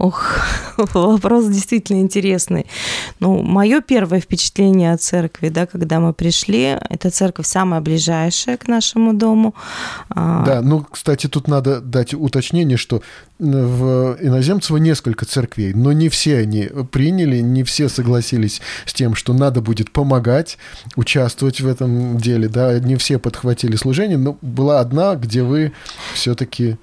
Ох, 0.00 0.38
вопрос 0.94 1.46
действительно 1.48 2.00
интересный. 2.00 2.64
Ну, 3.20 3.42
мое 3.42 3.82
первое 3.82 4.20
впечатление 4.20 4.94
о 4.94 4.96
церкви, 4.96 5.50
да, 5.50 5.66
когда 5.66 6.00
мы 6.00 6.14
пришли, 6.14 6.78
это 6.88 7.10
церковь 7.10 7.46
самая 7.46 7.82
ближайшая 7.82 8.56
к 8.56 8.66
нашему 8.66 9.12
дому. 9.12 9.54
А, 10.08 10.42
да, 10.46 10.62
ну, 10.62 10.86
кстати, 10.90 11.26
тут 11.26 11.48
надо 11.48 11.82
дать 11.82 12.14
уточнение, 12.14 12.78
что 12.78 13.02
в 13.38 14.16
Иноземцево 14.22 14.78
несколько 14.78 15.26
церквей, 15.26 15.74
но 15.74 15.92
не 15.92 16.08
все 16.08 16.38
они 16.38 16.70
приняли, 16.90 17.40
не 17.40 17.62
все 17.62 17.90
согласились 17.90 18.62
с 18.86 18.94
тем, 18.94 19.14
что 19.14 19.34
надо 19.34 19.60
будет 19.60 19.90
помогать, 19.90 20.56
участвовать 20.96 21.60
в 21.60 21.66
этом 21.66 22.16
деле, 22.16 22.48
да, 22.48 22.78
не 22.78 22.96
все 22.96 23.18
подхватили 23.18 23.76
служение, 23.76 24.16
но 24.16 24.38
была 24.40 24.80
одна, 24.80 25.14
где 25.16 25.42
вы 25.42 25.72
все-таки 26.14 26.78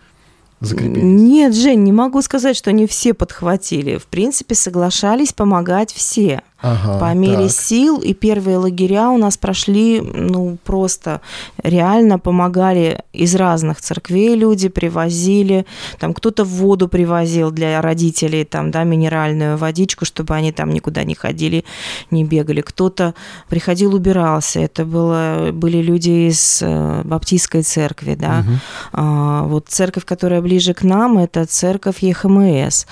закрепились? 0.60 1.04
Нет, 1.04 1.56
Жень, 1.56 1.84
не 1.84 1.92
могу 1.92 2.22
сказать, 2.22 2.56
что 2.56 2.72
не 2.72 2.88
все 2.88 3.14
подхватили. 3.14 3.98
В 3.98 4.08
принципе, 4.08 4.56
соглашались 4.56 5.34
помогать 5.34 5.92
все. 5.94 6.42
Ага, 6.62 7.00
по 7.00 7.14
мере 7.14 7.44
так. 7.44 7.52
сил. 7.52 8.00
И 8.00 8.14
первые 8.14 8.58
лагеря 8.58 9.10
у 9.10 9.18
нас 9.18 9.38
прошли, 9.38 10.02
ну, 10.02 10.58
просто 10.64 11.22
реально 11.64 12.20
помогали 12.20 13.04
из 13.14 13.36
разных 13.36 13.82
церквей 13.82 14.36
люди, 14.36 14.70
привозили. 14.70 15.66
Там 16.00 16.14
кто-то 16.14 16.44
воду 16.44 16.88
привозил 16.88 17.52
для 17.52 17.82
родителей, 17.82 18.44
там, 18.44 18.72
да, 18.72 18.84
минеральную 18.84 19.58
водичку, 19.58 20.06
чтобы 20.06 20.34
они 20.36 20.52
там 20.52 20.72
никуда 20.72 21.04
не 21.04 21.16
ходили, 21.16 21.64
не 22.12 22.24
бегали. 22.24 22.62
Кто-то 22.62 23.14
приходил, 23.50 23.94
убирался. 23.94 24.60
Это 24.60 24.86
было, 24.86 25.50
были 25.52 25.78
люди 25.78 26.30
из 26.30 26.60
э, 26.62 27.02
баптистской 27.04 27.62
церкви, 27.62 28.16
да. 28.16 28.40
Угу. 28.40 28.60
А, 28.94 29.44
вот 29.44 29.68
церковь, 29.68 30.06
которая 30.06 30.42
ближе 30.42 30.74
к 30.74 30.84
нам, 30.84 31.18
это 31.18 31.46
церковь 31.46 32.00
ЕХМС. 32.02 32.86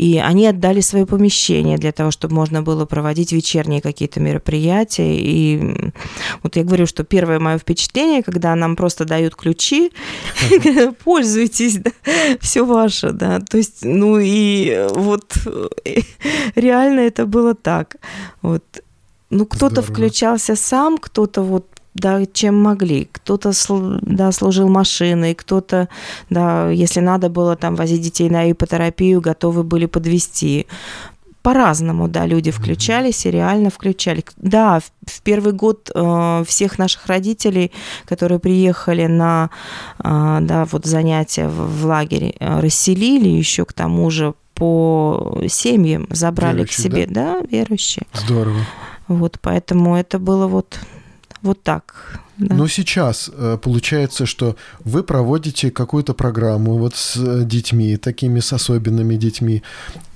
И 0.00 0.16
они 0.16 0.46
отдали 0.46 0.80
свое 0.80 1.04
помещение 1.04 1.76
для 1.76 1.92
того, 1.92 2.10
чтобы 2.10 2.34
можно 2.34 2.62
было 2.62 2.86
проводить 2.86 3.32
вечерние 3.32 3.82
какие-то 3.82 4.18
мероприятия. 4.18 5.14
И 5.14 5.92
вот 6.42 6.56
я 6.56 6.64
говорю, 6.64 6.86
что 6.86 7.04
первое 7.04 7.38
мое 7.38 7.58
впечатление, 7.58 8.22
когда 8.22 8.54
нам 8.56 8.76
просто 8.76 9.04
дают 9.04 9.36
ключи, 9.36 9.92
пользуйтесь, 11.04 11.80
все 12.40 12.64
ваше, 12.64 13.10
да. 13.10 13.40
То 13.40 13.58
есть, 13.58 13.84
ну 13.84 14.18
и 14.18 14.86
вот 14.94 15.34
реально 16.54 17.00
это 17.00 17.26
было 17.26 17.54
так. 17.54 17.96
Вот. 18.40 18.64
Ну, 19.28 19.44
кто-то 19.44 19.82
включался 19.82 20.56
сам, 20.56 20.96
кто-то 20.96 21.42
вот 21.42 21.66
да, 21.94 22.24
чем 22.26 22.60
могли. 22.60 23.08
Кто-то 23.10 23.52
да, 24.02 24.32
служил 24.32 24.68
машиной, 24.68 25.34
кто-то, 25.34 25.88
да, 26.28 26.70
если 26.70 27.00
надо 27.00 27.28
было 27.28 27.56
там 27.56 27.74
возить 27.74 28.02
детей 28.02 28.30
на 28.30 28.50
ипотерапию, 28.50 29.20
готовы 29.20 29.64
были 29.64 29.86
подвести 29.86 30.66
по-разному, 31.42 32.06
да, 32.08 32.26
люди 32.26 32.50
включались 32.50 33.24
и 33.24 33.30
реально 33.30 33.70
включали. 33.70 34.22
Да, 34.36 34.80
в, 35.06 35.22
первый 35.22 35.52
год 35.52 35.90
э, 35.94 36.44
всех 36.46 36.78
наших 36.78 37.06
родителей, 37.06 37.72
которые 38.04 38.38
приехали 38.38 39.06
на, 39.06 39.48
э, 39.98 40.38
да, 40.42 40.66
вот 40.70 40.84
занятия 40.84 41.48
в, 41.48 41.80
в 41.80 41.86
лагере, 41.86 42.34
э, 42.38 42.60
расселили 42.60 43.28
еще 43.28 43.64
к 43.64 43.72
тому 43.72 44.10
же 44.10 44.34
по 44.54 45.42
семьям, 45.48 46.06
забрали 46.10 46.58
верующие, 46.58 46.76
к 46.76 46.92
себе, 46.92 47.06
да? 47.06 47.40
да, 47.40 47.46
верующие. 47.50 48.06
Здорово. 48.12 48.60
Вот, 49.08 49.38
поэтому 49.40 49.96
это 49.96 50.18
было 50.18 50.46
вот 50.46 50.78
вот 51.42 51.62
так. 51.62 52.20
Да. 52.38 52.54
Но 52.54 52.68
сейчас 52.68 53.30
э, 53.32 53.58
получается, 53.62 54.24
что 54.24 54.56
вы 54.84 55.02
проводите 55.02 55.70
какую-то 55.70 56.14
программу 56.14 56.78
вот 56.78 56.96
с 56.96 57.16
э, 57.16 57.44
детьми, 57.44 57.96
такими 57.98 58.40
с 58.40 58.52
особенными 58.52 59.16
детьми. 59.16 59.62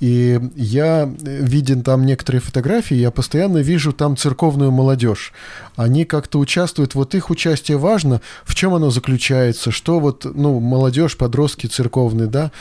И 0.05 0.39
я, 0.55 1.09
э, 1.25 1.43
виден 1.43 1.81
там 1.81 2.05
некоторые 2.05 2.39
фотографии, 2.39 2.95
я 2.95 3.09
постоянно 3.09 3.57
вижу 3.57 3.91
там 3.91 4.15
церковную 4.15 4.69
молодежь. 4.69 5.33
Они 5.75 6.05
как-то 6.05 6.37
участвуют, 6.37 6.93
вот 6.93 7.15
их 7.15 7.31
участие 7.31 7.77
важно. 7.77 8.21
В 8.43 8.53
чем 8.53 8.75
оно 8.75 8.91
заключается? 8.91 9.71
Что 9.71 9.99
вот, 9.99 10.25
ну, 10.25 10.59
молодежь, 10.59 11.17
подростки 11.17 11.65
церковные, 11.65 12.27
да? 12.27 12.51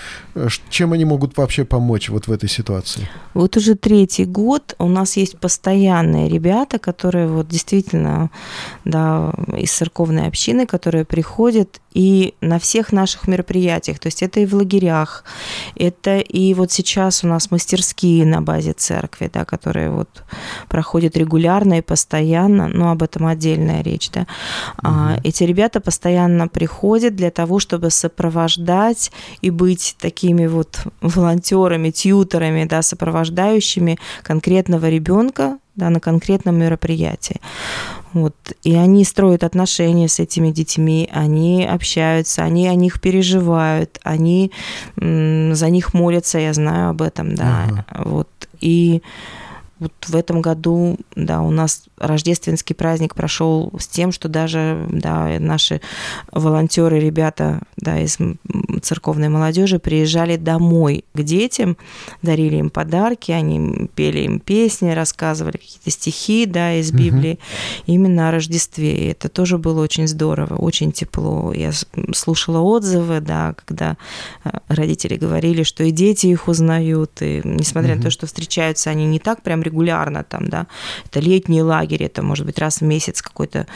Чем 0.70 0.94
они 0.94 1.04
могут 1.04 1.36
вообще 1.36 1.66
помочь 1.66 2.08
вот 2.08 2.28
в 2.28 2.32
этой 2.32 2.48
ситуации? 2.48 3.10
Вот 3.34 3.58
уже 3.58 3.74
третий 3.74 4.24
год 4.24 4.74
у 4.78 4.88
нас 4.88 5.18
есть 5.18 5.38
постоянные 5.38 6.30
ребята, 6.30 6.78
которые 6.78 7.28
вот 7.28 7.48
действительно, 7.48 8.30
да, 8.86 9.34
из 9.58 9.70
церковной 9.70 10.28
общины, 10.28 10.64
которые 10.64 11.04
приходят 11.04 11.78
и 11.92 12.34
на 12.40 12.58
всех 12.58 12.92
наших 12.92 13.28
мероприятиях. 13.28 13.98
То 13.98 14.08
есть 14.08 14.22
это 14.22 14.40
и 14.40 14.46
в 14.46 14.54
лагерях, 14.54 15.24
это 15.76 16.18
и 16.18 16.54
вот 16.54 16.72
сейчас 16.72 17.22
у 17.22 17.28
нас 17.28 17.33
мастерские 17.50 18.26
на 18.26 18.42
базе 18.42 18.72
церкви, 18.72 19.30
да, 19.32 19.44
которые 19.44 19.90
вот 19.90 20.24
проходят 20.68 21.16
регулярно 21.16 21.78
и 21.78 21.82
постоянно, 21.82 22.68
но 22.68 22.90
об 22.90 23.02
этом 23.02 23.26
отдельная 23.26 23.82
речь, 23.82 24.10
да. 24.10 24.26
Угу. 24.82 25.20
Эти 25.24 25.44
ребята 25.44 25.80
постоянно 25.80 26.48
приходят 26.48 27.16
для 27.16 27.30
того, 27.30 27.58
чтобы 27.58 27.90
сопровождать 27.90 29.12
и 29.40 29.50
быть 29.50 29.96
такими 29.98 30.46
вот 30.46 30.78
волонтерами, 31.00 31.90
тьютерами, 31.90 32.64
да, 32.64 32.82
сопровождающими 32.82 33.98
конкретного 34.22 34.88
ребенка 34.88 35.58
да, 35.76 35.90
на 35.90 36.00
конкретном 36.00 36.56
мероприятии. 36.56 37.40
Вот. 38.14 38.34
И 38.62 38.74
они 38.74 39.04
строят 39.04 39.44
отношения 39.44 40.08
с 40.08 40.20
этими 40.20 40.50
детьми, 40.50 41.08
они 41.12 41.66
общаются, 41.66 42.42
они 42.42 42.68
о 42.68 42.74
них 42.74 43.00
переживают, 43.00 44.00
они 44.02 44.52
за 44.96 45.70
них 45.70 45.94
молятся, 45.94 46.38
я 46.38 46.52
знаю 46.52 46.90
об 46.90 47.02
этом, 47.02 47.34
да. 47.34 47.64
Ага. 47.68 47.84
Вот. 48.04 48.28
И 48.60 49.02
вот 49.84 49.92
в 50.08 50.16
этом 50.16 50.40
году, 50.40 50.96
да, 51.14 51.42
у 51.42 51.50
нас 51.50 51.84
рождественский 51.98 52.74
праздник 52.74 53.14
прошел 53.14 53.70
с 53.78 53.86
тем, 53.86 54.12
что 54.12 54.28
даже, 54.28 54.86
да, 54.90 55.36
наши 55.38 55.82
волонтеры, 56.32 56.98
ребята, 56.98 57.60
да, 57.76 58.00
из 58.00 58.18
церковной 58.82 59.28
молодежи 59.28 59.78
приезжали 59.78 60.36
домой 60.36 61.04
к 61.12 61.22
детям, 61.22 61.76
дарили 62.22 62.56
им 62.56 62.70
подарки, 62.70 63.30
они 63.30 63.90
пели 63.94 64.20
им 64.20 64.40
песни, 64.40 64.90
рассказывали 64.90 65.58
какие-то 65.58 65.90
стихи, 65.90 66.46
да, 66.46 66.74
из 66.74 66.90
Библии, 66.90 67.34
угу. 67.34 67.84
именно 67.86 68.28
о 68.28 68.32
Рождестве. 68.32 68.96
И 68.96 69.06
это 69.10 69.28
тоже 69.28 69.58
было 69.58 69.82
очень 69.82 70.08
здорово, 70.08 70.54
очень 70.54 70.92
тепло. 70.92 71.52
Я 71.52 71.72
слушала 72.14 72.60
отзывы, 72.60 73.20
да, 73.20 73.54
когда 73.54 73.98
э, 74.44 74.50
родители 74.68 75.16
говорили, 75.16 75.62
что 75.62 75.84
и 75.84 75.90
дети 75.90 76.28
их 76.28 76.48
узнают, 76.48 77.20
и 77.20 77.42
несмотря 77.44 77.92
угу. 77.92 77.98
на 77.98 78.02
то, 78.04 78.10
что 78.10 78.26
встречаются 78.26 78.88
они 78.88 79.04
не 79.04 79.18
так 79.18 79.42
прям 79.42 79.62
регулярно 79.62 79.73
там, 80.22 80.48
да, 80.48 80.66
это 81.06 81.20
летний 81.20 81.62
лагерь, 81.62 82.04
это 82.04 82.22
может 82.22 82.46
быть 82.46 82.58
раз 82.58 82.80
в 82.80 82.82
месяц 82.82 83.22
какой-то 83.22 83.66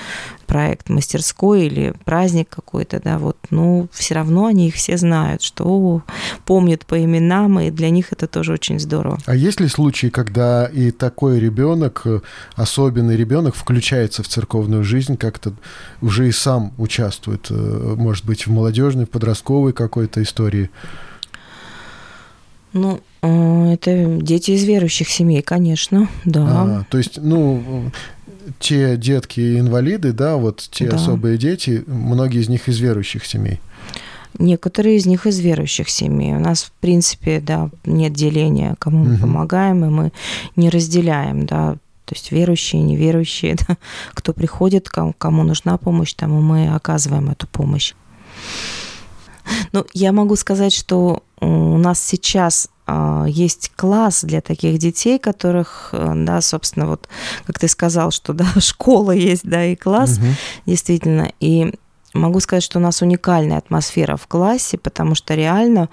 проект 0.46 0.88
мастерской 0.88 1.66
или 1.66 1.94
праздник 2.04 2.48
какой-то, 2.48 3.00
да, 3.02 3.18
вот, 3.18 3.36
ну, 3.50 3.88
все 3.92 4.14
равно 4.14 4.46
они 4.46 4.68
их 4.68 4.74
все 4.74 4.96
знают, 4.96 5.42
что 5.42 6.02
помнят 6.46 6.86
по 6.86 7.02
именам, 7.02 7.60
и 7.60 7.70
для 7.70 7.90
них 7.90 8.12
это 8.12 8.26
тоже 8.26 8.52
очень 8.52 8.78
здорово. 8.78 9.18
А 9.26 9.34
есть 9.34 9.60
ли 9.60 9.68
случаи, 9.68 10.08
когда 10.08 10.66
и 10.66 10.90
такой 10.90 11.38
ребенок, 11.38 12.06
особенный 12.54 13.16
ребенок, 13.16 13.54
включается 13.54 14.22
в 14.22 14.28
церковную 14.28 14.84
жизнь, 14.84 15.16
как-то 15.16 15.52
уже 16.00 16.28
и 16.28 16.32
сам 16.32 16.72
участвует, 16.78 17.48
э, 17.50 17.94
может 17.96 18.24
быть, 18.24 18.46
в 18.46 18.50
молодежной, 18.50 19.06
в 19.06 19.10
подростковой 19.10 19.72
какой-то 19.72 20.22
истории? 20.22 20.70
Ну, 22.72 23.00
э, 23.22 23.72
это 23.72 24.18
дети 24.20 24.52
из 24.52 24.64
верующих 24.64 25.08
семей, 25.08 25.42
конечно, 25.42 26.08
да. 26.24 26.46
А, 26.46 26.84
то 26.90 26.98
есть, 26.98 27.18
ну, 27.20 27.90
те 28.58 28.96
детки-инвалиды, 28.96 30.12
да, 30.12 30.36
вот 30.36 30.68
те 30.70 30.88
да. 30.88 30.96
особые 30.96 31.38
дети, 31.38 31.84
многие 31.86 32.40
из 32.40 32.48
них 32.48 32.68
из 32.68 32.78
верующих 32.78 33.24
семей. 33.24 33.60
Некоторые 34.38 34.96
из 34.96 35.06
них 35.06 35.26
из 35.26 35.38
верующих 35.40 35.88
семей. 35.88 36.34
У 36.34 36.38
нас, 36.40 36.64
в 36.64 36.72
принципе, 36.80 37.40
да, 37.40 37.70
нет 37.84 38.12
деления, 38.12 38.76
кому 38.78 39.04
мы 39.04 39.14
угу. 39.14 39.22
помогаем, 39.22 39.84
и 39.84 39.88
мы 39.88 40.12
не 40.54 40.70
разделяем, 40.70 41.46
да, 41.46 41.76
то 42.04 42.14
есть 42.14 42.30
верующие, 42.32 42.82
неверующие, 42.82 43.56
да, 43.68 43.76
кто 44.14 44.32
приходит, 44.32 44.88
кому, 44.88 45.14
кому 45.16 45.42
нужна 45.42 45.76
помощь, 45.78 46.14
тому 46.14 46.40
мы 46.40 46.68
оказываем 46.68 47.30
эту 47.30 47.46
помощь. 47.46 47.94
Ну, 49.72 49.84
я 49.94 50.12
могу 50.12 50.36
сказать, 50.36 50.72
что 50.72 51.22
у 51.40 51.78
нас 51.78 52.02
сейчас 52.02 52.68
а, 52.86 53.26
есть 53.28 53.70
класс 53.76 54.24
для 54.24 54.40
таких 54.40 54.78
детей, 54.78 55.18
которых, 55.18 55.90
э, 55.92 56.12
да, 56.14 56.40
собственно, 56.40 56.86
вот, 56.86 57.06
как 57.46 57.58
ты 57.58 57.68
сказал, 57.68 58.10
что, 58.10 58.32
да, 58.34 58.46
школа 58.60 59.12
есть, 59.12 59.42
да, 59.44 59.64
и 59.66 59.76
класс, 59.76 60.18
угу. 60.18 60.26
действительно, 60.64 61.30
и 61.38 61.74
могу 62.14 62.40
сказать, 62.40 62.62
что 62.62 62.78
у 62.78 62.82
нас 62.82 63.02
уникальная 63.02 63.58
атмосфера 63.58 64.16
в 64.16 64.26
классе, 64.26 64.78
потому 64.78 65.14
что 65.14 65.34
реально 65.34 65.90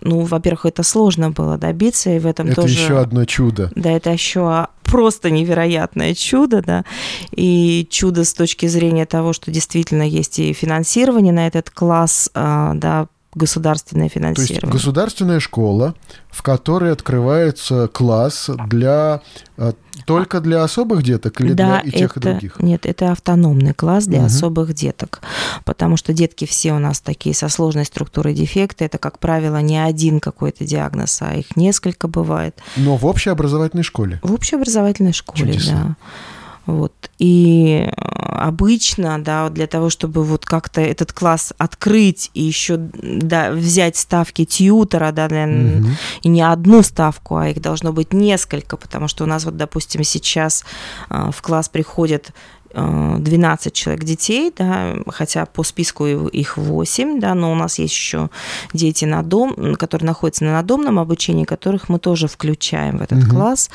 ну, 0.00 0.20
во-первых, 0.20 0.66
это 0.66 0.82
сложно 0.82 1.30
было 1.30 1.58
добиться, 1.58 2.10
и 2.10 2.18
в 2.18 2.26
этом 2.26 2.48
это 2.48 2.62
тоже... 2.62 2.74
Это 2.74 2.82
еще 2.82 2.98
одно 2.98 3.24
чудо. 3.24 3.70
Да, 3.74 3.90
это 3.90 4.10
еще 4.10 4.68
просто 4.84 5.30
невероятное 5.30 6.14
чудо, 6.14 6.62
да, 6.62 6.84
и 7.32 7.86
чудо 7.90 8.24
с 8.24 8.32
точки 8.32 8.66
зрения 8.66 9.04
того, 9.04 9.32
что 9.32 9.50
действительно 9.50 10.02
есть 10.02 10.38
и 10.38 10.52
финансирование 10.52 11.32
на 11.32 11.46
этот 11.46 11.70
класс, 11.70 12.30
а, 12.34 12.74
да, 12.74 13.08
государственное 13.36 14.08
финансирование. 14.08 14.60
То 14.60 14.66
есть 14.66 14.72
государственная 14.72 15.40
школа, 15.40 15.94
в 16.30 16.42
которой 16.42 16.90
открывается 16.90 17.86
класс 17.86 18.50
для 18.66 19.20
э, 19.58 19.72
только 20.06 20.40
для 20.40 20.64
особых 20.64 21.02
деток 21.02 21.40
или 21.42 21.52
да, 21.52 21.82
для 21.82 21.90
и 21.90 21.98
тех, 21.98 22.16
это, 22.16 22.30
и 22.30 22.32
других? 22.32 22.60
Нет, 22.60 22.86
это 22.86 23.12
автономный 23.12 23.74
класс 23.74 24.06
для 24.06 24.20
угу. 24.20 24.26
особых 24.26 24.72
деток, 24.72 25.20
потому 25.64 25.98
что 25.98 26.14
детки 26.14 26.46
все 26.46 26.72
у 26.72 26.78
нас 26.78 27.00
такие 27.00 27.34
со 27.34 27.48
сложной 27.50 27.84
структурой 27.84 28.32
дефекта. 28.32 28.86
Это, 28.86 28.96
как 28.96 29.18
правило, 29.18 29.58
не 29.58 29.78
один 29.78 30.18
какой-то 30.18 30.64
диагноз, 30.64 31.20
а 31.20 31.34
их 31.34 31.56
несколько 31.56 32.08
бывает. 32.08 32.58
Но 32.76 32.96
в 32.96 33.04
общеобразовательной 33.04 33.84
школе? 33.84 34.18
В 34.22 34.32
общеобразовательной 34.32 35.12
школе, 35.12 35.52
Чудесно. 35.52 35.96
да. 35.98 36.72
Вот. 36.72 36.94
И 37.18 37.88
обычно, 38.36 39.18
да, 39.18 39.48
для 39.48 39.66
того, 39.66 39.90
чтобы 39.90 40.24
вот 40.24 40.46
как-то 40.46 40.80
этот 40.80 41.12
класс 41.12 41.52
открыть 41.58 42.30
и 42.34 42.42
еще 42.42 42.76
да, 42.76 43.50
взять 43.50 43.96
ставки 43.96 44.44
тьютера, 44.44 45.12
да, 45.12 45.28
для, 45.28 45.44
угу. 45.44 45.88
и 46.22 46.28
не 46.28 46.42
одну 46.42 46.82
ставку, 46.82 47.36
а 47.36 47.48
их 47.48 47.60
должно 47.60 47.92
быть 47.92 48.12
несколько, 48.12 48.76
потому 48.76 49.08
что 49.08 49.24
у 49.24 49.26
нас 49.26 49.44
вот, 49.44 49.56
допустим, 49.56 50.04
сейчас 50.04 50.64
э, 51.10 51.30
в 51.32 51.42
класс 51.42 51.68
приходят 51.68 52.32
12 52.76 53.72
человек 53.72 54.04
детей, 54.04 54.52
да, 54.56 54.96
хотя 55.08 55.46
по 55.46 55.62
списку 55.62 56.06
их 56.06 56.56
8, 56.56 57.20
да, 57.20 57.34
но 57.34 57.50
у 57.50 57.54
нас 57.54 57.78
есть 57.78 57.94
еще 57.94 58.28
дети 58.74 59.06
на 59.06 59.22
дом, 59.22 59.74
которые 59.76 60.06
находятся 60.06 60.44
на 60.44 60.52
надомном 60.52 60.98
обучении, 60.98 61.44
которых 61.44 61.88
мы 61.88 61.98
тоже 61.98 62.28
включаем 62.28 62.98
в 62.98 63.02
этот 63.02 63.24
угу. 63.24 63.30
класс. 63.30 63.70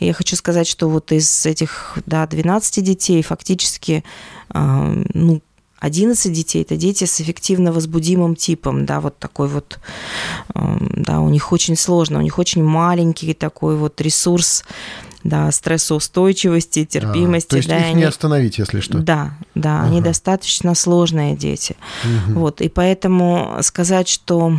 И 0.00 0.06
я 0.06 0.12
хочу 0.12 0.34
сказать, 0.36 0.66
что 0.66 0.88
вот 0.88 1.12
из 1.12 1.46
этих 1.46 1.98
да, 2.06 2.26
12 2.26 2.84
детей 2.84 3.22
фактически 3.22 4.04
ну, 4.52 5.40
11 5.80 6.32
детей– 6.32 6.62
это 6.62 6.76
дети 6.76 7.04
с 7.04 7.20
эффективно 7.20 7.72
возбудимым 7.72 8.36
типом, 8.36 8.84
да, 8.84 9.00
вот 9.00 9.18
такой 9.18 9.48
вот, 9.48 9.78
да, 10.54 11.20
у 11.20 11.30
них 11.30 11.52
очень 11.52 11.76
сложно, 11.76 12.18
у 12.18 12.22
них 12.22 12.38
очень 12.38 12.62
маленький 12.62 13.32
такой 13.32 13.76
вот 13.76 14.00
ресурс 14.00 14.64
да, 15.22 15.50
стрессоустойчивости, 15.52 16.84
терпимости. 16.84 17.48
А, 17.48 17.50
то 17.50 17.56
есть 17.56 17.68
да, 17.68 17.78
их 17.78 17.84
они, 17.86 17.94
не 17.94 18.04
остановить, 18.04 18.58
если 18.58 18.80
что. 18.80 18.98
Да, 18.98 19.32
да, 19.54 19.80
ага. 19.80 19.88
они 19.88 20.00
достаточно 20.00 20.74
сложные 20.74 21.36
дети. 21.36 21.76
Угу. 22.04 22.40
Вот, 22.40 22.60
и 22.60 22.68
поэтому 22.68 23.58
сказать, 23.62 24.08
что 24.08 24.58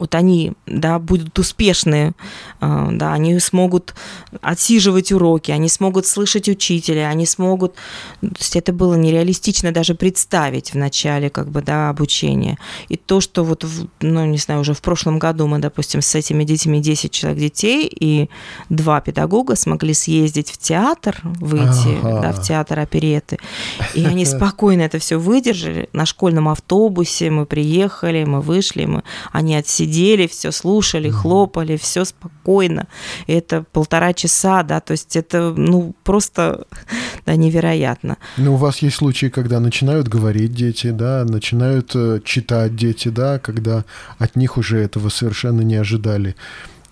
вот 0.00 0.14
они, 0.14 0.54
да, 0.66 0.98
будут 0.98 1.38
успешны, 1.38 2.14
а, 2.58 2.88
да, 2.90 3.12
они 3.12 3.38
смогут 3.38 3.94
отсиживать 4.40 5.12
уроки, 5.12 5.50
они 5.50 5.68
смогут 5.68 6.06
слышать 6.06 6.48
учителя, 6.48 7.08
они 7.08 7.26
смогут, 7.26 7.74
то 8.22 8.28
есть 8.38 8.56
это 8.56 8.72
было 8.72 8.94
нереалистично 8.94 9.72
даже 9.72 9.94
представить 9.94 10.72
в 10.72 10.76
начале, 10.76 11.28
как 11.28 11.50
бы, 11.50 11.60
да, 11.60 11.90
обучения. 11.90 12.58
И 12.88 12.96
то, 12.96 13.20
что 13.20 13.44
вот, 13.44 13.62
в, 13.64 13.88
ну, 14.00 14.24
не 14.24 14.38
знаю, 14.38 14.62
уже 14.62 14.72
в 14.72 14.80
прошлом 14.80 15.18
году 15.18 15.46
мы, 15.46 15.58
допустим, 15.58 16.00
с 16.00 16.14
этими 16.14 16.44
детьми 16.44 16.80
10 16.80 17.12
человек 17.12 17.38
детей 17.38 17.86
и 17.86 18.30
два 18.70 19.02
педагога 19.02 19.54
смогли 19.54 19.92
съездить 19.92 20.50
в 20.50 20.56
театр, 20.56 21.20
выйти, 21.22 21.98
ага. 22.02 22.20
да, 22.22 22.32
в 22.32 22.42
театр 22.42 22.78
опереты, 22.78 23.38
и 23.94 24.02
они 24.06 24.24
спокойно 24.24 24.80
это 24.80 24.98
все 24.98 25.18
выдержали. 25.18 25.90
На 25.92 26.06
школьном 26.06 26.48
автобусе 26.48 27.28
мы 27.30 27.44
приехали, 27.44 28.24
мы 28.24 28.40
вышли, 28.40 28.86
мы, 28.86 29.02
они 29.30 29.54
отсидели 29.56 29.89
сидели, 29.90 30.26
все 30.26 30.52
слушали, 30.52 31.10
хлопали, 31.10 31.76
все 31.76 32.04
спокойно. 32.04 32.86
И 33.26 33.32
это 33.32 33.64
полтора 33.72 34.12
часа, 34.12 34.62
да, 34.62 34.80
то 34.80 34.92
есть 34.92 35.16
это, 35.16 35.52
ну, 35.56 35.94
просто 36.04 36.66
да, 37.26 37.36
невероятно. 37.36 38.16
Ну, 38.36 38.54
у 38.54 38.56
вас 38.56 38.78
есть 38.78 38.96
случаи, 38.96 39.26
когда 39.26 39.60
начинают 39.60 40.08
говорить 40.08 40.52
дети, 40.52 40.90
да, 40.90 41.24
начинают 41.24 41.92
э, 41.94 42.20
читать 42.24 42.76
дети, 42.76 43.08
да, 43.08 43.38
когда 43.38 43.84
от 44.18 44.36
них 44.36 44.56
уже 44.56 44.78
этого 44.78 45.08
совершенно 45.08 45.62
не 45.62 45.76
ожидали. 45.76 46.36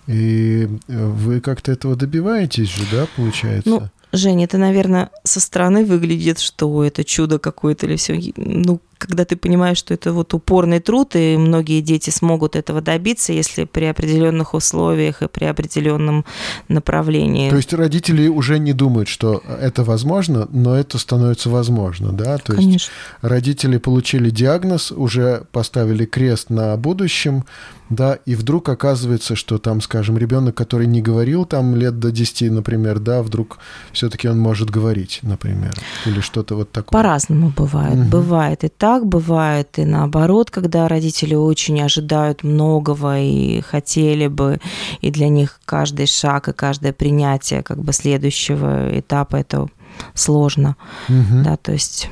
И 0.07 0.67
э, 0.87 1.05
вы 1.05 1.39
как-то 1.39 1.71
этого 1.71 1.95
добиваетесь 1.95 2.69
же, 2.69 2.83
да, 2.91 3.07
получается? 3.15 3.69
Ну, 3.69 3.89
Женя, 4.11 4.45
это, 4.45 4.57
наверное, 4.57 5.09
со 5.23 5.39
стороны 5.39 5.85
выглядит, 5.85 6.39
что 6.39 6.83
это 6.83 7.03
чудо 7.03 7.37
какое-то 7.37 7.85
или 7.85 7.95
все. 7.95 8.19
Ну, 8.35 8.81
когда 8.99 9.23
ты 9.25 9.35
понимаешь, 9.37 9.77
что 9.77 9.93
это 9.93 10.11
вот 10.11 10.33
упорный 10.33 10.79
труд, 10.79 11.15
и 11.15 11.37
многие 11.37 11.81
дети 11.81 12.09
смогут 12.09 12.55
этого 12.55 12.81
добиться, 12.81 13.33
если 13.33 13.63
при 13.63 13.85
определенных 13.85 14.53
условиях 14.53 15.23
и 15.23 15.27
при 15.27 15.45
определенном 15.45 16.25
направлении. 16.67 17.49
То 17.49 17.55
есть 17.55 17.73
родители 17.73 18.27
уже 18.27 18.59
не 18.59 18.73
думают, 18.73 19.07
что 19.07 19.41
это 19.47 19.83
возможно, 19.83 20.47
но 20.51 20.75
это 20.75 20.97
становится 20.97 21.49
возможно, 21.49 22.11
да? 22.11 22.37
То 22.37 22.53
Конечно. 22.53 22.73
есть 22.73 22.91
родители 23.21 23.77
получили 23.77 24.29
диагноз, 24.29 24.91
уже 24.91 25.43
поставили 25.51 26.05
крест 26.05 26.49
на 26.49 26.75
будущем, 26.75 27.45
да, 27.89 28.19
и 28.25 28.35
вдруг 28.35 28.69
оказывается, 28.69 29.35
что 29.35 29.57
там, 29.57 29.81
скажем, 29.81 30.17
ребенок, 30.17 30.55
который 30.55 30.85
не 30.85 31.01
говорил 31.01 31.45
там 31.45 31.75
лет 31.75 31.99
до 31.99 32.11
10, 32.11 32.51
например, 32.51 32.99
да, 32.99 33.23
вдруг 33.23 33.57
все-таки 33.93 34.27
он 34.27 34.37
может 34.37 34.69
говорить, 34.69 35.19
например, 35.23 35.73
или 36.05 36.19
что-то 36.19 36.55
вот 36.55 36.71
такое. 36.71 36.91
По-разному 36.91 37.51
бывает. 37.55 37.97
Угу. 37.97 38.09
Бывает 38.09 38.63
и 38.63 38.67
так 38.67 38.88
так 38.89 39.05
бывает, 39.05 39.77
и 39.77 39.85
наоборот, 39.85 40.49
когда 40.49 40.87
родители 40.87 41.35
очень 41.35 41.79
ожидают 41.79 42.43
многого 42.43 43.19
и 43.19 43.61
хотели 43.61 44.25
бы, 44.25 44.59
и 45.01 45.11
для 45.11 45.29
них 45.29 45.61
каждый 45.65 46.07
шаг 46.07 46.47
и 46.47 46.53
каждое 46.53 46.91
принятие 46.91 47.61
как 47.61 47.77
бы 47.83 47.93
следующего 47.93 48.99
этапа 48.99 49.35
это 49.35 49.67
сложно, 50.15 50.75
Мгм. 51.07 51.43
да, 51.43 51.55
то 51.55 51.71
есть 51.71 52.09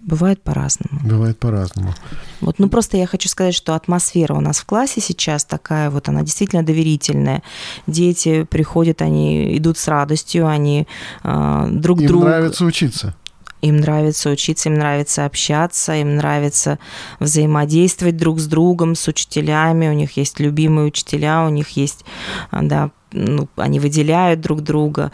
бывает 0.00 0.42
по-разному. 0.42 1.00
Бывает 1.04 1.38
по-разному. 1.38 1.94
Вот, 2.40 2.58
ну 2.58 2.68
просто 2.68 2.96
я 2.96 3.06
хочу 3.06 3.28
сказать, 3.28 3.54
что 3.54 3.76
атмосфера 3.76 4.34
у 4.34 4.40
нас 4.40 4.58
в 4.58 4.64
классе 4.64 5.00
сейчас 5.00 5.44
такая 5.44 5.88
вот, 5.88 6.08
она 6.08 6.22
действительно 6.22 6.64
доверительная. 6.64 7.42
Дети 7.86 8.42
приходят, 8.42 9.02
они 9.02 9.56
идут 9.56 9.78
с 9.78 9.86
радостью, 9.86 10.48
они 10.48 10.88
э, 11.22 11.68
друг 11.70 12.00
Им 12.00 12.08
другу... 12.08 12.24
нравится 12.24 12.64
учиться. 12.64 13.14
Им 13.62 13.78
нравится 13.78 14.30
учиться, 14.30 14.68
им 14.68 14.76
нравится 14.76 15.26
общаться, 15.26 15.94
им 15.94 16.16
нравится 16.16 16.78
взаимодействовать 17.18 18.16
друг 18.16 18.40
с 18.40 18.46
другом, 18.46 18.94
с 18.94 19.06
учителями. 19.08 19.88
У 19.88 19.92
них 19.92 20.16
есть 20.16 20.40
любимые 20.40 20.86
учителя, 20.86 21.44
у 21.44 21.50
них 21.50 21.70
есть, 21.70 22.04
а, 22.50 22.62
да, 22.62 22.90
ну, 23.12 23.48
они 23.56 23.80
выделяют 23.80 24.40
друг 24.40 24.62
друга. 24.62 25.12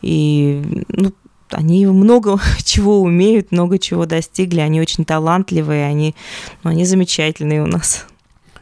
И 0.00 0.84
ну, 0.88 1.12
они 1.50 1.86
много 1.86 2.38
чего 2.64 3.00
умеют, 3.00 3.52
много 3.52 3.78
чего 3.78 4.06
достигли. 4.06 4.60
Они 4.60 4.80
очень 4.80 5.04
талантливые, 5.04 5.86
они, 5.86 6.14
ну, 6.62 6.70
они 6.70 6.84
замечательные 6.84 7.62
у 7.62 7.66
нас. 7.66 8.06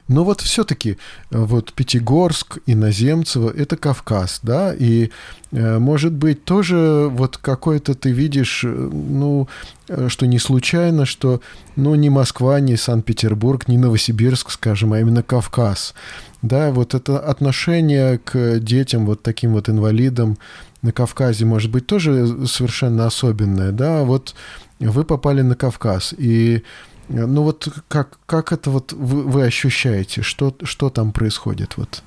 Но 0.09 0.23
вот 0.23 0.41
все-таки 0.41 0.99
вот 1.31 1.73
Пятигорск, 1.73 2.59
Иноземцево– 2.67 3.53
это 3.57 3.77
Кавказ, 3.77 4.41
да, 4.43 4.73
и 4.73 5.11
э, 5.51 5.79
может 5.79 6.13
быть 6.13 6.45
тоже 6.45 7.09
вот 7.11 7.39
какой-то 7.39 7.95
ты 7.95 8.13
видишь, 8.13 8.63
э, 8.65 8.69
ну, 8.69 9.49
э, 9.89 10.09
что 10.09 10.27
не 10.27 10.39
случайно, 10.39 11.07
что, 11.07 11.41
ну, 11.75 11.97
не 11.97 12.09
Москва, 12.09 12.61
не 12.61 12.77
Санкт-Петербург, 12.77 13.67
не 13.67 13.79
Новосибирск, 13.79 14.51
скажем, 14.51 14.93
а 14.93 15.01
именно 15.01 15.25
Кавказ. 15.25 15.95
Да, 16.41 16.71
вот 16.71 16.95
это 16.95 17.19
отношение 17.19 18.19
к 18.19 18.61
детям, 18.61 19.07
вот 19.07 19.23
таким 19.23 19.55
вот 19.55 19.69
инвалидам 19.69 20.39
на 20.83 20.93
Кавказе, 20.93 21.45
может 21.45 21.73
быть, 21.73 21.89
тоже 21.89 22.47
совершенно 22.47 23.07
особенное, 23.07 23.73
да, 23.73 24.05
вот 24.05 24.37
вы 24.79 25.03
попали 25.03 25.43
на 25.43 25.57
Кавказ, 25.57 26.15
и 26.17 26.63
ну 27.09 27.43
вот 27.43 27.69
как, 27.89 28.19
как 28.27 28.53
это 28.53 28.71
вот 28.71 28.93
вы, 28.93 29.23
вы 29.23 29.45
ощущаете? 29.45 30.23
Что, 30.23 30.55
что 30.63 30.91
там 30.91 31.13
происходит? 31.13 31.77
Вот? 31.77 32.03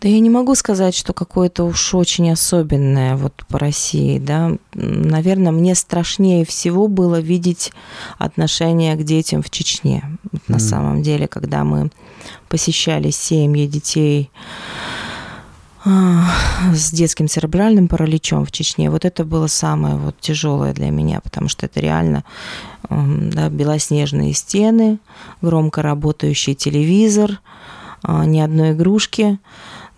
Да 0.00 0.08
я 0.08 0.18
не 0.20 0.30
могу 0.30 0.54
сказать, 0.54 0.94
что 0.94 1.12
какое-то 1.12 1.64
уж 1.64 1.94
очень 1.94 2.30
особенное 2.30 3.16
вот 3.16 3.44
по 3.48 3.58
России, 3.58 4.18
да. 4.18 4.52
Наверное, 4.72 5.52
мне 5.52 5.74
страшнее 5.74 6.46
всего 6.46 6.88
было 6.88 7.20
видеть 7.20 7.72
отношение 8.16 8.96
к 8.96 9.02
детям 9.02 9.42
в 9.42 9.50
Чечне. 9.50 10.18
Вот 10.32 10.42
mm. 10.42 10.52
На 10.52 10.58
самом 10.58 11.02
деле, 11.02 11.28
когда 11.28 11.64
мы 11.64 11.90
посещали 12.48 13.10
семьи 13.10 13.66
детей 13.66 14.30
с 15.84 16.90
детским 16.92 17.28
церебральным 17.28 17.88
параличом 17.88 18.44
в 18.44 18.52
Чечне. 18.52 18.90
Вот 18.90 19.04
это 19.04 19.24
было 19.24 19.46
самое 19.46 19.96
вот 19.96 20.18
тяжелое 20.20 20.74
для 20.74 20.90
меня, 20.90 21.20
потому 21.20 21.48
что 21.48 21.66
это 21.66 21.80
реально 21.80 22.24
да, 22.88 23.48
белоснежные 23.48 24.34
стены, 24.34 24.98
громко 25.40 25.82
работающий 25.82 26.54
телевизор, 26.54 27.40
ни 28.06 28.40
одной 28.40 28.72
игрушки, 28.72 29.38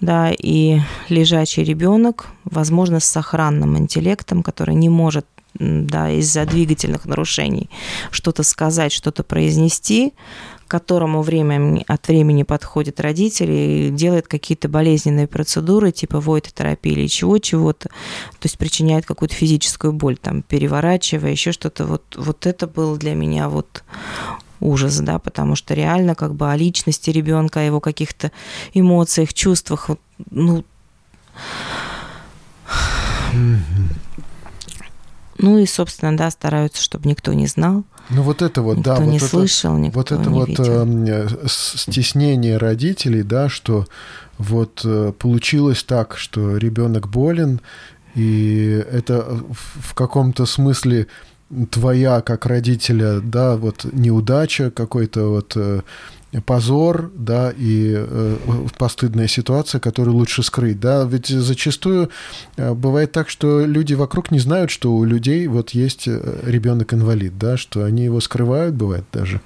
да, 0.01 0.30
и 0.30 0.80
лежачий 1.09 1.64
ребенок, 1.64 2.26
возможно, 2.45 3.01
с 3.01 3.05
сохранным 3.05 3.78
интеллектом, 3.78 4.43
который 4.43 4.74
не 4.74 4.89
может 4.89 5.26
да, 5.55 6.11
из-за 6.11 6.45
двигательных 6.47 7.05
нарушений 7.05 7.68
что-то 8.11 8.43
сказать, 8.43 8.93
что-то 8.93 9.22
произнести, 9.22 10.14
которому 10.73 11.20
время 11.20 11.85
от 11.87 12.09
времени 12.09 12.45
подходит 12.45 12.99
родители 12.99 13.53
и 13.53 13.91
делает 13.91 14.27
какие-то 14.27 14.70
болезненные 14.70 15.27
процедуры, 15.27 15.93
типа 15.93 16.18
войтотерапии 16.18 16.93
или 16.93 17.09
чего-чего-то, 17.09 17.91
то 17.91 18.45
есть 18.45 18.57
причиняет 18.57 19.05
какую-то 19.05 19.35
физическую 19.35 19.93
боль, 19.93 20.16
там, 20.16 20.41
переворачивая, 20.41 21.33
еще 21.33 21.53
что-то. 21.53 21.85
Вот, 21.85 22.16
вот 22.16 22.47
это 22.47 22.66
было 22.66 22.97
для 22.97 23.14
меня 23.14 23.51
вот 23.51 23.85
ужас, 24.61 24.99
да, 25.01 25.18
потому 25.18 25.57
что 25.57 25.75
реально 25.75 26.14
как 26.14 26.35
бы 26.35 26.51
о 26.51 26.57
личности 26.57 27.11
ребенка, 27.11 27.61
о 27.61 27.64
его 27.64 27.81
каких-то 27.81 28.33
эмоциях, 28.73 29.35
чувствах, 29.35 29.91
ну, 30.31 30.64
ну 35.37 35.59
и, 35.59 35.66
собственно, 35.66 36.16
да, 36.16 36.31
стараются, 36.31 36.83
чтобы 36.83 37.11
никто 37.11 37.35
не 37.35 37.47
знал. 37.47 37.85
Ну 38.11 38.22
вот 38.22 38.42
это 38.42 38.62
вот, 38.62 38.78
никто 38.78 38.96
да, 38.96 39.05
не 39.05 39.18
вот 39.18 39.30
слышал, 39.30 39.72
это, 39.74 39.80
никто 39.82 39.98
вот 39.98 40.12
это 40.12 40.28
не 40.28 40.34
вот 40.34 40.48
видел. 40.48 40.86
э, 41.09 41.28
стеснение 41.46 42.57
родителей, 42.57 43.22
да, 43.22 43.48
что 43.48 43.86
вот 44.38 44.82
э, 44.84 45.12
получилось 45.18 45.84
так, 45.84 46.16
что 46.16 46.57
ребенок 46.57 47.09
болен, 47.09 47.61
и 48.14 48.84
это 48.90 49.40
в 49.80 49.94
каком-то 49.94 50.46
смысле 50.46 51.07
твоя 51.70 52.20
как 52.20 52.46
родителя, 52.46 53.20
да, 53.20 53.57
вот 53.57 53.84
неудача, 53.92 54.70
какой-то 54.70 55.28
вот 55.28 55.53
э, 55.57 55.82
позор, 56.41 57.11
да, 57.14 57.53
и 57.57 57.95
э, 57.95 58.37
постыдная 58.78 59.28
ситуация, 59.28 59.80
которую 59.80 60.16
лучше 60.16 60.43
скрыть, 60.43 60.80
да, 60.80 61.05
ведь 61.05 61.28
зачастую 61.28 62.11
э, 62.57 62.72
бывает 62.72 63.12
так, 63.12 63.28
что 63.28 63.64
люди 63.64 63.95
вокруг 63.95 64.30
не 64.30 64.39
знают, 64.39 64.70
что 64.70 64.95
у 64.95 65.05
людей 65.05 65.47
вот 65.47 65.70
есть 65.70 66.07
ребенок 66.07 66.95
инвалид, 66.95 67.39
да, 67.39 67.57
что 67.57 67.85
они 67.85 68.05
его 68.05 68.20
скрывают, 68.20 68.74
бывает 68.74 69.05
даже. 69.12 69.41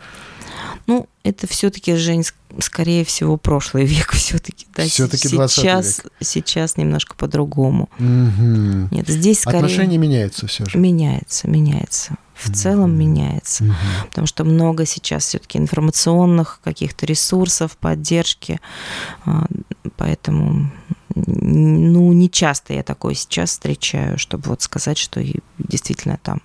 Ну, 0.86 1.08
это 1.22 1.46
все-таки, 1.46 1.94
Жень, 1.96 2.24
скорее 2.60 3.04
всего, 3.04 3.36
прошлый 3.36 3.84
век 3.86 4.12
все-таки. 4.12 4.66
Да? 4.74 4.84
Все-таки 4.84 5.28
сейчас, 5.28 5.98
век. 5.98 6.12
Сейчас 6.20 6.76
немножко 6.76 7.14
по-другому. 7.16 7.88
Угу. 7.98 8.88
Нет, 8.94 9.08
здесь 9.08 9.40
скорее... 9.40 9.58
Отношение 9.58 9.98
меняется 9.98 10.46
все 10.46 10.64
же. 10.66 10.78
Меняется, 10.78 11.48
меняется. 11.48 12.16
В 12.34 12.52
целом 12.52 12.96
меняется. 12.96 13.64
Угу. 13.64 13.72
Потому 14.10 14.26
что 14.26 14.44
много 14.44 14.84
сейчас 14.84 15.26
все-таки 15.26 15.58
информационных 15.58 16.60
каких-то 16.62 17.06
ресурсов, 17.06 17.76
поддержки. 17.78 18.60
а, 19.24 19.46
Поэтому 19.96 20.70
ну, 21.26 22.12
не 22.12 22.30
часто 22.30 22.74
я 22.74 22.82
такое 22.82 23.14
сейчас 23.14 23.50
встречаю, 23.50 24.18
чтобы 24.18 24.50
вот 24.50 24.62
сказать, 24.62 24.98
что 24.98 25.22
действительно 25.58 26.18
там. 26.22 26.42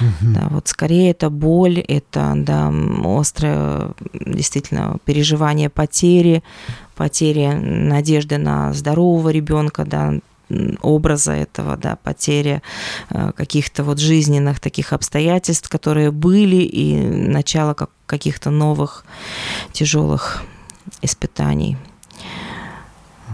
Мгм. 0.00 0.34
Да, 0.34 0.48
вот 0.50 0.68
скорее 0.68 1.10
это 1.10 1.30
боль, 1.30 1.78
это 1.80 2.34
да, 2.36 2.72
острое 3.04 3.92
действительно 4.12 4.98
переживание 5.04 5.70
потери, 5.70 6.42
потери 6.94 7.46
надежды 7.46 8.36
на 8.38 8.72
здорового 8.74 9.30
ребенка, 9.30 9.84
да, 9.84 10.14
образа 10.82 11.32
этого, 11.32 11.76
да, 11.76 11.96
потеря 11.96 12.62
э, 13.08 13.32
каких-то 13.34 13.84
вот 13.84 13.98
жизненных 13.98 14.60
таких 14.60 14.92
обстоятельств, 14.92 15.68
которые 15.70 16.10
были, 16.10 16.56
и 16.56 17.00
начало 17.00 17.72
как, 17.72 17.90
каких-то 18.04 18.50
новых 18.50 19.04
тяжелых 19.72 20.42
испытаний. 21.00 21.78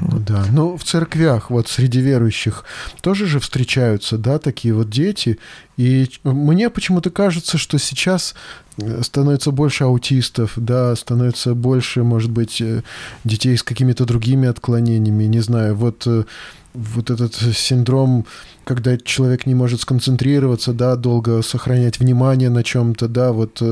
Да, 0.01 0.45
ну 0.53 0.77
в 0.77 0.85
церквях, 0.85 1.51
вот 1.51 1.69
среди 1.69 2.01
верующих 2.01 2.65
тоже 3.01 3.27
же 3.27 3.41
встречаются, 3.41 4.19
да, 4.19 4.39
такие 4.39 4.75
вот 4.75 4.91
дети. 4.91 5.39
И 5.77 6.11
мне 6.25 6.71
почему-то 6.71 7.11
кажется, 7.11 7.57
что 7.59 7.79
сейчас 7.79 8.35
э, 8.79 9.03
становится 9.03 9.53
больше 9.53 9.85
аутистов, 9.85 10.53
да, 10.57 10.95
становится 10.97 11.55
больше, 11.55 12.03
может 12.03 12.31
быть, 12.31 12.61
э, 12.61 12.83
детей 13.25 13.57
с 13.57 13.63
какими-то 13.63 14.05
другими 14.05 14.49
отклонениями, 14.49 15.25
не 15.25 15.41
знаю, 15.41 15.77
вот, 15.77 16.03
э, 16.07 16.25
вот 16.75 17.11
этот 17.11 17.35
синдром, 17.35 18.27
когда 18.65 18.99
человек 18.99 19.47
не 19.47 19.55
может 19.55 19.81
сконцентрироваться, 19.81 20.73
да, 20.73 20.97
долго 20.97 21.43
сохранять 21.43 21.99
внимание 21.99 22.51
на 22.51 22.63
чем-то, 22.63 23.09
да, 23.09 23.33
вот 23.33 23.63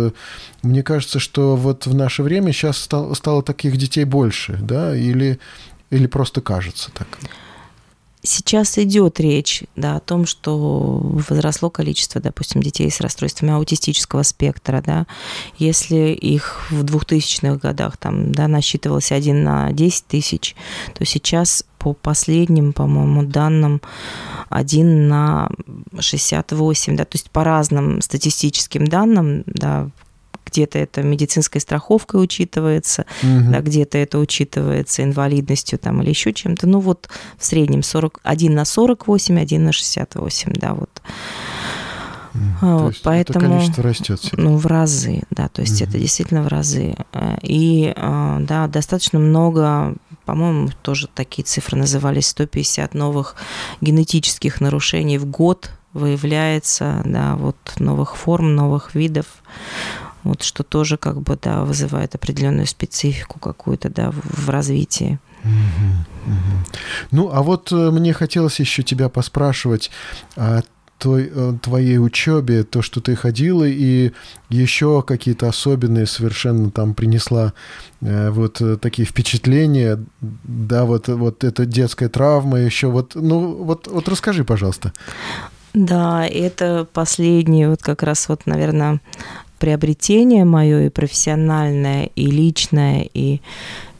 мне 0.62 0.83
кажется, 0.83 1.18
что 1.20 1.57
вот 1.57 1.87
в 1.87 1.95
наше 1.95 2.22
время 2.22 2.53
сейчас 2.53 2.79
стало 2.79 3.43
таких 3.43 3.77
детей 3.77 4.05
больше, 4.05 4.59
да, 4.61 4.97
или 4.97 5.39
или 5.91 6.07
просто 6.07 6.41
кажется 6.41 6.91
так? 6.93 7.07
Сейчас 8.26 8.76
идет 8.78 9.20
речь 9.20 9.62
да, 9.76 9.97
о 9.97 10.01
том, 10.01 10.26
что 10.26 10.99
возросло 11.28 11.70
количество, 11.70 12.20
допустим, 12.20 12.61
детей 12.61 12.91
с 12.91 13.01
расстройствами 13.01 13.53
аутистического 13.53 14.24
спектра. 14.24 14.82
Да. 14.84 15.07
Если 15.59 16.12
их 16.12 16.66
в 16.70 16.82
2000-х 16.82 17.59
годах 17.59 17.97
там, 17.99 18.32
да, 18.32 18.49
насчитывалось 18.49 19.12
1 19.12 19.45
на 19.45 19.70
10 19.70 20.07
тысяч, 20.07 20.57
то 20.95 21.05
сейчас 21.05 21.64
по 21.78 21.93
последним, 21.93 22.72
по-моему, 22.72 23.22
данным 23.22 23.80
1 24.49 25.09
на 25.09 25.49
68. 25.97 26.97
Да, 26.97 27.05
то 27.05 27.14
есть 27.14 27.30
по 27.30 27.45
разным 27.45 28.03
статистическим 28.03 28.89
данным, 28.89 29.45
да, 29.47 29.89
где-то 30.57 30.78
это 30.78 31.02
медицинской 31.02 31.61
страховкой 31.61 32.22
учитывается, 32.22 33.04
Мгм. 33.22 33.52
да, 33.52 33.61
где-то 33.61 33.98
это 33.98 34.18
учитывается 34.18 35.02
инвалидностью 35.02 35.78
там, 35.78 36.02
или 36.02 36.09
еще 36.11 36.32
чем-то. 36.32 36.66
Ну 36.66 36.80
вот 36.80 37.09
в 37.38 37.44
среднем 37.44 37.82
40, 37.82 38.20
1 38.22 38.54
на 38.54 38.64
48, 38.64 39.38
1 39.38 39.64
на 39.64 39.72
68, 39.72 40.52
да, 40.54 40.72
вот. 40.74 41.02
А, 42.61 42.78
То 42.78 42.78
вот 42.84 42.88
есть 42.92 43.02
поэтому- 43.02 43.38
это 43.46 43.48
количество 43.54 43.82
растет. 43.82 44.20
всё. 44.20 44.36
Ну, 44.36 44.57
в 44.59 44.66
разы, 44.66 45.22
да, 45.30 45.48
то 45.48 45.62
есть 45.62 45.80
Мгм. 45.80 45.90
это 45.90 45.98
действительно 45.98 46.42
в 46.42 46.48
разы. 46.48 46.94
Э, 47.12 47.36
И, 47.42 47.92
э, 47.96 48.36
да, 48.40 48.66
достаточно 48.66 49.18
много 49.18 49.94
по-моему, 50.26 50.70
тоже 50.82 51.07
такие 51.07 51.44
цифры 51.44 51.78
назывались, 51.78 52.26
150 52.26 52.94
новых 52.94 53.36
генетических 53.80 54.61
нарушений 54.61 55.18
в 55.18 55.24
год 55.26 55.70
выявляется, 55.92 57.00
да, 57.04 57.36
вот 57.36 57.57
новых 57.78 58.16
форм, 58.16 58.57
новых 58.57 58.96
видов, 58.96 59.26
вот 60.29 60.43
что 60.43 60.62
тоже 60.62 60.97
как 60.97 61.20
бы, 61.22 61.39
да, 61.41 61.64
вызывает 61.64 62.14
определенную 62.14 62.66
специфику 62.66 63.39
какую-то, 63.39 63.89
да, 63.91 64.11
в, 64.11 64.47
в 64.47 64.51
развитии. 64.51 65.18
Ну, 67.11 67.31
а 67.33 67.43
вот 67.43 67.70
э, 67.72 67.91
мне 67.91 68.12
хотелось 68.12 68.59
еще 68.59 68.83
тебя 68.83 69.09
поспрашивать 69.09 69.91
о 70.35 70.62
той, 70.99 71.31
э, 71.33 71.53
твоей 71.62 71.99
учебе, 71.99 72.64
то, 72.64 72.83
что 72.83 73.01
ты 73.01 73.14
ходила, 73.14 73.64
и 73.64 74.12
еще 74.49 75.03
какие-то 75.03 75.49
особенные 75.49 76.07
совершенно 76.07 76.70
там 76.70 76.95
принесла 76.95 77.53
э, 78.01 78.31
вот 78.31 78.61
такие 78.81 79.07
впечатления, 79.07 80.05
да, 80.20 80.85
вот, 80.85 81.09
вот 81.09 81.45
эта 81.45 81.64
детская 81.64 82.09
травма 82.09 82.59
еще, 82.59 82.89
вот, 82.89 83.14
ну, 83.14 83.62
вот, 83.62 83.87
вот 83.87 84.09
расскажи, 84.09 84.45
пожалуйста. 84.45 84.93
Да, 85.74 86.27
это 86.27 86.89
последнее, 86.91 87.68
вот 87.68 87.83
как 87.83 88.03
раз 88.03 88.31
вот, 88.31 88.47
наверное, 88.47 89.01
приобретение 89.59 90.44
мое 90.44 90.86
и 90.86 90.88
профессиональное, 90.88 92.11
и 92.14 92.26
личное, 92.26 93.09
и 93.12 93.40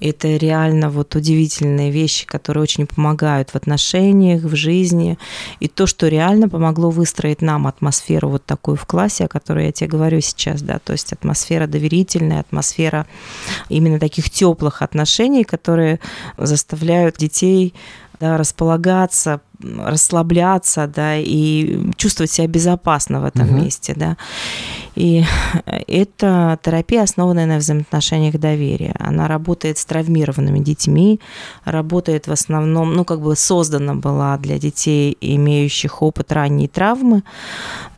это 0.01 0.37
реально 0.37 0.91
вот 0.91 1.15
удивительные 1.15 1.91
вещи, 1.91 2.27
которые 2.27 2.63
очень 2.63 2.87
помогают 2.87 3.51
в 3.51 3.57
отношениях, 3.57 4.43
в 4.43 4.55
жизни. 4.55 5.19
И 5.61 5.69
то, 5.69 5.87
что 5.87 6.09
реально 6.09 6.49
помогло 6.49 6.91
выстроить 6.91 7.41
нам 7.41 7.67
атмосферу 7.67 8.29
вот 8.29 8.45
такую 8.45 8.77
в 8.77 8.85
классе, 8.85 9.25
о 9.25 9.29
которой 9.29 9.67
я 9.67 9.73
тебе 9.73 9.89
говорю 9.89 10.21
сейчас, 10.21 10.63
да, 10.63 10.79
то 10.79 10.93
есть 10.93 11.13
атмосфера 11.13 11.67
доверительная, 11.67 12.41
атмосфера 12.41 13.07
именно 13.69 13.99
таких 13.99 14.31
теплых 14.31 14.83
отношений, 14.83 15.45
которые 15.45 16.01
заставляют 16.37 17.17
детей 17.17 17.75
да, 18.21 18.37
располагаться, 18.37 19.41
расслабляться, 19.61 20.87
да, 20.87 21.17
и 21.17 21.91
чувствовать 21.97 22.31
себя 22.31 22.47
безопасно 22.47 23.21
в 23.21 23.25
этом 23.25 23.49
угу. 23.49 23.65
месте, 23.65 23.95
да. 23.97 24.17
И 24.95 25.25
это 25.87 26.59
терапия, 26.63 27.03
основанная 27.03 27.47
на 27.47 27.59
взаимоотношениях 27.59 28.39
доверия. 28.39 28.95
Она 28.99 29.29
работает 29.29 29.79
с 29.79 29.85
травмированными 29.85 30.59
детьми, 30.59 31.21
работает 31.65 32.27
в 32.27 32.33
основном, 32.33 32.95
ну, 32.95 33.05
как 33.05 33.21
бы 33.21 33.37
создана 33.37 33.95
была 33.95 34.37
для 34.39 34.59
детей, 34.59 35.17
имеющих 35.21 36.03
опыт 36.03 36.33
ранней 36.33 36.69
травмы, 36.69 37.23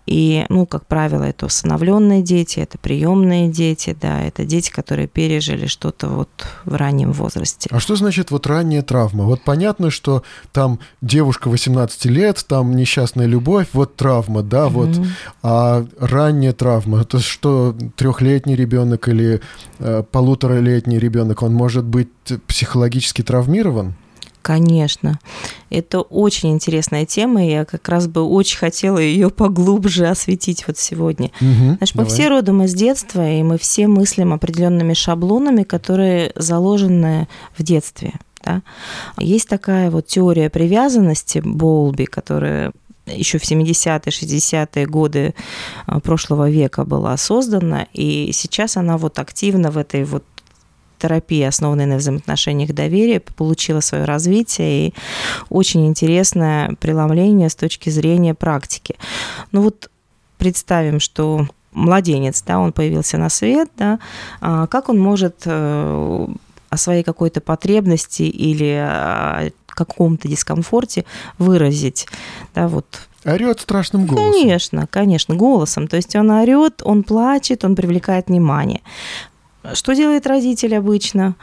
и, 0.09 0.47
ну, 0.49 0.65
как 0.67 0.87
правило, 0.87 1.23
это 1.25 1.47
усыновленные 1.47 2.23
дети, 2.23 2.61
это 2.61 2.79
приемные 2.79 3.49
дети, 3.49 3.97
да, 4.01 4.23
это 4.23 4.45
дети, 4.45 4.71
которые 4.71 5.07
пережили 5.07 5.67
что-то 5.67 6.09
вот 6.09 6.29
в 6.65 6.75
раннем 6.75 7.13
возрасте. 7.13 7.69
А 7.71 7.79
что 7.79 7.95
значит 7.95 8.31
вот 8.31 8.47
ранняя 8.47 8.83
травма? 8.83 9.25
Вот 9.25 9.43
понятно, 9.43 9.91
что 9.91 10.23
там 10.53 10.79
девушка 11.03 11.49
18 11.49 12.07
лет, 12.07 12.45
там 12.49 12.75
несчастная 12.75 13.27
любовь, 13.27 13.69
вот 13.73 13.97
травма, 13.97 14.43
да, 14.43 14.67
mm-hmm. 14.67 14.71
вот. 14.71 15.07
А 15.43 15.87
ранняя 16.01 16.53
травма, 16.53 17.03
это 17.03 17.19
что, 17.19 17.77
трехлетний 17.97 18.55
ребенок 18.55 19.09
или 19.09 19.43
э, 19.79 20.03
полуторалетний 20.11 20.99
ребенок, 20.99 21.43
он 21.43 21.53
может 21.53 21.85
быть 21.85 22.09
психологически 22.47 23.23
травмирован? 23.23 23.95
Конечно. 24.49 25.19
Это 25.69 26.01
очень 26.01 26.53
интересная 26.53 27.05
тема, 27.05 27.45
и 27.45 27.51
я 27.51 27.67
как 27.67 27.87
раз 27.87 28.07
бы 28.07 28.23
очень 28.23 28.57
хотела 28.57 28.97
ее 28.97 29.29
поглубже 29.29 30.07
осветить 30.09 30.67
вот 30.67 30.79
сегодня. 30.79 31.27
Угу, 31.43 31.77
Знаешь, 31.77 31.95
мы 31.95 32.05
давай. 32.05 32.09
все 32.09 32.29
родом 32.29 32.63
из 32.63 32.73
детства, 32.73 33.31
и 33.31 33.43
мы 33.43 33.59
все 33.59 33.89
мыслим 33.89 34.33
определенными 34.33 34.95
шаблонами, 34.95 35.65
которые 35.65 36.33
заложены 36.35 37.29
в 37.59 37.63
детстве. 37.63 38.15
Да? 38.43 38.63
Есть 39.19 39.51
такая 39.51 39.91
вот 39.91 40.07
теория 40.07 40.49
привязанности 40.49 41.43
Болби, 41.45 42.07
которая 42.07 42.73
еще 43.05 43.37
в 43.37 43.43
70-е, 43.43 44.01
60-е 44.11 44.87
годы 44.87 45.35
а, 45.85 46.01
прошлого 46.01 46.49
века 46.49 46.87
была 46.87 47.19
создана, 47.19 47.87
и 47.93 48.31
сейчас 48.33 48.79
она 48.79 48.97
вот 48.97 49.19
активно 49.19 49.71
в 49.71 49.77
этой 49.77 50.05
вот 50.05 50.25
терапия, 50.99 51.49
основанная 51.49 51.87
на 51.87 51.97
взаимоотношениях 51.97 52.73
доверия, 52.73 53.21
получила 53.21 53.81
свое 53.81 54.05
развитие 54.05 54.89
и 54.89 54.95
очень 55.49 55.87
интересное 55.87 56.75
преломление 56.81 57.49
с 57.49 57.55
точки 57.55 57.91
зрения 57.91 58.35
практики. 58.35 58.97
Ну 59.53 59.63
вот 59.63 59.91
представим, 60.39 61.01
что 61.01 61.47
младенец, 61.73 62.43
да, 62.43 62.59
он 62.59 62.73
появился 62.73 63.19
на 63.19 63.29
свет, 63.29 63.71
да, 63.77 63.99
а 64.41 64.67
как 64.67 64.89
он 64.89 64.99
может 64.99 65.43
э, 65.45 66.27
о 66.71 66.77
своей 66.77 67.03
какой-то 67.03 67.41
потребности 67.41 68.23
или 68.23 68.75
о 68.75 69.51
каком-то 69.67 70.29
дискомфорте 70.29 71.05
выразить, 71.39 72.07
да, 72.55 72.69
вот 72.69 73.09
Орет 73.25 73.61
страшным 73.61 74.07
голосом. 74.07 74.33
Конечно, 74.33 74.87
конечно, 74.87 75.35
голосом. 75.35 75.89
То 75.89 75.97
есть 75.97 76.15
он 76.15 76.31
орет, 76.31 76.83
он 76.85 77.03
плачет, 77.03 77.65
он 77.65 77.75
привлекает 77.75 78.29
внимание. 78.29 78.81
Что 79.75 79.95
делает 79.95 80.27
родитель 80.27 80.77
обычно? 80.77 81.35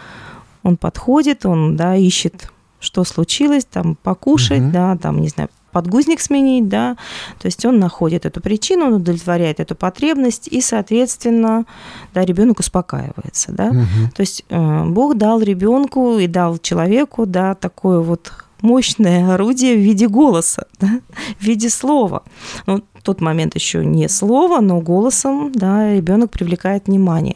Он 0.64 0.78
подходит, 0.78 1.46
он, 1.46 1.76
да, 1.76 1.96
ищет, 1.96 2.52
что 2.80 3.04
случилось, 3.04 3.66
там, 3.66 3.96
покушать, 3.96 4.62
угу. 4.62 4.72
да, 4.72 4.98
там, 4.98 5.22
не 5.22 5.30
знаю, 5.30 5.50
подгузник 5.76 6.22
сменить, 6.22 6.70
да, 6.70 6.96
то 7.38 7.48
есть 7.48 7.66
он 7.66 7.80
находит 7.80 8.26
эту 8.26 8.40
причину, 8.40 8.86
он 8.86 8.94
удовлетворяет 8.94 9.60
эту 9.60 9.76
потребность, 9.76 10.48
и, 10.48 10.62
соответственно, 10.62 11.66
да, 12.14 12.24
ребенок 12.24 12.60
успокаивается, 12.62 13.52
да. 13.52 13.68
Угу. 13.68 14.12
То 14.16 14.22
есть 14.22 14.46
э, 14.48 14.86
Бог 14.86 15.18
дал 15.18 15.42
ребенку 15.42 16.18
и 16.18 16.28
дал 16.28 16.60
человеку, 16.60 17.26
да, 17.26 17.56
такое 17.56 18.00
вот 18.00 18.32
мощное 18.62 19.34
орудие 19.34 19.76
в 19.76 19.80
виде 19.80 20.08
голоса, 20.08 20.66
да, 20.80 21.02
в 21.40 21.44
виде 21.44 21.70
слова. 21.70 22.24
Ну, 22.68 22.82
тот 23.06 23.22
момент 23.22 23.56
еще 23.56 23.86
не 23.86 24.10
слово, 24.10 24.60
но 24.62 24.82
голосом 24.82 25.51
да, 25.53 25.93
ребенок 25.93 26.32
привлекает 26.32 26.88
внимание. 26.88 27.36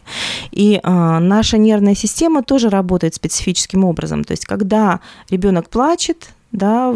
И 0.51 0.79
а, 0.83 1.19
наша 1.19 1.57
нервная 1.57 1.95
система 1.95 2.43
тоже 2.43 2.69
работает 2.69 3.15
специфическим 3.15 3.85
образом. 3.85 4.23
То 4.23 4.31
есть, 4.31 4.45
когда 4.45 4.99
ребенок 5.29 5.69
плачет, 5.69 6.29
да, 6.51 6.93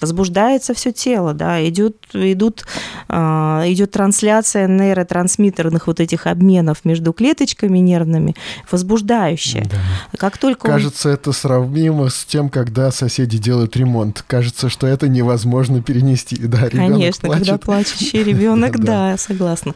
возбуждается 0.00 0.74
все 0.74 0.92
тело, 0.92 1.34
да, 1.34 1.66
идет, 1.66 1.96
идут, 2.12 2.64
а, 3.08 3.62
идет 3.66 3.90
трансляция 3.90 4.66
нейротрансмиттерных 4.66 5.86
вот 5.86 6.00
этих 6.00 6.26
обменов 6.26 6.84
между 6.84 7.12
клеточками 7.12 7.78
нервными, 7.78 8.34
возбуждающая. 8.70 9.64
Да. 9.64 9.78
Как 10.18 10.38
только 10.38 10.68
Кажется, 10.68 11.08
он... 11.08 11.14
это 11.14 11.32
сравнимо 11.32 12.08
с 12.08 12.24
тем, 12.24 12.48
когда 12.48 12.90
соседи 12.90 13.38
делают 13.38 13.76
ремонт. 13.76 14.24
Кажется, 14.26 14.68
что 14.68 14.86
это 14.86 15.08
невозможно 15.08 15.82
перенести. 15.82 16.36
Да, 16.36 16.68
Конечно, 16.68 17.28
плачет. 17.28 17.46
когда 17.46 17.58
плачущий 17.58 18.22
ребенок, 18.22 18.78
да, 18.84 19.16
согласна. 19.16 19.74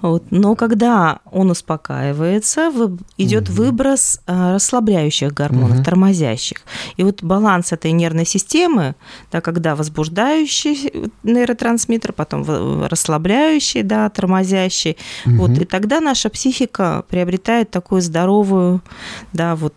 Вот. 0.00 0.24
Но 0.30 0.54
когда 0.54 1.20
он 1.30 1.50
успокаивается, 1.50 2.70
идет 3.16 3.48
выброс 3.48 4.20
а, 4.26 4.54
расслабляющих 4.54 5.32
гормонов, 5.32 5.84
тормозящих. 5.84 6.58
И 6.96 7.04
вот 7.04 7.22
баланс 7.22 7.72
этой 7.72 7.92
нервной 7.92 8.26
системы, 8.26 8.94
да, 9.30 9.40
когда 9.40 9.57
когда 9.58 9.74
возбуждающий 9.74 11.10
нейротрансмиттер, 11.24 12.12
потом 12.12 12.44
расслабляющий, 12.86 13.82
да, 13.82 14.08
тормозящий. 14.08 14.96
Угу. 15.26 15.34
Вот, 15.34 15.50
и 15.58 15.64
тогда 15.64 16.00
наша 16.00 16.30
психика 16.30 17.04
приобретает 17.08 17.70
такую 17.70 18.00
здоровую, 18.00 18.80
да, 19.32 19.56
вот 19.56 19.74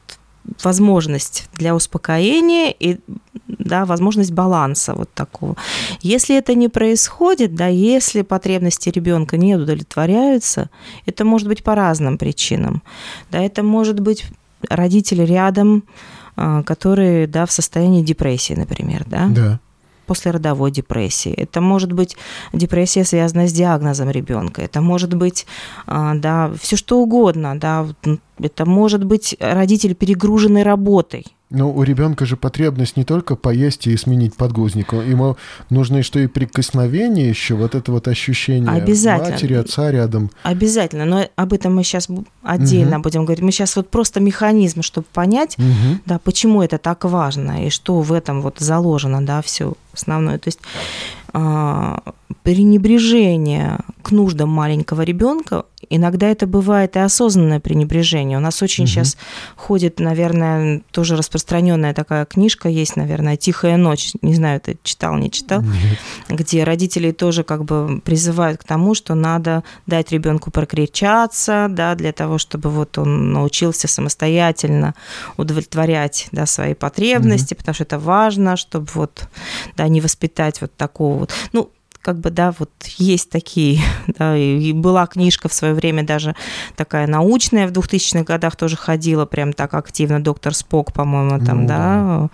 возможность 0.64 1.50
для 1.56 1.74
успокоения 1.74 2.72
и 2.80 3.00
да, 3.48 3.86
возможность 3.86 4.32
баланса 4.32 4.94
вот 4.94 5.12
такого. 5.14 5.56
Если 6.02 6.38
это 6.38 6.54
не 6.54 6.70
происходит, 6.70 7.56
да, 7.56 7.66
если 7.66 8.22
потребности 8.22 8.90
ребенка 8.90 9.38
не 9.38 9.56
удовлетворяются, 9.56 10.70
это 11.08 11.26
может 11.26 11.48
быть 11.48 11.64
по 11.64 11.74
разным 11.74 12.20
причинам. 12.20 12.84
Да, 13.32 13.40
это 13.40 13.64
может 13.64 14.00
быть 14.00 14.26
родители 14.70 15.24
рядом, 15.24 15.84
а, 16.36 16.62
которые, 16.62 17.26
да, 17.26 17.46
в 17.46 17.52
состоянии 17.52 18.04
депрессии, 18.04 18.54
например, 18.54 19.06
да. 19.08 19.28
Да 19.30 19.60
после 20.12 20.32
родовой 20.32 20.72
депрессии. 20.72 21.32
Это 21.32 21.62
может 21.62 21.94
быть 21.94 22.18
депрессия, 22.52 23.06
связанная 23.06 23.48
с 23.48 23.54
диагнозом 23.54 24.10
ребенка. 24.10 24.62
Это 24.62 24.82
может 24.82 25.14
быть, 25.14 25.48
а, 25.88 26.16
да, 26.16 26.52
все 26.62 26.76
что 26.76 27.00
угодно, 27.00 27.58
да. 27.58 27.88
Это 28.38 28.66
может 28.66 29.06
быть 29.06 29.38
родитель 29.40 29.96
перегруженный 29.96 30.64
работой. 30.64 31.26
Но 31.52 31.72
у 31.72 31.84
ребенка 31.84 32.26
же 32.26 32.38
потребность 32.38 32.98
не 32.98 33.04
только 33.04 33.36
поесть 33.36 33.86
и 33.88 33.96
сменить 33.98 34.36
подгузник. 34.36 34.94
Ему 34.94 35.38
нужно 35.70 36.02
что 36.02 36.20
и 36.20 36.28
прикосновение 36.28 37.30
еще, 37.30 37.56
вот 37.56 37.76
это 37.76 37.92
вот 37.92 38.08
ощущение 38.08 38.72
Обязательно. 38.72 39.32
матери, 39.32 39.54
отца 39.54 39.92
рядом. 39.92 40.32
Обязательно, 40.44 41.06
но 41.06 41.28
об 41.36 41.54
этом 41.54 41.76
мы 41.76 41.84
сейчас 41.84 42.08
отдельно 42.42 42.98
угу. 42.98 43.04
будем 43.04 43.26
говорить. 43.26 43.44
Мы 43.44 43.52
сейчас 43.52 43.76
вот 43.76 43.90
просто 43.90 44.20
механизм, 44.20 44.82
чтобы 44.82 45.08
понять, 45.14 45.58
угу. 45.58 46.00
да, 46.06 46.20
почему 46.20 46.64
это 46.64 46.78
так 46.78 47.04
важно 47.04 47.68
и 47.68 47.70
что 47.70 48.00
в 48.02 48.14
этом 48.14 48.42
вот 48.42 48.60
заложено, 48.60 49.26
да, 49.26 49.42
все 49.42 49.74
основное. 49.94 50.38
То 50.38 50.48
есть 50.48 50.60
а, 51.34 52.02
пренебрежение 52.44 53.80
к 54.02 54.12
нуждам 54.12 54.50
маленького 54.50 55.02
ребенка 55.02 55.66
иногда 55.92 56.28
это 56.28 56.48
бывает 56.48 56.96
и 56.96 57.00
осознанное 57.00 57.60
пренебрежение. 57.60 58.38
У 58.38 58.42
нас 58.42 58.62
очень 58.64 58.86
угу. 58.86 58.92
сейчас 58.92 59.18
ходит, 59.56 60.00
наверное, 60.00 60.82
тоже 60.92 61.16
распространенная 61.16 61.94
такая 61.94 62.26
книжка 62.26 62.70
есть, 62.70 62.96
наверное, 62.96 63.38
«Тихая 63.38 63.78
ночь». 63.78 64.12
Не 64.22 64.34
знаю, 64.34 64.60
ты 64.62 64.78
читал, 64.84 65.16
не 65.18 65.30
читал? 65.30 65.62
Нет. 65.62 66.00
Где 66.30 66.64
родители 66.64 67.12
тоже 67.12 67.44
как 67.44 67.66
бы 67.66 68.02
призывают 68.04 68.62
к 68.62 68.64
тому, 68.64 68.96
что 68.96 69.14
надо 69.16 69.64
дать 69.86 70.12
ребенку 70.12 70.50
прокричаться, 70.50 71.68
да, 71.70 71.96
для 71.96 72.14
того, 72.14 72.38
чтобы 72.38 72.70
вот 72.70 72.98
он 72.98 73.34
научился 73.34 73.88
самостоятельно 73.88 74.96
удовлетворять 75.38 76.28
да, 76.32 76.46
свои 76.46 76.74
потребности, 76.74 77.54
угу. 77.54 77.60
потому 77.60 77.76
что 77.76 77.84
это 77.84 78.00
важно, 78.00 78.56
чтобы 78.56 78.88
вот 78.94 79.28
да, 79.76 79.88
не 79.88 80.02
воспитать 80.02 80.62
вот 80.62 80.74
такого 80.76 81.20
вот. 81.20 81.34
Ну, 81.54 81.70
как 82.02 82.20
бы, 82.20 82.30
да, 82.32 82.54
вот 82.58 82.70
есть 82.98 83.30
такие, 83.30 83.80
да, 84.08 84.38
и 84.38 84.74
была 84.74 85.08
книжка 85.08 85.48
в 85.48 85.54
свое 85.54 85.74
время 85.74 86.04
даже 86.04 86.36
такая 86.76 87.08
научная 87.08 87.68
в 87.68 87.72
2000-х 87.72 88.24
годах 88.24 88.56
тоже 88.56 88.76
ходила 88.76 89.26
прям 89.26 89.54
так 89.54 89.74
активно, 89.74 90.22
доктор 90.22 90.54
Спок, 90.54 90.94
по-моему, 90.94 91.44
там, 91.44 91.62
ну, 91.62 91.68
да. 91.68 91.78
да, 91.78 92.30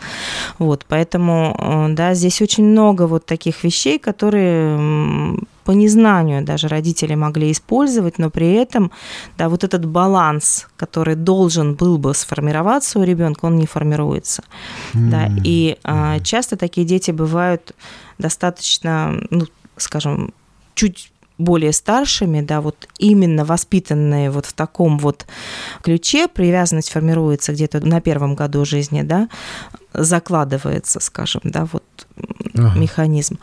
вот, 0.57 0.85
поэтому, 0.87 1.55
э, 1.59 1.93
да, 1.93 2.13
здесь 2.13 2.41
очень 2.41 2.65
много 2.65 3.07
вот 3.07 3.25
таких 3.25 3.63
вещей, 3.63 3.99
которые 3.99 5.37
по 5.67 5.71
незнанию 5.71 6.45
даже 6.45 6.69
родители 6.69 7.15
могли 7.15 7.51
использовать, 7.51 8.19
но 8.19 8.29
при 8.29 8.53
этом, 8.53 8.89
да, 9.37 9.49
вот 9.49 9.65
этот 9.65 9.85
баланс, 9.85 10.65
который 10.77 11.15
должен 11.15 11.75
был 11.75 11.97
бы 11.97 12.13
сформироваться 12.13 12.99
у 12.99 13.03
ребенка, 13.03 13.47
он 13.47 13.57
не 13.57 13.65
формируется, 13.65 14.43
mm-hmm. 14.93 15.09
да, 15.09 15.29
и 15.43 15.77
а, 15.83 16.21
часто 16.21 16.55
такие 16.55 16.87
дети 16.87 17.11
бывают 17.11 17.75
достаточно, 18.17 19.21
ну, 19.29 19.47
скажем, 19.75 20.33
чуть 20.73 21.11
более 21.37 21.73
старшими, 21.73 22.39
да, 22.39 22.61
вот 22.61 22.87
именно 22.97 23.43
воспитанные 23.43 24.31
вот 24.31 24.45
в 24.45 24.53
таком 24.53 24.97
вот 24.97 25.25
ключе, 25.81 26.29
привязанность 26.29 26.91
формируется 26.91 27.51
где-то 27.51 27.85
на 27.85 27.99
первом 27.99 28.35
году 28.35 28.63
жизни, 28.63 29.01
да, 29.01 29.27
закладывается, 29.93 31.01
скажем, 31.01 31.41
да, 31.43 31.65
вот 31.65 31.83
ага. 32.55 32.79
механизм 32.79 33.37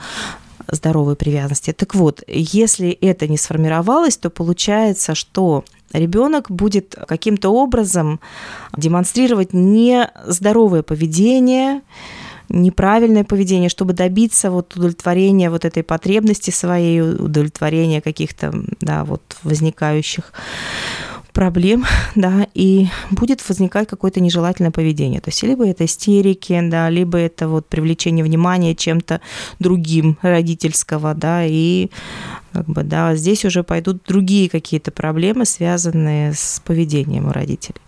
здоровой 0.68 1.16
привязанности. 1.16 1.72
Так 1.72 1.94
вот, 1.94 2.22
если 2.26 2.90
это 2.90 3.28
не 3.28 3.36
сформировалось, 3.36 4.16
то 4.16 4.30
получается, 4.30 5.14
что 5.14 5.64
ребенок 5.92 6.50
будет 6.50 6.96
каким-то 7.06 7.50
образом 7.50 8.20
демонстрировать 8.76 9.52
нездоровое 9.52 10.82
поведение, 10.82 11.82
неправильное 12.48 13.24
поведение, 13.24 13.68
чтобы 13.68 13.94
добиться 13.94 14.50
вот 14.50 14.76
удовлетворения 14.76 15.50
вот 15.50 15.64
этой 15.64 15.82
потребности 15.82 16.50
своей, 16.50 17.00
удовлетворения 17.00 18.00
каких-то, 18.00 18.52
да, 18.80 19.04
вот 19.04 19.36
возникающих 19.42 20.32
проблем, 21.34 21.84
да, 22.14 22.46
и 22.54 22.88
будет 23.10 23.46
возникать 23.46 23.88
какое-то 23.88 24.20
нежелательное 24.20 24.70
поведение. 24.70 25.20
То 25.20 25.28
есть 25.28 25.42
либо 25.42 25.66
это 25.66 25.84
истерики, 25.84 26.58
да, 26.70 26.88
либо 26.88 27.18
это 27.18 27.48
вот 27.48 27.66
привлечение 27.68 28.24
внимания 28.24 28.74
чем-то 28.74 29.20
другим 29.58 30.16
родительского, 30.22 31.14
да, 31.14 31.44
и 31.44 31.90
как 32.52 32.66
бы, 32.66 32.82
да, 32.84 33.14
здесь 33.16 33.44
уже 33.44 33.62
пойдут 33.62 34.02
другие 34.06 34.48
какие-то 34.48 34.90
проблемы, 34.90 35.44
связанные 35.44 36.32
с 36.32 36.62
поведением 36.64 37.26
у 37.26 37.32
родителей. 37.32 37.82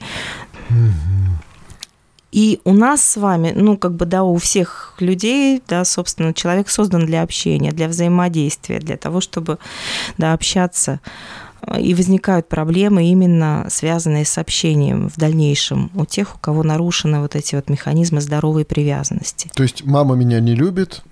И 2.32 2.60
у 2.64 2.74
нас 2.74 3.02
с 3.02 3.16
вами, 3.16 3.54
ну, 3.56 3.78
как 3.78 3.94
бы, 3.94 4.04
да, 4.04 4.22
у 4.22 4.36
всех 4.36 4.94
людей, 4.98 5.62
да, 5.66 5.86
собственно, 5.86 6.34
человек 6.34 6.68
создан 6.68 7.06
для 7.06 7.22
общения, 7.22 7.72
для 7.72 7.88
взаимодействия, 7.88 8.78
для 8.78 8.98
того, 8.98 9.22
чтобы, 9.22 9.58
да, 10.18 10.34
общаться. 10.34 11.00
И 11.80 11.94
возникают 11.94 12.48
проблемы 12.48 13.06
именно 13.06 13.66
связанные 13.70 14.24
с 14.24 14.38
общением 14.38 15.08
в 15.08 15.16
дальнейшем 15.16 15.90
у 15.94 16.04
тех, 16.04 16.36
у 16.36 16.38
кого 16.38 16.62
нарушены 16.62 17.20
вот 17.20 17.34
эти 17.34 17.54
вот 17.54 17.68
механизмы 17.68 18.20
здоровой 18.20 18.64
привязанности. 18.64 19.50
То 19.54 19.62
есть 19.62 19.84
мама 19.84 20.14
меня 20.14 20.40
не 20.40 20.54
любит, 20.54 21.02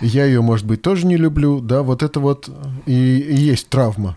я 0.00 0.24
ее, 0.24 0.40
может 0.40 0.66
быть, 0.66 0.82
тоже 0.82 1.06
не 1.06 1.16
люблю, 1.16 1.60
да, 1.60 1.82
вот 1.82 2.02
это 2.02 2.20
вот 2.20 2.48
и, 2.86 3.18
и 3.18 3.36
есть 3.36 3.68
травма. 3.68 4.16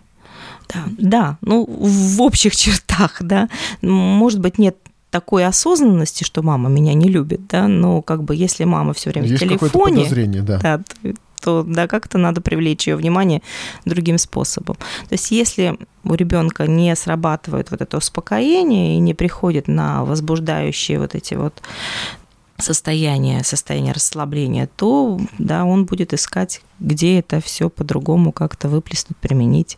Да, 0.72 0.84
да, 0.98 1.38
ну, 1.40 1.64
в 1.66 2.20
общих 2.22 2.54
чертах, 2.54 3.16
да. 3.20 3.48
Может 3.80 4.40
быть, 4.40 4.58
нет 4.58 4.76
такой 5.10 5.46
осознанности, 5.46 6.24
что 6.24 6.42
мама 6.42 6.68
меня 6.68 6.94
не 6.94 7.08
любит, 7.08 7.46
да, 7.48 7.66
но 7.66 8.02
как 8.02 8.22
бы 8.22 8.36
если 8.36 8.64
мама 8.64 8.92
все 8.92 9.10
время 9.10 9.26
Есть 9.26 9.42
в 9.42 9.46
телефоне, 9.46 9.96
подозрение, 9.96 10.42
да. 10.42 10.58
да 10.58 10.80
то, 11.40 11.62
да, 11.62 11.86
как-то 11.86 12.18
надо 12.18 12.40
привлечь 12.40 12.86
ее 12.86 12.96
внимание 12.96 13.42
другим 13.84 14.18
способом. 14.18 14.76
То 14.76 15.12
есть 15.12 15.30
если 15.30 15.78
у 16.04 16.14
ребенка 16.14 16.66
не 16.66 16.94
срабатывает 16.96 17.70
вот 17.70 17.80
это 17.80 17.96
успокоение 17.96 18.96
и 18.96 19.00
не 19.00 19.14
приходит 19.14 19.68
на 19.68 20.04
возбуждающие 20.04 20.98
вот 20.98 21.14
эти 21.14 21.34
вот 21.34 21.62
состояние, 22.58 23.44
состояние 23.44 23.92
расслабления, 23.92 24.68
то 24.76 25.20
да, 25.38 25.64
он 25.64 25.84
будет 25.84 26.12
искать, 26.12 26.60
где 26.80 27.20
это 27.20 27.40
все 27.40 27.70
по-другому 27.70 28.32
как-то 28.32 28.68
выплеснуть, 28.68 29.16
применить. 29.18 29.76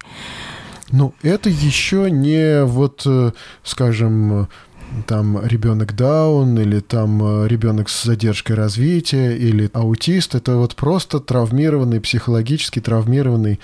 Ну, 0.90 1.14
это 1.22 1.50
еще 1.50 2.11
не 2.11 2.64
вот, 2.64 3.02
э, 3.06 3.32
скажем, 3.62 4.48
там 5.07 5.45
ребенок 5.45 5.95
даун 5.95 6.59
или 6.59 6.80
там 6.80 7.22
э, 7.45 7.49
ребенок 7.49 7.88
с 7.88 8.05
задержкой 8.05 8.57
развития 8.57 9.36
или 9.36 9.70
аутист. 9.72 10.34
Это 10.34 10.57
вот 10.57 10.74
просто 10.76 11.20
травмированный, 11.20 12.01
психологически 12.01 12.80
травмированный 12.80 13.61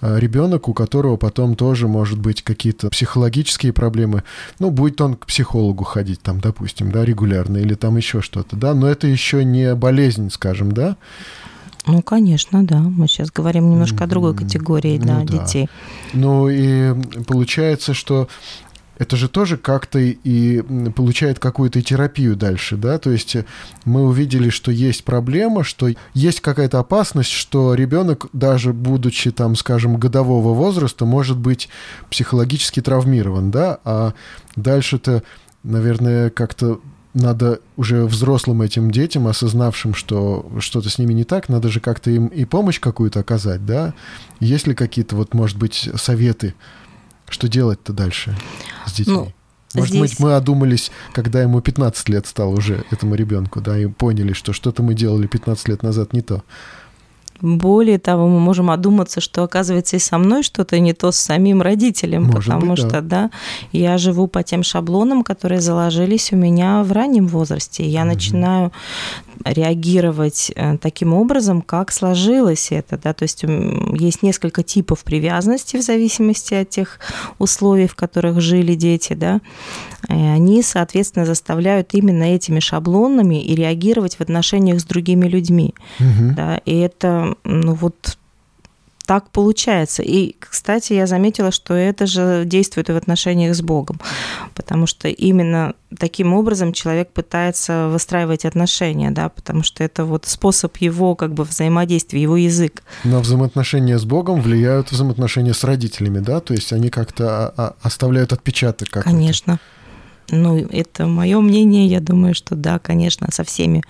э, 0.00 0.18
ребенок, 0.18 0.68
у 0.68 0.74
которого 0.74 1.16
потом 1.16 1.56
тоже 1.56 1.88
может 1.88 2.18
быть 2.18 2.42
какие-то 2.42 2.88
психологические 2.90 3.72
проблемы. 3.72 4.22
Ну, 4.58 4.70
будет 4.70 5.00
он 5.00 5.16
к 5.16 5.26
психологу 5.26 5.84
ходить 5.84 6.22
там, 6.22 6.40
допустим, 6.40 6.90
да, 6.92 7.04
регулярно 7.04 7.58
или 7.58 7.74
там 7.74 7.96
еще 7.96 8.20
что-то, 8.20 8.56
да, 8.56 8.74
но 8.74 8.88
это 8.88 9.06
еще 9.06 9.44
не 9.44 9.74
болезнь, 9.74 10.30
скажем, 10.30 10.72
да. 10.72 10.96
Ну, 11.86 12.02
конечно, 12.02 12.64
да. 12.64 12.78
Мы 12.78 13.08
сейчас 13.08 13.30
говорим 13.30 13.70
немножко 13.70 14.04
о 14.04 14.06
другой 14.06 14.36
категории 14.36 14.98
да, 14.98 15.20
ну, 15.20 15.24
да. 15.26 15.38
детей. 15.38 15.68
Ну 16.12 16.48
и 16.48 16.94
получается, 17.26 17.94
что 17.94 18.28
это 19.00 19.16
же 19.16 19.30
тоже 19.30 19.56
как-то 19.56 19.98
и 19.98 20.60
получает 20.90 21.38
какую-то 21.38 21.80
терапию 21.80 22.36
дальше, 22.36 22.76
да, 22.76 22.98
то 22.98 23.10
есть 23.10 23.34
мы 23.86 24.02
увидели, 24.02 24.50
что 24.50 24.70
есть 24.70 25.04
проблема, 25.04 25.64
что 25.64 25.88
есть 26.12 26.42
какая-то 26.42 26.78
опасность, 26.78 27.30
что 27.30 27.72
ребенок, 27.72 28.26
даже 28.34 28.74
будучи 28.74 29.30
там, 29.30 29.56
скажем, 29.56 29.96
годового 29.96 30.52
возраста, 30.52 31.06
может 31.06 31.38
быть 31.38 31.70
психологически 32.10 32.82
травмирован, 32.82 33.50
да, 33.50 33.78
а 33.84 34.12
дальше-то, 34.54 35.22
наверное, 35.62 36.28
как-то 36.28 36.80
надо 37.14 37.60
уже 37.78 38.04
взрослым 38.04 38.60
этим 38.60 38.90
детям, 38.90 39.26
осознавшим, 39.26 39.94
что 39.94 40.46
что-то 40.58 40.90
с 40.90 40.98
ними 40.98 41.14
не 41.14 41.24
так, 41.24 41.48
надо 41.48 41.70
же 41.70 41.80
как-то 41.80 42.10
им 42.10 42.26
и 42.26 42.44
помощь 42.44 42.78
какую-то 42.78 43.20
оказать, 43.20 43.64
да? 43.64 43.94
Есть 44.40 44.66
ли 44.66 44.74
какие-то, 44.74 45.16
вот, 45.16 45.32
может 45.32 45.56
быть, 45.56 45.88
советы, 45.96 46.54
что 47.30 47.48
делать-то 47.48 47.92
дальше 47.92 48.36
с 48.86 48.92
детьми? 48.92 49.14
Ну, 49.14 49.32
Может 49.74 49.90
здесь... 49.90 50.00
быть, 50.00 50.20
мы 50.20 50.34
одумались, 50.34 50.90
когда 51.12 51.42
ему 51.42 51.60
15 51.60 52.08
лет 52.08 52.26
стал 52.26 52.52
уже 52.52 52.84
этому 52.90 53.14
ребенку, 53.14 53.60
да, 53.60 53.78
и 53.78 53.86
поняли, 53.86 54.32
что 54.32 54.52
что-то 54.52 54.82
мы 54.82 54.94
делали 54.94 55.26
15 55.26 55.68
лет 55.68 55.82
назад 55.82 56.12
не 56.12 56.22
то. 56.22 56.42
Более 57.40 57.98
того, 57.98 58.28
мы 58.28 58.40
можем 58.40 58.70
одуматься, 58.70 59.20
что 59.20 59.42
оказывается 59.42 59.96
и 59.96 59.98
со 59.98 60.18
мной 60.18 60.42
что-то 60.42 60.78
не 60.78 60.92
то 60.92 61.12
с 61.12 61.16
самим 61.16 61.62
родителем, 61.62 62.24
Может 62.24 62.44
потому 62.44 62.72
быть, 62.72 62.78
что, 62.78 63.00
да. 63.00 63.30
я 63.72 63.98
живу 63.98 64.26
по 64.26 64.42
тем 64.42 64.62
шаблонам, 64.62 65.22
которые 65.22 65.60
заложились 65.60 66.32
у 66.32 66.36
меня 66.36 66.82
в 66.82 66.92
раннем 66.92 67.26
возрасте. 67.26 67.84
Я 67.84 68.00
угу. 68.00 68.08
начинаю 68.08 68.72
реагировать 69.44 70.52
э, 70.54 70.76
таким 70.78 71.14
образом, 71.14 71.62
как 71.62 71.92
сложилось 71.92 72.72
это, 72.72 72.98
да, 72.98 73.14
то 73.14 73.22
есть 73.22 73.42
есть 73.42 74.22
несколько 74.22 74.62
типов 74.62 75.02
привязанности 75.02 75.76
в 75.76 75.82
зависимости 75.82 76.54
от 76.54 76.68
тех 76.68 76.98
условий, 77.38 77.86
в 77.86 77.94
которых 77.94 78.40
жили 78.40 78.74
дети, 78.74 79.14
да, 79.14 79.40
и 80.08 80.12
они, 80.12 80.62
соответственно, 80.62 81.24
заставляют 81.24 81.94
именно 81.94 82.24
этими 82.24 82.60
шаблонами 82.60 83.42
и 83.42 83.54
реагировать 83.54 84.16
в 84.16 84.20
отношениях 84.20 84.80
с 84.80 84.84
другими 84.84 85.26
людьми, 85.26 85.74
угу. 85.98 86.34
да, 86.36 86.60
и 86.64 86.76
это, 86.78 87.29
ну 87.44 87.74
вот 87.74 88.16
так 89.10 89.28
получается. 89.30 90.04
И, 90.04 90.36
кстати, 90.38 90.92
я 90.92 91.08
заметила, 91.08 91.50
что 91.50 91.74
это 91.74 92.06
же 92.06 92.44
действует 92.46 92.90
и 92.90 92.92
в 92.92 92.96
отношениях 92.96 93.56
с 93.56 93.60
Богом, 93.60 93.98
потому 94.54 94.86
что 94.86 95.08
именно 95.08 95.74
таким 95.98 96.32
образом 96.32 96.72
человек 96.72 97.10
пытается 97.10 97.88
выстраивать 97.88 98.44
отношения, 98.44 99.10
да, 99.10 99.28
потому 99.28 99.64
что 99.64 99.82
это 99.82 100.04
вот 100.04 100.26
способ 100.26 100.76
его 100.76 101.16
как 101.16 101.34
бы 101.34 101.42
взаимодействия, 101.42 102.22
его 102.22 102.36
язык. 102.36 102.84
На 103.02 103.18
взаимоотношения 103.18 103.98
с 103.98 104.04
Богом 104.04 104.40
влияют 104.40 104.92
взаимоотношения 104.92 105.54
с 105.54 105.64
родителями, 105.64 106.20
да, 106.20 106.38
то 106.38 106.54
есть 106.54 106.72
они 106.72 106.88
как-то 106.88 107.48
а, 107.48 107.52
а, 107.56 107.74
оставляют 107.82 108.32
отпечаток. 108.32 108.90
Как 108.90 109.02
Конечно. 109.02 109.58
Ну, 110.30 110.56
это 110.56 111.08
мое 111.08 111.40
мнение, 111.40 111.88
я 111.88 111.98
думаю, 111.98 112.36
что 112.36 112.54
да, 112.54 112.78
конечно, 112.78 113.26
со 113.32 113.42
всеми, 113.42 113.82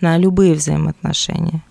на 0.00 0.16
любые 0.18 0.54
взаимоотношения. 0.54 1.64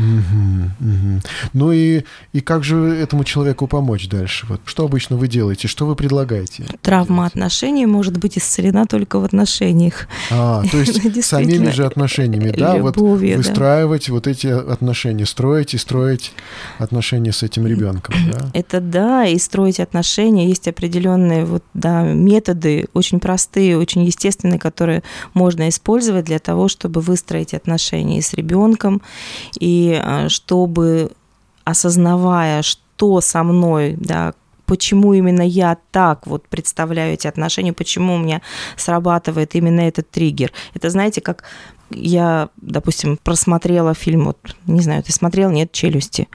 Угу, 0.00 0.90
угу. 0.90 1.20
Ну 1.52 1.72
и, 1.72 2.04
и 2.32 2.40
как 2.40 2.64
же 2.64 2.76
этому 2.76 3.24
человеку 3.24 3.66
помочь 3.66 4.08
дальше? 4.08 4.46
Вот 4.48 4.62
что 4.64 4.84
обычно 4.84 5.16
вы 5.16 5.28
делаете? 5.28 5.68
Что 5.68 5.86
вы 5.86 5.94
предлагаете? 5.94 6.64
Травма 6.80 7.16
делать? 7.16 7.32
отношений 7.34 7.86
может 7.86 8.16
быть 8.16 8.38
исцелена 8.38 8.86
только 8.86 9.18
в 9.20 9.24
отношениях. 9.24 10.08
А, 10.30 10.62
то 10.70 10.78
есть 10.78 11.24
самими 11.24 11.70
же 11.70 11.84
отношениями, 11.84 12.50
да? 12.50 12.78
Любовью, 12.78 13.36
вот 13.36 13.46
выстраивать 13.46 14.06
да. 14.06 14.12
вот 14.14 14.26
эти 14.26 14.46
отношения, 14.46 15.26
строить 15.26 15.74
и 15.74 15.78
строить 15.78 16.32
отношения 16.78 17.32
с 17.32 17.42
этим 17.42 17.66
ребенком, 17.66 18.14
да? 18.32 18.50
Это 18.54 18.80
да, 18.80 19.26
и 19.26 19.38
строить 19.38 19.80
отношения. 19.80 20.48
Есть 20.48 20.68
определенные 20.68 21.44
вот, 21.44 21.62
да, 21.74 22.02
методы, 22.02 22.86
очень 22.94 23.20
простые, 23.20 23.76
очень 23.76 24.04
естественные, 24.04 24.58
которые 24.58 25.02
можно 25.34 25.68
использовать 25.68 26.24
для 26.24 26.38
того, 26.38 26.68
чтобы 26.68 27.00
выстроить 27.00 27.54
отношения 27.54 28.22
с 28.22 28.32
ребенком 28.32 29.02
и 29.58 29.89
а, 30.02 30.28
чтобы 30.28 31.12
осознавая, 31.64 32.62
что 32.62 33.20
со 33.20 33.42
мной, 33.42 33.96
да, 33.98 34.34
почему 34.66 35.14
именно 35.14 35.42
я 35.42 35.76
так 35.90 36.26
вот 36.26 36.46
представляю 36.46 37.14
эти 37.14 37.26
отношения, 37.26 37.72
почему 37.72 38.14
у 38.14 38.18
меня 38.18 38.40
срабатывает 38.76 39.54
именно 39.54 39.80
этот 39.80 40.10
триггер. 40.10 40.52
Это, 40.74 40.90
знаете, 40.90 41.20
как 41.20 41.44
я, 41.90 42.50
допустим, 42.56 43.18
просмотрела 43.22 43.94
фильм, 43.94 44.26
вот, 44.26 44.38
не 44.66 44.80
знаю, 44.80 45.02
ты 45.02 45.12
смотрел, 45.12 45.50
нет, 45.50 45.72
«Челюсти», 45.72 46.28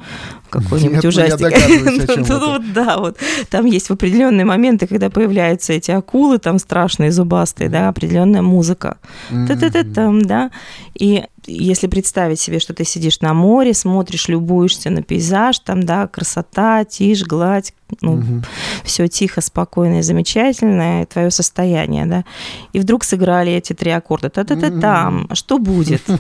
какой-нибудь 0.50 1.04
нет, 1.04 1.06
ужастик. 1.06 2.28
Ну, 2.28 2.60
да, 2.74 2.98
вот, 2.98 3.18
там 3.50 3.66
есть 3.66 3.88
в 3.88 3.94
определенные 3.94 4.46
моменты, 4.46 4.88
когда 4.88 5.10
появляются 5.10 5.74
эти 5.74 5.92
акулы, 5.92 6.40
там 6.40 6.60
страшные, 6.60 7.12
зубастые, 7.12 7.70
да, 7.70 7.90
определенная 7.90 8.42
музыка. 8.42 8.98
Та-та-та-там, 9.30 10.22
да, 10.22 10.52
и 10.94 11.24
если 11.48 11.88
представить 11.88 12.40
себе, 12.40 12.60
что 12.60 12.74
ты 12.74 12.84
сидишь 12.84 13.22
на 13.22 13.34
море, 13.34 13.74
смотришь, 13.74 14.28
любуешься 14.28 14.90
на 14.90 15.02
пейзаж, 15.02 15.60
там, 15.60 15.84
да, 15.84 16.08
красота, 16.08 16.84
тишь, 16.86 17.24
гладь, 17.24 17.74
ну, 18.02 18.14
угу. 18.14 18.42
все 18.84 19.08
тихо, 19.08 19.42
спокойно 19.42 20.00
и 20.00 20.02
замечательно, 20.02 21.06
твое 21.06 21.30
состояние, 21.30 22.06
да, 22.06 22.26
и 22.74 22.80
вдруг 22.80 23.04
сыграли 23.04 23.52
эти 23.54 23.74
три 23.74 23.92
аккорда, 23.92 24.30
та-та-та-там, 24.30 25.30
что 25.34 25.60
будет? 25.60 26.02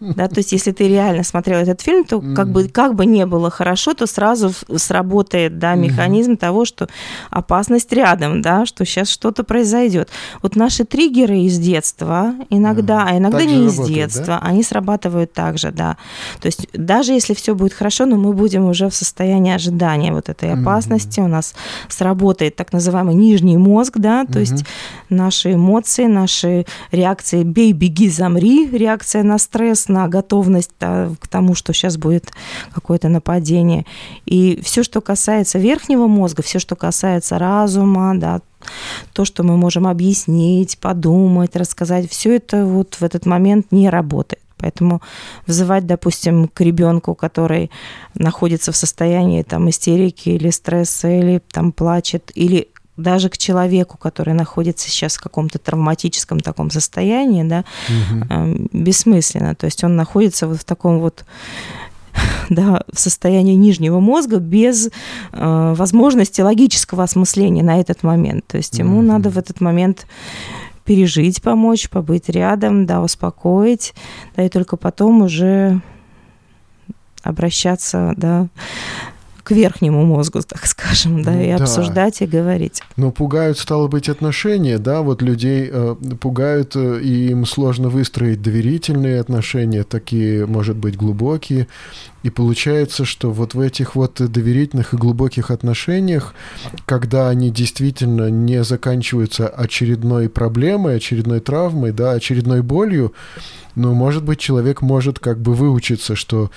Да, 0.00 0.28
то 0.28 0.38
есть 0.38 0.52
если 0.52 0.72
ты 0.72 0.88
реально 0.88 1.22
смотрел 1.22 1.60
этот 1.60 1.80
фильм, 1.80 2.04
то 2.04 2.20
как 2.20 2.50
бы, 2.50 2.68
как 2.68 2.94
бы 2.94 3.06
не 3.06 3.26
было 3.26 3.50
хорошо, 3.50 3.94
то 3.94 4.06
сразу 4.06 4.52
сработает, 4.76 5.58
да, 5.58 5.74
механизм 5.74 6.36
того, 6.36 6.64
что 6.64 6.88
опасность 7.30 7.92
рядом, 7.92 8.42
да, 8.42 8.66
что 8.66 8.84
сейчас 8.84 9.08
что-то 9.08 9.44
произойдет. 9.44 10.08
Вот 10.42 10.56
наши 10.56 10.84
триггеры 10.84 11.40
из 11.40 11.58
детства 11.58 12.34
иногда, 12.50 13.06
а 13.08 13.16
иногда 13.16 13.44
не 13.44 13.66
из 13.66 13.78
детства, 13.78 14.39
они 14.40 14.62
срабатывают 14.62 15.32
также, 15.32 15.70
да. 15.70 15.96
То 16.40 16.46
есть 16.46 16.68
даже 16.72 17.12
если 17.12 17.34
все 17.34 17.54
будет 17.54 17.72
хорошо, 17.72 18.06
но 18.06 18.16
мы 18.16 18.32
будем 18.32 18.64
уже 18.64 18.88
в 18.88 18.94
состоянии 18.94 19.52
ожидания 19.52 20.12
вот 20.12 20.28
этой 20.28 20.52
опасности, 20.52 21.20
у 21.20 21.28
нас 21.28 21.54
сработает 21.88 22.56
так 22.56 22.72
называемый 22.72 23.14
нижний 23.14 23.56
мозг, 23.56 23.98
да, 23.98 24.24
то 24.24 24.38
есть 24.38 24.64
наши 25.08 25.54
эмоции, 25.54 26.06
наши 26.06 26.66
реакции 26.92 27.42
«бей, 27.42 27.72
беги, 27.72 28.08
замри», 28.08 28.68
реакция 28.70 29.22
на 29.22 29.38
стресс, 29.38 29.88
на 29.88 30.08
готовность 30.08 30.72
да, 30.80 31.10
к 31.20 31.28
тому, 31.28 31.54
что 31.54 31.72
сейчас 31.72 31.96
будет 31.96 32.32
какое-то 32.72 33.08
нападение. 33.08 33.84
И 34.26 34.60
все, 34.62 34.82
что 34.82 35.00
касается 35.00 35.58
верхнего 35.58 36.06
мозга, 36.06 36.42
все, 36.42 36.58
что 36.58 36.76
касается 36.76 37.38
разума, 37.38 38.12
да, 38.14 38.40
то, 39.12 39.24
что 39.24 39.42
мы 39.42 39.56
можем 39.56 39.86
объяснить, 39.86 40.78
подумать, 40.78 41.56
рассказать, 41.56 42.10
все 42.10 42.36
это 42.36 42.64
вот 42.64 42.96
в 42.96 43.02
этот 43.02 43.26
момент 43.26 43.72
не 43.72 43.88
работает. 43.88 44.42
Поэтому 44.60 45.00
вызывать, 45.46 45.86
допустим, 45.86 46.48
к 46.48 46.60
ребенку, 46.60 47.14
который 47.14 47.70
находится 48.14 48.72
в 48.72 48.76
состоянии 48.76 49.42
там, 49.42 49.70
истерики 49.70 50.28
или 50.28 50.50
стресса, 50.50 51.08
или 51.08 51.40
там 51.50 51.72
плачет, 51.72 52.30
или 52.34 52.68
даже 52.96 53.30
к 53.30 53.38
человеку, 53.38 53.96
который 53.96 54.34
находится 54.34 54.90
сейчас 54.90 55.16
в 55.16 55.22
каком-то 55.22 55.58
травматическом 55.58 56.40
таком 56.40 56.70
состоянии, 56.70 57.42
да, 57.42 57.64
угу. 57.88 58.68
бессмысленно. 58.72 59.54
То 59.54 59.64
есть 59.64 59.82
он 59.82 59.96
находится 59.96 60.46
вот 60.46 60.60
в 60.60 60.64
таком 60.64 61.00
вот 61.00 61.24
да, 62.50 62.82
в 62.92 62.98
состоянии 62.98 63.54
нижнего 63.54 64.00
мозга 64.00 64.38
без 64.38 64.88
э, 64.88 65.74
возможности 65.76 66.40
логического 66.40 67.04
осмысления 67.04 67.62
на 67.62 67.80
этот 67.80 68.02
момент. 68.02 68.46
То 68.46 68.56
есть 68.56 68.78
ему 68.78 69.00
mm-hmm. 69.00 69.06
надо 69.06 69.30
в 69.30 69.38
этот 69.38 69.60
момент 69.60 70.06
пережить, 70.84 71.42
помочь, 71.42 71.88
побыть 71.88 72.28
рядом, 72.28 72.86
да, 72.86 73.00
успокоить, 73.00 73.94
да, 74.36 74.44
и 74.44 74.48
только 74.48 74.76
потом 74.76 75.22
уже 75.22 75.80
обращаться, 77.22 78.14
да, 78.16 78.48
к 79.42 79.52
верхнему 79.52 80.04
мозгу, 80.04 80.40
так 80.46 80.66
скажем, 80.66 81.22
да, 81.22 81.32
ну, 81.32 81.42
и 81.42 81.48
да. 81.48 81.62
обсуждать 81.62 82.20
и 82.22 82.26
говорить. 82.26 82.82
Но 82.96 83.10
пугают, 83.10 83.58
стало 83.58 83.88
быть, 83.88 84.08
отношения, 84.08 84.78
да, 84.78 85.02
вот 85.02 85.22
людей 85.22 85.68
э, 85.70 85.96
пугают, 86.20 86.76
э, 86.76 87.00
и 87.00 87.30
им 87.30 87.46
сложно 87.46 87.88
выстроить 87.88 88.42
доверительные 88.42 89.20
отношения, 89.20 89.84
такие, 89.84 90.46
может 90.46 90.76
быть, 90.76 90.96
глубокие. 90.96 91.68
И 92.22 92.28
получается, 92.28 93.06
что 93.06 93.30
вот 93.30 93.54
в 93.54 93.60
этих 93.60 93.94
вот 93.94 94.20
доверительных 94.20 94.92
и 94.92 94.98
глубоких 94.98 95.50
отношениях, 95.50 96.34
когда 96.84 97.30
они 97.30 97.50
действительно 97.50 98.28
не 98.28 98.62
заканчиваются 98.62 99.48
очередной 99.48 100.28
проблемой, 100.28 100.96
очередной 100.96 101.40
травмой, 101.40 101.92
да, 101.92 102.12
очередной 102.12 102.60
болью, 102.60 103.14
ну, 103.74 103.94
может 103.94 104.24
быть, 104.24 104.38
человек 104.38 104.82
может 104.82 105.18
как 105.18 105.40
бы 105.40 105.54
выучиться, 105.54 106.14
что 106.14 106.50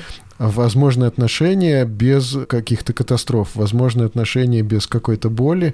возможны 0.50 1.06
отношения 1.06 1.86
без 1.86 2.38
каких-то 2.48 2.94
катастроф, 2.94 3.56
возможны 3.56 4.04
отношения 4.04 4.62
без 4.62 4.88
какой-то 4.88 5.30
боли. 5.30 5.74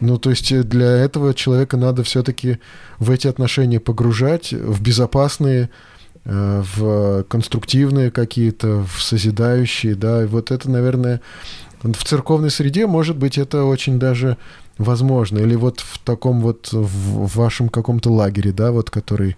Ну, 0.00 0.18
то 0.18 0.30
есть 0.30 0.56
для 0.68 0.90
этого 0.98 1.32
человека 1.32 1.76
надо 1.76 2.02
все-таки 2.02 2.58
в 2.98 3.10
эти 3.10 3.28
отношения 3.28 3.80
погружать, 3.80 4.52
в 4.52 4.82
безопасные, 4.82 5.70
э, 6.24 6.62
в 6.76 7.24
конструктивные 7.24 8.10
какие-то, 8.10 8.84
в 8.84 9.02
созидающие, 9.02 9.94
да, 9.94 10.24
и 10.24 10.26
вот 10.26 10.50
это, 10.50 10.70
наверное, 10.70 11.22
в 11.82 12.04
церковной 12.04 12.50
среде, 12.50 12.86
может 12.86 13.16
быть, 13.16 13.38
это 13.38 13.64
очень 13.64 13.98
даже 13.98 14.36
возможно, 14.76 15.38
или 15.38 15.54
вот 15.54 15.80
в 15.80 15.98
таком 15.98 16.40
вот, 16.40 16.70
в 16.72 17.36
вашем 17.36 17.68
каком-то 17.68 18.10
лагере, 18.10 18.52
да, 18.52 18.70
вот, 18.70 18.90
который 18.90 19.36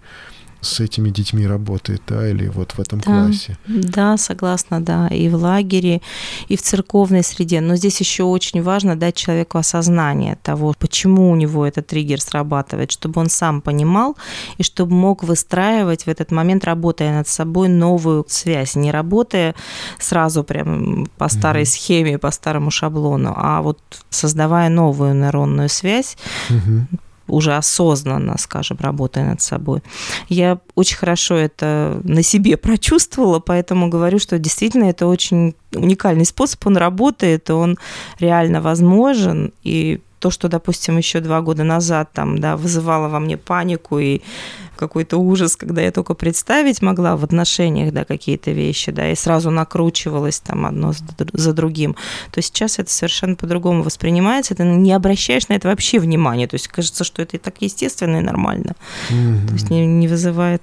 с 0.61 0.79
этими 0.79 1.09
детьми 1.09 1.47
работает, 1.47 2.01
да, 2.07 2.27
или 2.27 2.47
вот 2.47 2.73
в 2.73 2.79
этом 2.79 2.99
да, 2.99 3.05
классе. 3.05 3.57
Да, 3.67 4.17
согласна, 4.17 4.81
да, 4.81 5.07
и 5.07 5.29
в 5.29 5.35
лагере, 5.35 6.01
и 6.47 6.57
в 6.57 6.61
церковной 6.61 7.23
среде. 7.23 7.61
Но 7.61 7.75
здесь 7.75 7.99
еще 7.99 8.23
очень 8.23 8.61
важно 8.61 8.95
дать 8.95 9.15
человеку 9.15 9.57
осознание 9.57 10.37
того, 10.43 10.73
почему 10.77 11.31
у 11.31 11.35
него 11.35 11.65
этот 11.65 11.87
триггер 11.87 12.19
срабатывает, 12.21 12.91
чтобы 12.91 13.21
он 13.21 13.29
сам 13.29 13.61
понимал 13.61 14.17
и 14.57 14.63
чтобы 14.63 14.93
мог 14.93 15.23
выстраивать 15.23 16.03
в 16.03 16.07
этот 16.07 16.31
момент, 16.31 16.65
работая 16.65 17.13
над 17.13 17.27
собой, 17.27 17.69
новую 17.69 18.25
связь, 18.27 18.75
не 18.75 18.91
работая 18.91 19.55
сразу 19.99 20.43
прям 20.43 21.07
по 21.17 21.29
старой 21.29 21.63
угу. 21.63 21.69
схеме, 21.69 22.17
по 22.17 22.31
старому 22.31 22.71
шаблону, 22.71 23.33
а 23.35 23.61
вот 23.61 23.79
создавая 24.09 24.69
новую 24.69 25.13
нейронную 25.13 25.69
связь, 25.69 26.17
угу 26.49 26.87
уже 27.27 27.55
осознанно, 27.55 28.37
скажем, 28.37 28.77
работая 28.79 29.25
над 29.25 29.41
собой. 29.41 29.81
Я 30.29 30.59
очень 30.75 30.97
хорошо 30.97 31.35
это 31.35 31.99
на 32.03 32.23
себе 32.23 32.57
прочувствовала, 32.57 33.39
поэтому 33.39 33.89
говорю, 33.89 34.19
что 34.19 34.39
действительно 34.39 34.85
это 34.85 35.07
очень 35.07 35.55
уникальный 35.73 36.25
способ, 36.25 36.65
он 36.67 36.77
работает, 36.77 37.49
он 37.49 37.77
реально 38.19 38.61
возможен, 38.61 39.51
и 39.63 39.99
то, 40.19 40.31
что, 40.31 40.49
допустим, 40.49 40.97
еще 40.97 41.19
два 41.19 41.41
года 41.41 41.63
назад 41.63 42.09
там, 42.13 42.39
да, 42.39 42.57
вызывало 42.57 43.07
во 43.07 43.19
мне 43.19 43.37
панику 43.37 43.99
и 43.99 44.21
какой-то 44.77 45.17
ужас, 45.17 45.55
когда 45.55 45.81
я 45.81 45.91
только 45.91 46.13
представить 46.13 46.81
могла 46.81 47.17
в 47.17 47.23
отношениях, 47.23 47.93
да, 47.93 48.05
какие-то 48.05 48.51
вещи, 48.51 48.91
да, 48.91 49.11
и 49.11 49.15
сразу 49.15 49.51
накручивалась 49.51 50.39
там 50.39 50.65
одно 50.65 50.93
за 51.33 51.53
другим, 51.53 51.95
то 52.31 52.41
сейчас 52.41 52.79
это 52.79 52.89
совершенно 52.89 53.35
по-другому 53.35 53.83
воспринимается, 53.83 54.55
ты 54.55 54.63
не 54.63 54.93
обращаешь 54.93 55.47
на 55.49 55.53
это 55.53 55.67
вообще 55.67 55.99
внимания, 55.99 56.47
то 56.47 56.55
есть 56.55 56.67
кажется, 56.67 57.03
что 57.03 57.21
это 57.21 57.37
и 57.37 57.39
так 57.39 57.55
естественно 57.59 58.17
и 58.17 58.21
нормально, 58.21 58.75
mm-hmm. 59.09 59.47
то 59.47 59.53
есть 59.53 59.69
не, 59.69 59.85
не 59.85 60.07
вызывает 60.07 60.61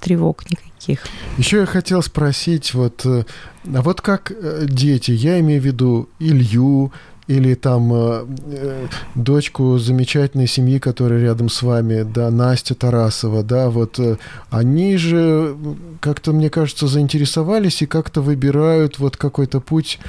тревог 0.00 0.48
никаких. 0.50 1.04
Еще 1.38 1.58
я 1.58 1.66
хотел 1.66 2.02
спросить, 2.02 2.74
вот, 2.74 3.06
э, 3.06 3.24
а 3.72 3.82
вот 3.82 4.00
как 4.00 4.32
э, 4.32 4.66
дети, 4.68 5.12
я 5.12 5.38
имею 5.40 5.62
в 5.62 5.64
виду 5.64 6.08
Илью, 6.18 6.92
или 7.26 7.54
там 7.54 7.92
э, 7.92 8.26
э, 8.46 8.86
дочку 9.14 9.78
замечательной 9.78 10.46
семьи, 10.46 10.78
которая 10.78 11.20
рядом 11.20 11.48
с 11.48 11.62
вами, 11.62 12.02
да, 12.02 12.30
Настя 12.30 12.74
Тарасова, 12.74 13.42
да, 13.42 13.70
вот 13.70 13.98
э, 13.98 14.16
они 14.50 14.96
же 14.96 15.56
как-то, 16.00 16.32
мне 16.32 16.50
кажется, 16.50 16.86
заинтересовались 16.88 17.82
и 17.82 17.86
как-то 17.86 18.20
выбирают 18.22 18.98
вот 18.98 19.16
какой-то 19.16 19.60
путь 19.60 20.00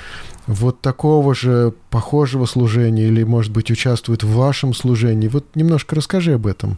вот 0.47 0.81
такого 0.81 1.35
же 1.35 1.73
похожего 1.89 2.45
служения 2.45 3.07
или, 3.07 3.23
может 3.23 3.51
быть, 3.51 3.71
участвуют 3.71 4.23
в 4.23 4.33
вашем 4.35 4.73
служении. 4.73 5.27
Вот 5.27 5.45
немножко 5.55 5.95
расскажи 5.95 6.33
об 6.33 6.47
этом. 6.47 6.77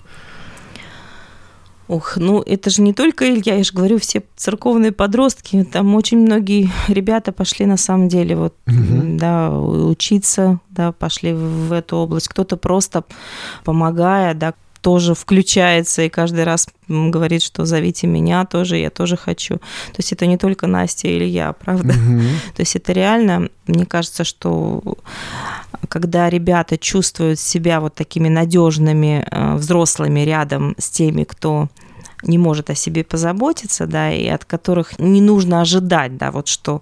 Ух, 1.88 2.18
ну 2.18 2.42
это 2.42 2.70
же 2.72 2.82
не 2.82 2.94
только 2.94 3.30
Илья, 3.30 3.56
я 3.56 3.64
же 3.64 3.72
говорю, 3.72 4.00
все 4.00 4.24
церковные 4.36 4.92
подростки, 4.92 5.64
там 5.64 5.94
очень 5.96 6.18
многие 6.18 6.72
ребята 6.88 7.32
пошли 7.32 7.66
на 7.68 7.78
самом 7.78 8.08
деле 8.08 8.36
вот, 8.36 8.56
угу. 8.66 9.18
да, 9.18 9.52
учиться, 9.52 10.60
да, 10.70 10.92
пошли 10.92 11.34
в 11.34 11.72
эту 11.72 11.98
область. 11.98 12.28
Кто-то 12.28 12.58
просто 12.58 13.04
помогая, 13.64 14.34
да, 14.34 14.54
тоже 14.82 15.16
включается 15.16 16.04
и 16.04 16.10
каждый 16.10 16.44
раз 16.44 16.68
говорит, 16.88 17.42
что 17.42 17.66
зовите 17.66 18.06
меня 18.06 18.46
тоже, 18.46 18.78
я 18.78 18.92
тоже 18.92 19.18
хочу. 19.18 19.56
То 19.56 19.98
есть 19.98 20.14
это 20.14 20.28
не 20.28 20.38
только 20.38 20.68
Настя 20.68 21.08
или 21.08 21.24
я, 21.24 21.54
правда? 21.54 21.94
Угу. 21.94 22.22
То 22.56 22.62
есть 22.62 22.76
это 22.76 22.94
реально, 22.94 23.50
мне 23.66 23.88
кажется, 23.88 24.24
что 24.24 24.84
когда 25.90 26.30
ребята 26.30 26.78
чувствуют 26.78 27.40
себя 27.40 27.80
вот 27.80 27.96
такими 27.96 28.30
надежными 28.30 29.26
э, 29.30 29.56
взрослыми 29.56 30.22
рядом 30.22 30.76
с 30.78 30.90
теми, 30.90 31.24
кто 31.24 31.70
не 32.28 32.38
может 32.38 32.70
о 32.70 32.76
себе 32.76 33.04
позаботиться, 33.04 33.86
да, 33.88 34.12
и 34.12 34.28
от 34.28 34.46
которых 34.46 35.00
не 35.00 35.22
нужно 35.22 35.62
ожидать, 35.62 36.18
да, 36.18 36.32
вот 36.32 36.48
что 36.48 36.82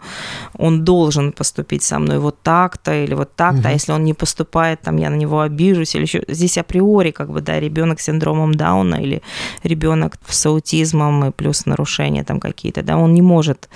он 0.58 0.84
должен 0.84 1.32
поступить 1.32 1.84
со 1.84 2.00
мной 2.00 2.20
вот 2.20 2.42
так-то 2.42 3.04
или 3.04 3.14
вот 3.14 3.36
так-то, 3.36 3.60
угу. 3.60 3.68
а 3.68 3.72
если 3.72 3.92
он 3.92 4.04
не 4.04 4.14
поступает, 4.14 4.82
там 4.82 4.98
я 4.98 5.10
на 5.10 5.16
него 5.16 5.42
обижусь 5.42 5.96
или 5.96 6.04
еще 6.04 6.24
здесь 6.28 6.58
априори 6.58 7.12
как 7.12 7.30
бы, 7.30 7.42
да, 7.42 7.60
ребенок 7.60 8.00
с 8.00 8.06
синдромом 8.06 8.54
Дауна 8.54 8.96
или 8.96 9.22
ребенок 9.64 10.18
с 10.28 10.46
аутизмом 10.46 11.26
и 11.26 11.32
плюс 11.32 11.66
нарушения 11.66 12.24
там 12.24 12.40
какие-то, 12.40 12.84
да, 12.84 12.98
он 12.98 13.14
не 13.14 13.22
может 13.22 13.70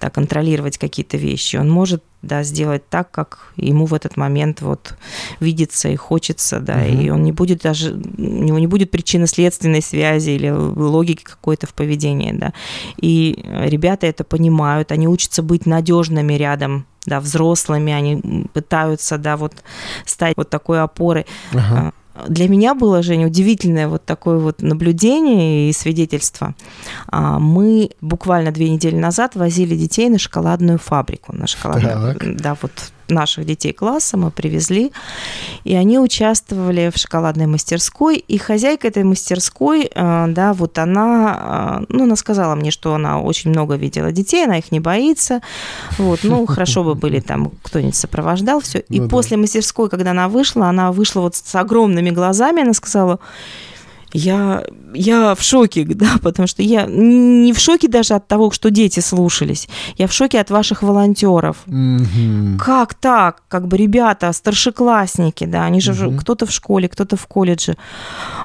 да, 0.00 0.10
контролировать 0.10 0.78
какие-то 0.78 1.16
вещи, 1.16 1.56
он 1.56 1.70
может 1.70 2.02
да, 2.26 2.42
сделать 2.42 2.88
так, 2.88 3.10
как 3.10 3.52
ему 3.56 3.86
в 3.86 3.94
этот 3.94 4.16
момент 4.16 4.60
вот 4.60 4.96
видится 5.40 5.88
и 5.88 5.96
хочется, 5.96 6.60
да, 6.60 6.74
угу. 6.74 7.00
и 7.00 7.10
он 7.10 7.22
не 7.22 7.32
будет 7.32 7.62
даже, 7.62 7.92
у 7.94 8.20
него 8.20 8.58
не 8.58 8.66
будет 8.66 8.90
причинно-следственной 8.90 9.82
связи 9.82 10.30
или 10.30 10.50
логики 10.50 11.24
какой-то 11.24 11.66
в 11.66 11.74
поведении, 11.74 12.32
да. 12.32 12.52
И 13.00 13.44
ребята 13.44 14.06
это 14.06 14.24
понимают, 14.24 14.92
они 14.92 15.08
учатся 15.08 15.42
быть 15.42 15.66
надежными 15.66 16.34
рядом 16.34 16.86
да, 17.06 17.20
взрослыми, 17.20 17.92
они 17.92 18.46
пытаются, 18.52 19.16
да, 19.16 19.36
вот 19.36 19.54
стать 20.04 20.36
вот 20.36 20.50
такой 20.50 20.82
опорой. 20.82 21.26
Ага. 21.52 21.92
Для 22.28 22.48
меня 22.48 22.74
было, 22.74 23.02
Женя, 23.02 23.26
удивительное 23.26 23.88
вот 23.88 24.04
такое 24.04 24.38
вот 24.38 24.62
наблюдение 24.62 25.68
и 25.68 25.72
свидетельство. 25.72 26.54
А, 27.08 27.38
мы 27.38 27.90
буквально 28.00 28.52
две 28.52 28.70
недели 28.70 28.96
назад 28.96 29.34
возили 29.34 29.76
детей 29.76 30.08
на 30.08 30.18
шоколадную 30.18 30.78
фабрику. 30.78 31.34
На 31.36 31.46
шоколадную, 31.46 32.16
да, 32.38 32.56
вот 32.60 32.72
наших 33.08 33.46
детей 33.46 33.72
класса 33.72 34.16
мы 34.16 34.30
привезли, 34.30 34.92
и 35.64 35.74
они 35.74 35.98
участвовали 35.98 36.90
в 36.94 36.98
шоколадной 36.98 37.46
мастерской, 37.46 38.16
и 38.16 38.38
хозяйка 38.38 38.88
этой 38.88 39.04
мастерской, 39.04 39.90
э, 39.92 40.24
да, 40.28 40.52
вот 40.52 40.78
она, 40.78 41.80
э, 41.80 41.84
ну, 41.88 42.04
она 42.04 42.16
сказала 42.16 42.54
мне, 42.54 42.70
что 42.70 42.94
она 42.94 43.20
очень 43.20 43.50
много 43.50 43.76
видела 43.76 44.12
детей, 44.12 44.44
она 44.44 44.58
их 44.58 44.72
не 44.72 44.80
боится, 44.80 45.40
вот, 45.98 46.20
ну, 46.22 46.46
хорошо 46.46 46.84
бы 46.84 46.94
были 46.94 47.20
там, 47.20 47.52
кто-нибудь 47.62 47.96
сопровождал, 47.96 48.60
все. 48.60 48.80
И 48.88 49.00
ну, 49.00 49.08
после 49.08 49.36
да. 49.36 49.42
мастерской, 49.42 49.88
когда 49.88 50.10
она 50.10 50.28
вышла, 50.28 50.66
она 50.68 50.92
вышла 50.92 51.20
вот 51.20 51.36
с 51.36 51.54
огромными 51.54 52.10
глазами, 52.10 52.62
она 52.62 52.72
сказала, 52.72 53.18
я, 54.12 54.64
я 54.96 55.34
в 55.34 55.42
шоке, 55.42 55.84
да, 55.88 56.16
потому 56.22 56.46
что 56.46 56.62
я 56.62 56.86
не 56.86 57.52
в 57.52 57.58
шоке 57.58 57.88
даже 57.88 58.14
от 58.14 58.26
того, 58.26 58.50
что 58.50 58.70
дети 58.70 59.00
слушались, 59.00 59.68
я 59.98 60.06
в 60.06 60.12
шоке 60.12 60.40
от 60.40 60.50
ваших 60.50 60.82
волонтеров. 60.82 61.58
Mm-hmm. 61.66 62.58
Как 62.58 62.94
так? 62.94 63.42
Как 63.48 63.68
бы 63.68 63.76
ребята, 63.76 64.32
старшеклассники, 64.32 65.44
да, 65.44 65.64
они 65.64 65.80
же 65.80 65.92
mm-hmm. 65.92 66.18
кто-то 66.18 66.46
в 66.46 66.50
школе, 66.50 66.88
кто-то 66.88 67.16
в 67.16 67.26
колледже, 67.26 67.76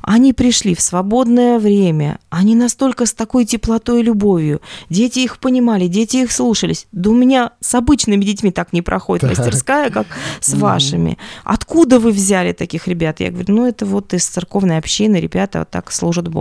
они 0.01 0.33
пришли 0.33 0.75
в 0.75 0.81
свободное 0.81 1.59
время, 1.59 2.19
они 2.29 2.55
настолько 2.55 3.05
с 3.05 3.13
такой 3.13 3.45
теплотой 3.45 4.01
и 4.01 4.03
любовью, 4.03 4.61
дети 4.89 5.19
их 5.19 5.37
понимали, 5.37 5.87
дети 5.87 6.17
их 6.17 6.31
слушались. 6.31 6.87
Да 6.91 7.09
у 7.09 7.13
меня 7.13 7.51
с 7.59 7.75
обычными 7.75 8.23
детьми 8.23 8.51
так 8.51 8.73
не 8.73 8.81
проходит 8.81 9.21
так. 9.21 9.37
мастерская, 9.37 9.89
как 9.89 10.07
с 10.39 10.53
mm-hmm. 10.53 10.59
вашими. 10.59 11.17
Откуда 11.43 11.99
вы 11.99 12.11
взяли 12.11 12.51
таких 12.51 12.87
ребят? 12.87 13.19
Я 13.19 13.31
говорю, 13.31 13.53
ну 13.53 13.67
это 13.67 13.85
вот 13.85 14.13
из 14.13 14.25
церковной 14.25 14.77
общины 14.77 15.17
ребята 15.17 15.59
вот 15.59 15.69
так 15.69 15.91
служат 15.91 16.27
Богу. 16.27 16.40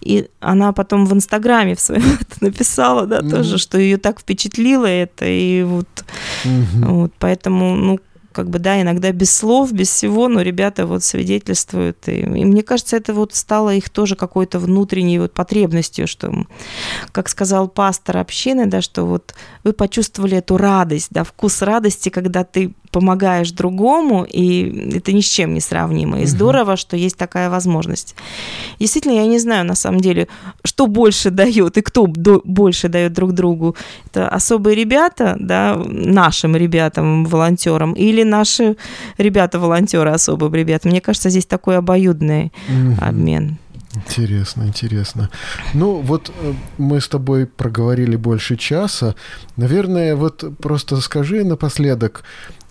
И 0.00 0.28
она 0.40 0.72
потом 0.72 1.06
в 1.06 1.12
Инстаграме 1.12 1.74
в 1.74 1.80
своем 1.80 2.18
это 2.20 2.44
написала, 2.44 3.06
да, 3.06 3.20
mm-hmm. 3.20 3.30
тоже, 3.30 3.58
что 3.58 3.78
ее 3.78 3.96
так 3.98 4.20
впечатлило 4.20 4.86
это, 4.86 5.24
и 5.26 5.62
вот, 5.62 6.04
mm-hmm. 6.44 6.86
вот 6.86 7.12
поэтому, 7.18 7.76
ну, 7.76 7.98
как 8.36 8.50
бы, 8.50 8.58
да, 8.58 8.82
иногда 8.82 9.12
без 9.12 9.34
слов, 9.34 9.72
без 9.72 9.88
всего, 9.88 10.28
но 10.28 10.42
ребята 10.42 10.86
вот 10.86 11.02
свидетельствуют. 11.02 12.06
И, 12.06 12.20
и 12.20 12.44
мне 12.44 12.62
кажется, 12.62 12.98
это 12.98 13.14
вот 13.14 13.34
стало 13.34 13.74
их 13.74 13.88
тоже 13.88 14.14
какой-то 14.14 14.58
внутренней 14.58 15.18
вот 15.18 15.32
потребностью, 15.32 16.06
что, 16.06 16.44
как 17.12 17.30
сказал 17.30 17.66
пастор 17.66 18.18
общины, 18.18 18.66
да, 18.66 18.82
что 18.82 19.06
вот 19.06 19.34
вы 19.64 19.72
почувствовали 19.72 20.36
эту 20.36 20.58
радость, 20.58 21.08
да, 21.12 21.24
вкус 21.24 21.62
радости, 21.62 22.10
когда 22.10 22.44
ты 22.44 22.74
помогаешь 22.96 23.50
другому, 23.52 24.24
и 24.24 24.94
это 24.96 25.12
ни 25.12 25.20
с 25.20 25.28
чем 25.28 25.54
не 25.54 25.60
сравнимо. 25.60 26.18
И 26.18 26.22
угу. 26.22 26.28
здорово, 26.28 26.76
что 26.76 26.96
есть 26.96 27.16
такая 27.16 27.50
возможность. 27.50 28.14
Действительно, 28.78 29.12
я 29.14 29.26
не 29.26 29.38
знаю, 29.38 29.64
на 29.64 29.74
самом 29.74 30.00
деле, 30.00 30.28
что 30.64 30.86
больше 30.86 31.30
дает 31.30 31.76
и 31.76 31.82
кто 31.82 32.06
больше 32.06 32.88
дает 32.88 33.12
друг 33.12 33.32
другу. 33.32 33.76
Это 34.06 34.28
особые 34.28 34.74
ребята, 34.76 35.36
да, 35.38 35.76
нашим 35.86 36.56
ребятам, 36.56 37.24
волонтерам, 37.24 37.92
или 37.92 38.22
наши 38.26 38.76
ребята-волонтеры 39.18 40.10
особым 40.10 40.54
ребятам. 40.54 40.90
Мне 40.90 41.00
кажется, 41.00 41.30
здесь 41.30 41.46
такой 41.46 41.78
обоюдный 41.78 42.52
угу. 42.68 42.96
обмен. 43.00 43.58
Интересно, 43.96 44.64
интересно. 44.64 45.30
Ну, 45.72 46.00
вот 46.00 46.30
э, 46.30 46.52
мы 46.76 47.00
с 47.00 47.08
тобой 47.08 47.46
проговорили 47.46 48.16
больше 48.16 48.56
часа. 48.56 49.14
Наверное, 49.56 50.16
вот 50.16 50.44
просто 50.58 51.00
скажи 51.00 51.44
напоследок, 51.44 52.22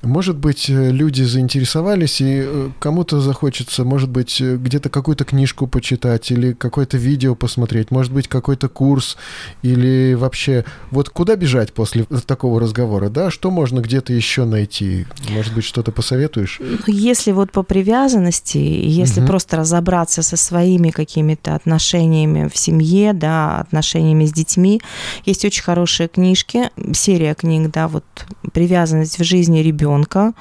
может 0.06 0.38
быть, 0.38 0.70
э, 0.70 0.91
люди 0.91 1.24
заинтересовались, 1.24 2.22
и 2.22 2.41
э, 2.45 2.70
кому-то 2.80 3.20
захочется, 3.20 3.84
может 3.84 4.10
быть, 4.10 4.39
э, 4.39 4.56
где-то 4.58 4.89
какую-то 4.89 5.26
книжку 5.26 5.68
почитать 5.68 6.32
или 6.32 6.53
какое-то 6.53 6.97
видео 6.97 7.36
посмотреть, 7.36 7.91
может 7.91 8.14
быть, 8.14 8.28
какой-то 8.28 8.70
курс, 8.70 9.18
или 9.64 10.14
вообще... 10.14 10.64
Вот 10.91 11.10
куда 11.10 11.36
бежать 11.36 11.74
после 11.74 12.06
такого 12.26 12.60
разговора, 12.60 13.10
да? 13.10 13.32
Что 13.32 13.51
можно 13.51 13.80
где-то 13.80 14.14
еще 14.14 14.45
найти? 14.45 15.06
Может 15.30 15.53
быть, 15.53 15.66
что-то 15.66 15.91
посоветуешь? 15.91 16.60
Ну, 16.62 16.78
если 16.93 17.32
вот 17.32 17.51
по 17.51 17.64
привязанности, 17.64 18.58
если 18.58 19.22
угу. 19.22 19.28
просто 19.28 19.58
разобраться 19.58 20.22
со 20.22 20.38
своими 20.38 20.89
какими-то 20.89 21.56
отношениями 21.56 22.47
в 22.47 22.58
семье, 22.58 23.14
да, 23.14 23.60
отношениями 23.60 24.26
с 24.26 24.32
детьми, 24.32 24.82
есть 25.26 25.43
очень 25.45 25.64
хорошие 25.64 26.08
книжки, 26.08 26.70
серия 26.93 27.34
книг, 27.34 27.72
да, 27.72 27.88
вот 27.88 28.06
«Привязанность 28.53 29.20
в 29.20 29.24
жизни 29.24 29.60
ребенка», 29.60 29.95
ребенка. 29.96 30.34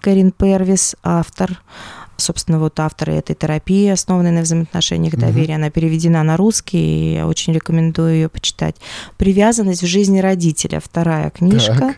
Кэрин 0.00 0.32
Первис, 0.32 0.96
автор 1.02 1.60
собственно, 2.18 2.60
вот 2.60 2.78
автор 2.78 3.10
этой 3.10 3.34
терапии, 3.34 3.88
основанной 3.88 4.30
на 4.30 4.42
взаимоотношениях 4.42 5.16
доверия, 5.16 5.54
угу. 5.54 5.62
она 5.62 5.70
переведена 5.70 6.22
на 6.22 6.36
русский, 6.36 6.78
и 6.78 7.14
я 7.14 7.26
очень 7.26 7.52
рекомендую 7.52 8.14
ее 8.14 8.28
почитать. 8.28 8.76
«Привязанность 9.16 9.82
в 9.82 9.86
жизни 9.86 10.20
родителя», 10.20 10.78
вторая 10.78 11.30
книжка. 11.30 11.74
Так. 11.74 11.96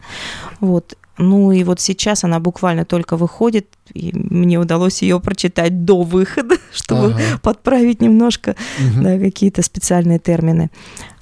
Вот. 0.60 0.96
Ну 1.18 1.52
и 1.52 1.62
вот 1.62 1.78
сейчас 1.78 2.24
она 2.24 2.40
буквально 2.40 2.86
только 2.86 3.18
выходит, 3.18 3.66
и 3.92 4.12
мне 4.14 4.58
удалось 4.58 5.02
ее 5.02 5.20
прочитать 5.20 5.84
до 5.84 6.02
выхода, 6.02 6.56
чтобы 6.72 7.12
ага. 7.12 7.38
подправить 7.42 8.00
немножко 8.00 8.56
угу. 8.78 9.02
да, 9.02 9.18
какие-то 9.18 9.60
специальные 9.60 10.20
термины 10.20 10.70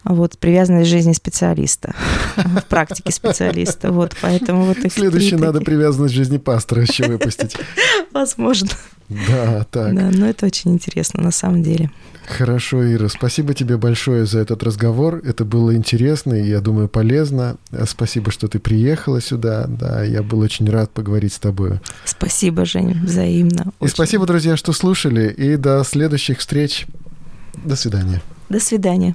вот, 0.05 0.39
привязанность 0.39 0.89
к 0.89 0.91
жизни 0.91 1.13
специалиста, 1.13 1.95
в 2.37 2.65
практике 2.65 3.13
специалиста, 3.13 3.93
вот, 3.93 4.17
поэтому 4.21 4.65
вот 4.65 4.79
их 4.79 4.93
Следующий 4.93 5.37
надо 5.37 5.61
привязанность 5.61 6.15
к 6.15 6.17
жизни 6.17 6.39
пастора 6.39 6.83
еще 6.83 7.07
выпустить. 7.07 7.57
Возможно. 8.13 8.71
Да, 9.09 9.67
так. 9.71 9.95
Да, 9.95 10.11
но 10.13 10.27
это 10.27 10.47
очень 10.47 10.73
интересно 10.73 11.23
на 11.23 11.31
самом 11.31 11.63
деле. 11.63 11.91
Хорошо, 12.27 12.91
Ира, 12.91 13.09
спасибо 13.09 13.53
тебе 13.53 13.77
большое 13.77 14.27
за 14.27 14.39
этот 14.39 14.63
разговор. 14.63 15.21
Это 15.25 15.45
было 15.45 15.75
интересно 15.75 16.35
и, 16.35 16.49
я 16.49 16.61
думаю, 16.61 16.89
полезно. 16.89 17.57
Спасибо, 17.87 18.31
что 18.31 18.49
ты 18.49 18.59
приехала 18.59 19.21
сюда. 19.21 19.67
Да, 19.67 20.03
я 20.05 20.23
был 20.23 20.39
очень 20.39 20.71
рад 20.71 20.91
поговорить 20.91 21.33
с 21.33 21.39
тобой. 21.39 21.81
Спасибо, 22.05 22.65
Женя, 22.65 22.99
взаимно. 23.03 23.73
И 23.81 23.85
очень. 23.85 23.95
спасибо, 23.95 24.27
друзья, 24.27 24.57
что 24.57 24.73
слушали. 24.73 25.31
И 25.31 25.57
до 25.57 25.83
следующих 25.85 26.39
встреч. 26.39 26.87
До 27.65 27.77
свидания. 27.77 28.23
До 28.49 28.61
свидания. 28.61 29.15